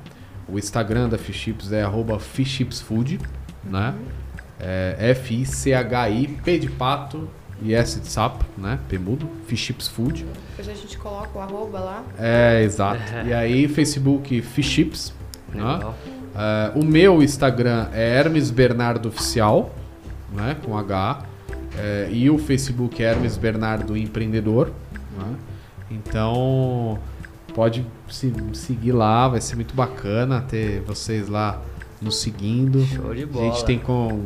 O 0.47 0.59
Instagram 0.59 1.07
da 1.07 1.17
Fish 1.17 1.37
Chips 1.37 1.71
é 1.71 1.83
arroba 1.83 2.19
fishchipsfood, 2.19 3.19
né? 3.63 3.93
É 4.67 5.11
F-I-C-H-I, 5.11 6.27
P 6.43 6.57
de 6.57 6.69
pato 6.71 7.29
e 7.61 7.73
S 7.75 7.99
de 7.99 8.07
sapo, 8.07 8.43
né? 8.57 8.79
P 8.89 8.97
mudo, 8.97 9.29
Fish 9.47 9.59
Chips 9.59 9.87
Food. 9.87 10.25
depois 10.49 10.67
a 10.67 10.73
gente 10.73 10.97
coloca 10.97 11.37
o 11.37 11.41
arroba 11.41 11.79
lá. 11.79 12.03
É, 12.17 12.63
exato. 12.63 12.99
E 13.25 13.33
aí, 13.33 13.67
Facebook 13.67 14.41
Fish 14.41 14.65
Chips, 14.65 15.13
né? 15.53 15.73
Legal. 15.73 15.95
É, 16.35 16.71
o 16.75 16.83
meu 16.83 17.21
Instagram 17.21 17.87
é 17.93 18.17
Hermes 18.17 18.49
Bernardo 18.49 19.07
Oficial, 19.07 19.73
né, 20.33 20.57
com 20.65 20.75
H. 20.77 21.23
É, 21.77 22.09
e 22.11 22.29
o 22.29 22.37
Facebook 22.37 23.03
é 23.03 23.11
Hermes 23.11 23.37
Bernardo 23.37 23.95
Empreendedor. 23.95 24.71
né? 25.17 25.35
Então, 25.91 26.99
pode 27.53 27.85
se 28.09 28.33
seguir 28.53 28.91
lá, 28.91 29.27
vai 29.27 29.39
ser 29.39 29.55
muito 29.55 29.73
bacana 29.75 30.41
ter 30.41 30.81
vocês 30.81 31.29
lá 31.29 31.61
nos 32.01 32.17
seguindo. 32.17 32.83
Show 32.85 33.13
de 33.15 33.23
A 33.23 33.27
bola. 33.27 33.45
gente 33.51 33.65
tem 33.65 33.79
com. 33.79 34.25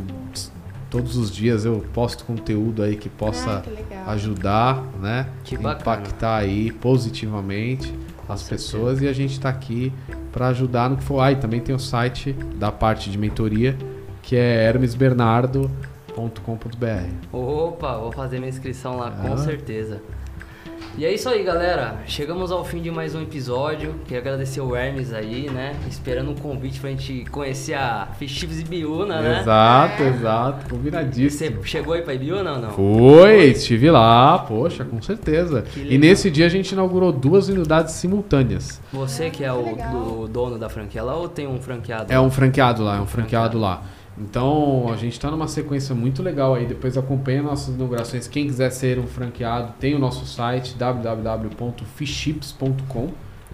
Todos 0.89 1.15
os 1.17 1.29
dias 1.29 1.65
eu 1.65 1.85
posto 1.93 2.25
conteúdo 2.25 2.81
aí 2.81 2.95
que 2.95 3.09
possa 3.09 3.57
Ah, 3.57 3.61
que 3.61 3.93
ajudar, 4.09 4.83
né? 4.99 5.27
Que 5.43 5.53
impactar 5.53 6.37
aí 6.37 6.71
positivamente 6.71 7.93
as 8.27 8.39
certeza. 8.41 8.49
pessoas 8.71 9.01
e 9.01 9.07
a 9.07 9.13
gente 9.13 9.33
está 9.33 9.49
aqui 9.49 9.93
para 10.31 10.47
ajudar 10.47 10.89
no 10.89 10.97
que 10.97 11.03
for. 11.03 11.19
Ah, 11.19 11.31
e 11.31 11.35
também 11.35 11.59
tem 11.59 11.75
o 11.75 11.79
site 11.79 12.33
da 12.55 12.71
parte 12.71 13.11
de 13.11 13.19
mentoria 13.19 13.77
que 14.23 14.35
é 14.35 14.63
hermesbernardo.com.br. 14.67 17.09
Opa, 17.31 17.97
vou 17.97 18.11
fazer 18.11 18.39
minha 18.39 18.49
inscrição 18.49 18.97
lá 18.97 19.11
com 19.11 19.33
Ah. 19.33 19.37
certeza. 19.37 20.01
E 20.97 21.05
é 21.05 21.13
isso 21.13 21.29
aí, 21.29 21.43
galera. 21.43 21.99
Chegamos 22.05 22.51
ao 22.51 22.65
fim 22.65 22.81
de 22.81 22.91
mais 22.91 23.15
um 23.15 23.21
episódio. 23.21 23.95
Queria 24.03 24.19
agradecer 24.19 24.59
o 24.59 24.75
Hermes 24.75 25.13
aí, 25.13 25.49
né? 25.49 25.73
Esperando 25.87 26.29
um 26.31 26.35
convite 26.35 26.77
pra 26.77 26.89
gente 26.89 27.23
conhecer 27.31 27.73
a 27.73 28.09
Fichives 28.19 28.59
e 28.59 28.65
Biúna, 28.65 29.21
né? 29.21 29.39
Exato, 29.39 30.03
exato, 30.03 30.63
Você 30.63 30.69
combinadíssimo. 30.69 31.63
chegou 31.65 31.93
aí 31.93 32.01
pra 32.01 32.13
Ibiúna 32.13 32.51
ou 32.53 32.59
não? 32.59 32.69
Foi, 32.71 33.45
estive 33.45 33.89
lá, 33.89 34.39
poxa, 34.39 34.83
com 34.83 35.01
certeza. 35.01 35.63
E 35.77 35.97
nesse 35.97 36.29
dia 36.29 36.47
a 36.47 36.49
gente 36.49 36.71
inaugurou 36.73 37.13
duas 37.13 37.47
unidades 37.47 37.93
simultâneas. 37.93 38.81
Você 38.91 39.29
que 39.29 39.43
é 39.45 39.53
o 39.53 39.63
do- 39.63 40.27
dono 40.27 40.57
da 40.59 40.67
franquia 40.67 41.01
lá 41.01 41.15
ou 41.15 41.29
tem 41.29 41.47
um 41.47 41.61
franqueado? 41.61 42.11
É 42.11 42.19
um 42.19 42.29
franqueado 42.29 42.83
lá, 42.83 42.97
é 42.97 42.99
um 42.99 43.07
franqueado 43.07 43.57
lá. 43.57 43.83
Então 44.19 44.91
a 44.91 44.97
gente 44.97 45.13
está 45.13 45.31
numa 45.31 45.47
sequência 45.47 45.95
muito 45.95 46.21
legal 46.21 46.55
aí. 46.55 46.65
Depois 46.65 46.97
acompanha 46.97 47.41
nossas 47.41 47.73
inaugurações. 47.75 48.27
Quem 48.27 48.47
quiser 48.47 48.69
ser 48.71 48.99
um 48.99 49.07
franqueado, 49.07 49.75
tem 49.79 49.95
o 49.95 49.99
nosso 49.99 50.25
site 50.25 50.75
www.fishchips.com. 50.75 53.11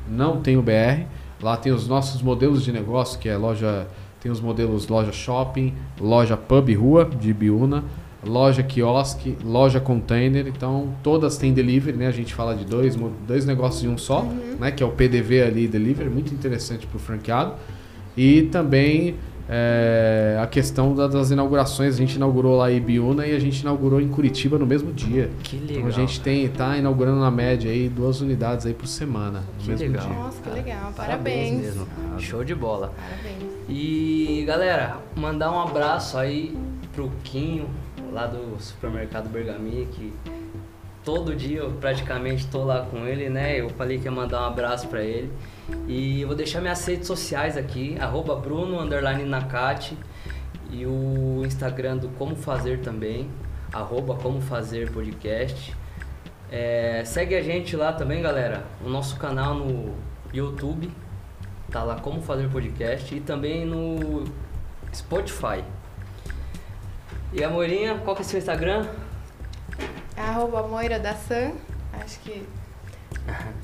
Não 0.10 0.42
tem 0.42 0.58
o 0.58 0.64
BR. 0.64 1.04
Lá 1.42 1.56
tem 1.56 1.72
os 1.72 1.88
nossos 1.88 2.22
modelos 2.22 2.62
de 2.64 2.72
negócio, 2.72 3.20
que 3.20 3.30
é 3.30 3.38
loja. 3.38 3.88
Tem 4.20 4.32
os 4.32 4.42
modelos 4.42 4.88
loja 4.88 5.12
shopping, 5.12 5.72
loja 6.02 6.36
pub 6.36 6.74
rua 6.74 7.06
de 7.06 7.32
Biúna, 7.32 7.84
loja 8.26 8.64
quiosque, 8.64 9.38
loja 9.44 9.80
container. 9.80 10.48
Então 10.48 10.96
todas 11.04 11.38
têm 11.38 11.54
delivery, 11.54 11.96
né? 11.96 12.08
A 12.08 12.12
gente 12.12 12.34
fala 12.34 12.56
de 12.56 12.66
dois, 12.66 12.98
dois 13.28 13.46
negócios 13.46 13.84
em 13.84 13.88
um 13.88 14.00
só, 14.00 14.24
né? 14.60 14.72
Que 14.72 14.82
é 14.82 14.86
o 14.86 14.90
PDV 14.90 15.44
ali 15.44 15.68
delivery, 15.68 16.10
muito 16.10 16.34
interessante 16.34 16.88
para 16.88 16.98
o 16.98 17.00
franqueado. 17.00 17.54
E 18.18 18.44
também 18.44 19.16
é, 19.48 20.40
a 20.42 20.48
questão 20.48 20.96
da- 20.96 21.08
das 21.08 21.30
inaugurações. 21.32 21.94
A 21.96 21.98
gente 21.98 22.16
inaugurou 22.16 22.58
lá 22.58 22.72
em 22.72 22.78
Ibiúna 22.78 23.26
e 23.28 23.36
a 23.36 23.40
gente 23.40 23.60
inaugurou 23.62 24.02
em 24.02 24.08
Curitiba 24.08 24.58
no 24.58 24.66
mesmo 24.66 24.92
dia. 24.92 25.30
Que 25.44 25.58
legal. 25.58 25.76
Então 25.78 25.88
a 25.88 25.92
gente 25.92 26.20
tem, 26.22 26.48
tá 26.50 26.78
inaugurando 26.78 27.20
na 27.20 27.30
média 27.32 27.70
aí 27.72 27.88
duas 27.90 28.22
unidades 28.22 28.66
aí 28.66 28.74
por 28.74 28.88
semana, 28.88 29.40
no 29.40 29.64
Que 29.64 29.70
mesmo 29.70 29.88
legal. 29.88 30.06
dia. 30.08 30.16
Nossa, 30.18 30.42
que 30.42 30.50
legal. 30.50 30.94
Parabéns 30.96 30.96
Parabéns. 30.96 31.62
mesmo. 31.62 31.88
Show 32.20 32.44
de 32.44 32.56
bola. 32.56 32.92
Parabéns. 32.98 33.46
E 33.70 34.44
galera, 34.48 34.98
mandar 35.16 35.52
um 35.52 35.60
abraço 35.60 36.18
aí 36.18 36.56
pro 36.94 37.12
Quinho, 37.24 37.68
lá 38.14 38.26
do 38.28 38.56
supermercado 38.60 39.28
Bergami, 39.30 39.88
que 39.92 40.14
todo 41.04 41.36
dia 41.36 41.60
eu 41.60 41.72
praticamente 41.72 42.48
tô 42.48 42.64
lá 42.64 42.82
com 42.90 43.06
ele, 43.06 43.30
né? 43.30 43.60
Eu 43.60 43.70
falei 43.70 43.98
que 44.00 44.06
ia 44.06 44.12
mandar 44.12 44.42
um 44.42 44.46
abraço 44.46 44.88
pra 44.88 45.04
ele. 45.04 45.30
E 45.88 46.22
eu 46.22 46.28
vou 46.28 46.36
deixar 46.36 46.62
minhas 46.62 46.86
redes 46.86 47.08
sociais 47.08 47.58
aqui, 47.58 47.98
arroba 48.00 48.36
Bruno 48.36 48.80
underline 48.80 49.24
Nakati 49.24 49.98
e 50.70 50.86
o 50.86 51.44
Instagram 51.46 51.98
do 51.98 52.10
Como 52.10 52.36
Fazer 52.36 52.80
também, 52.82 53.30
arroba 53.72 54.16
Como 54.16 54.42
Fazer 54.42 54.92
Podcast. 54.92 55.76
É, 56.52 57.04
segue 57.06 57.36
a 57.36 57.42
gente 57.42 57.76
lá 57.76 57.94
também, 57.94 58.22
galera. 58.22 58.64
O 58.84 58.90
nosso 58.90 59.18
canal 59.18 59.56
no 59.56 59.96
YouTube. 60.34 60.92
Tá 61.72 61.84
lá 61.84 61.96
Como 62.00 62.22
Fazer 62.22 62.50
Podcast. 62.50 63.16
E 63.16 63.20
também 63.20 63.66
no 63.66 64.24
Spotify. 64.94 65.64
E 67.34 67.44
a 67.44 67.50
Moirinha, 67.50 67.98
qual 68.04 68.16
que 68.16 68.22
é 68.22 68.26
seu 68.26 68.40
Instagram? 68.40 68.88
Arroba 70.16 70.68
Moira 70.68 71.00
da 71.00 71.14
San. 71.14 71.52
Acho 71.94 72.20
que. 72.22 72.48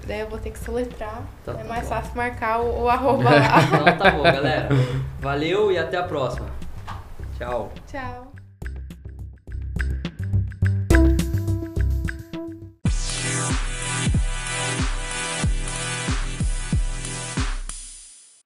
Daí 0.07 0.19
eu 0.21 0.29
vou 0.29 0.39
ter 0.39 0.51
que 0.51 0.59
soletrar. 0.59 1.21
Então 1.41 1.53
é 1.53 1.57
tá 1.57 1.63
mais 1.65 1.83
bom. 1.83 1.89
fácil 1.89 2.15
marcar 2.15 2.59
o, 2.61 2.83
o 2.83 2.89
arroba 2.89 3.23
lá. 3.29 3.61
Então 3.63 3.97
tá 3.97 4.11
bom, 4.11 4.23
galera. 4.23 4.69
Valeu 5.19 5.71
e 5.71 5.77
até 5.77 5.97
a 5.97 6.03
próxima. 6.03 6.47
Tchau. 7.37 7.71
Tchau. 7.87 8.30